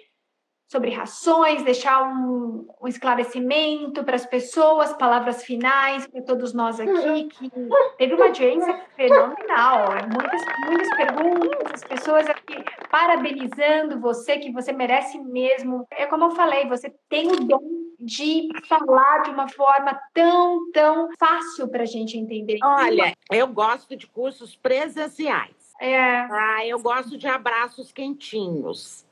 sobre 0.69 0.89
rações, 0.89 1.63
deixar 1.63 2.03
um, 2.03 2.67
um 2.81 2.87
esclarecimento 2.87 4.03
para 4.03 4.15
as 4.15 4.25
pessoas, 4.25 4.91
palavras 4.93 5.43
finais 5.43 6.05
para 6.07 6.21
todos 6.21 6.53
nós 6.53 6.77
aqui, 6.77 7.23
que 7.29 7.49
teve 7.97 8.13
uma 8.13 8.25
audiência 8.25 8.81
fenomenal, 8.95 9.85
muitas, 10.13 10.41
muitas 10.67 10.89
perguntas, 10.97 11.71
as 11.73 11.83
pessoas 11.85 12.27
aqui 12.27 12.61
parabenizando 12.91 13.99
você, 13.99 14.39
que 14.39 14.51
você 14.51 14.73
merece 14.73 15.17
mesmo. 15.19 15.87
É 15.89 16.05
como 16.05 16.25
eu 16.25 16.31
falei, 16.31 16.67
você 16.67 16.93
tem 17.07 17.31
o 17.31 17.35
dom 17.37 17.87
de 17.99 18.49
falar 18.67 19.23
de 19.23 19.31
uma 19.31 19.47
forma 19.47 19.99
tão, 20.13 20.69
tão 20.71 21.09
fácil 21.17 21.67
para 21.69 21.83
a 21.83 21.85
gente 21.85 22.17
entender. 22.17 22.57
Olha, 22.61 23.13
eu 23.31 23.47
gosto 23.47 23.95
de 23.95 24.05
cursos 24.05 24.55
presenciais. 24.55 25.56
É. 25.79 25.97
Ah, 25.99 26.65
eu 26.65 26.79
gosto 26.79 27.17
de 27.17 27.27
abraços 27.27 27.91
quentinhos, 27.91 29.05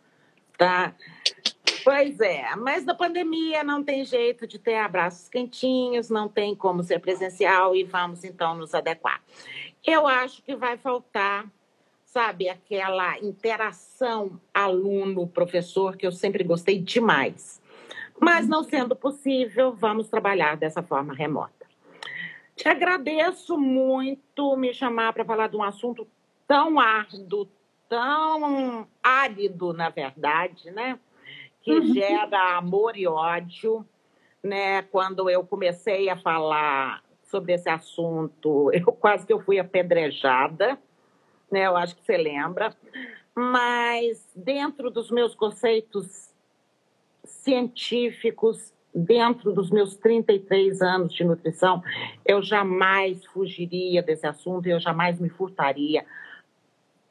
tá? 0.58 0.96
Pois 1.84 2.20
é, 2.20 2.56
mas 2.56 2.84
na 2.84 2.96
pandemia 2.96 3.64
não 3.64 3.84
tem 3.84 4.04
jeito 4.04 4.48
de 4.48 4.58
ter 4.58 4.78
abraços 4.78 5.30
quentinhos, 5.30 6.10
não 6.10 6.28
tem 6.28 6.56
como 6.56 6.82
ser 6.84 7.00
presencial 7.00 7.76
e 7.76 7.84
vamos 7.84 8.24
então 8.24 8.56
nos 8.56 8.74
adequar. 8.74 9.22
Eu 9.86 10.08
acho 10.08 10.42
que 10.42 10.56
vai 10.56 10.78
faltar, 10.78 11.46
sabe, 12.04 12.50
aquela 12.50 13.20
interação 13.20 14.42
aluno-professor 14.52 15.96
que 15.96 16.08
eu 16.08 16.12
sempre 16.12 16.44
gostei 16.44 16.80
demais. 16.80 17.62
Mas 18.20 18.48
não 18.48 18.64
sendo 18.64 18.96
possível, 18.96 19.72
vamos 19.74 20.10
trabalhar 20.10 20.58
dessa 20.58 20.82
forma 20.82 21.14
remota. 21.14 21.68
Te 22.56 22.68
agradeço 22.68 23.58
muito 23.60 24.56
me 24.56 24.74
chamar 24.74 25.14
para 25.14 25.26
falar 25.26 25.50
de 25.50 25.58
um 25.58 25.64
assunto 25.64 26.08
tão 26.48 26.80
árduo, 26.80 27.48
tão 27.90 28.88
árido, 29.04 29.74
na 29.74 29.90
verdade, 29.90 30.72
né? 30.72 31.00
que 31.66 31.74
uhum. 31.74 31.94
gera 31.94 32.58
amor 32.58 32.96
e 32.96 33.08
ódio. 33.08 33.84
Né? 34.42 34.84
Quando 34.84 35.28
eu 35.28 35.44
comecei 35.44 36.08
a 36.08 36.16
falar 36.16 37.04
sobre 37.24 37.54
esse 37.54 37.68
assunto, 37.68 38.70
eu 38.72 38.94
quase 38.94 39.26
que 39.26 39.34
eu 39.34 39.42
fui 39.42 39.58
apedrejada, 39.58 40.78
né? 41.52 41.66
Eu 41.66 41.76
acho 41.76 41.96
que 41.96 42.06
você 42.06 42.16
lembra. 42.16 42.74
Mas 43.34 44.26
dentro 44.36 44.92
dos 44.92 45.10
meus 45.10 45.34
conceitos 45.34 46.32
científicos, 47.24 48.72
dentro 48.94 49.52
dos 49.52 49.72
meus 49.72 49.98
33 49.98 50.82
anos 50.82 51.12
de 51.12 51.24
nutrição, 51.24 51.84
eu 52.24 52.42
jamais 52.42 53.26
fugiria 53.26 54.04
desse 54.04 54.28
assunto, 54.28 54.68
eu 54.68 54.80
jamais 54.80 55.20
me 55.20 55.28
furtaria 55.28 56.06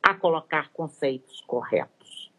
a 0.05 0.15
colocar 0.15 0.71
conceitos 0.71 1.41
corretos. 1.47 2.31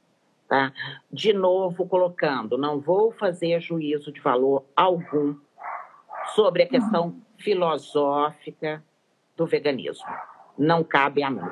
Tá? 0.47 0.71
De 1.11 1.33
novo, 1.33 1.87
colocando, 1.87 2.57
não 2.57 2.79
vou 2.79 3.11
fazer 3.11 3.59
juízo 3.59 4.11
de 4.11 4.21
valor 4.21 4.63
algum 4.75 5.35
sobre 6.35 6.63
a 6.63 6.67
questão 6.67 7.19
filosófica 7.39 8.83
do 9.35 9.47
veganismo. 9.47 10.05
Não 10.55 10.83
cabe 10.83 11.23
a 11.23 11.29
mim. 11.31 11.49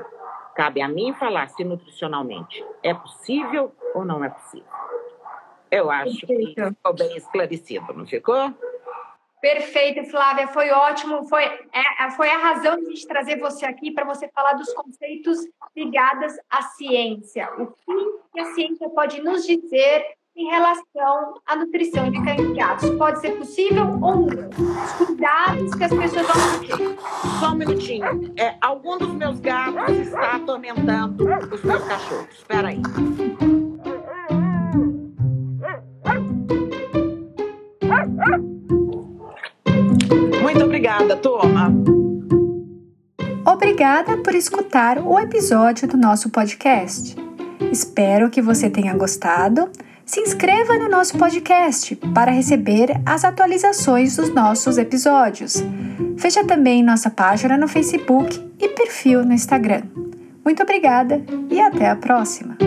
Cabe 0.55 0.81
a 0.81 0.87
mim 0.87 1.13
falar 1.13 1.49
se 1.49 1.63
nutricionalmente 1.63 2.63
é 2.83 2.93
possível 2.93 3.73
ou 3.95 4.05
não 4.05 4.23
é 4.23 4.29
possível. 4.29 4.67
Eu 5.71 5.89
acho 5.89 6.27
que 6.27 6.53
ficou 6.55 6.93
bem 6.93 7.17
esclarecido, 7.17 7.91
não 7.93 8.05
ficou? 8.05 8.53
Perfeito, 9.43 10.05
Flávia, 10.05 10.47
foi 10.47 10.69
ótimo. 10.69 11.27
Foi, 11.27 11.43
é, 11.43 12.09
foi 12.15 12.29
a 12.29 12.37
razão 12.37 12.77
de 12.77 12.85
a 12.85 12.89
gente 12.91 13.05
trazer 13.05 13.37
você 13.37 13.65
aqui 13.65 13.91
para 13.91 14.05
você 14.05 14.25
falar 14.29 14.53
dos 14.53 14.71
conceitos 14.71 15.37
ligados 15.75 16.31
à 16.49 16.61
ciência. 16.61 17.49
O 17.57 17.67
que 18.33 18.39
a 18.39 18.45
ciência 18.53 18.89
pode 18.91 19.21
nos 19.21 19.45
dizer 19.45 20.05
em 20.33 20.45
relação 20.49 21.41
à 21.45 21.57
nutrição 21.57 22.09
de 22.09 22.23
cães 22.23 22.39
e 22.39 22.53
gatos? 22.53 22.89
Pode 22.91 23.19
ser 23.19 23.37
possível 23.37 23.83
ou 24.01 24.15
não? 24.15 24.49
Os 24.49 24.93
cuidados 24.93 25.75
que 25.75 25.83
as 25.83 25.93
pessoas 25.93 26.25
vão 26.25 26.59
ter. 26.61 26.97
Só 27.41 27.49
um 27.49 27.55
minutinho. 27.55 28.33
É, 28.37 28.55
algum 28.61 28.97
dos 28.97 29.13
meus 29.13 29.41
gatos 29.41 29.97
está 29.97 30.37
atormentando 30.37 31.25
os 31.53 31.61
meus 31.65 31.83
cachorros. 31.83 32.29
Espera 32.31 32.69
aí. 32.69 32.81
Muito 40.43 40.61
obrigada, 40.61 41.15
turma. 41.15 41.73
Obrigada 43.45 44.17
por 44.17 44.35
escutar 44.35 44.99
o 44.99 45.17
episódio 45.17 45.87
do 45.87 45.95
nosso 45.95 46.29
podcast. 46.29 47.15
Espero 47.71 48.29
que 48.29 48.41
você 48.41 48.69
tenha 48.69 48.93
gostado. 48.93 49.71
Se 50.05 50.19
inscreva 50.19 50.77
no 50.77 50.89
nosso 50.89 51.17
podcast 51.17 51.95
para 52.13 52.29
receber 52.29 52.89
as 53.05 53.23
atualizações 53.23 54.17
dos 54.17 54.33
nossos 54.33 54.77
episódios. 54.77 55.63
Veja 56.17 56.43
também 56.43 56.83
nossa 56.83 57.09
página 57.09 57.57
no 57.57 57.69
Facebook 57.69 58.37
e 58.59 58.67
perfil 58.67 59.23
no 59.23 59.31
Instagram. 59.31 59.83
Muito 60.43 60.61
obrigada 60.61 61.23
e 61.49 61.61
até 61.61 61.89
a 61.89 61.95
próxima! 61.95 62.57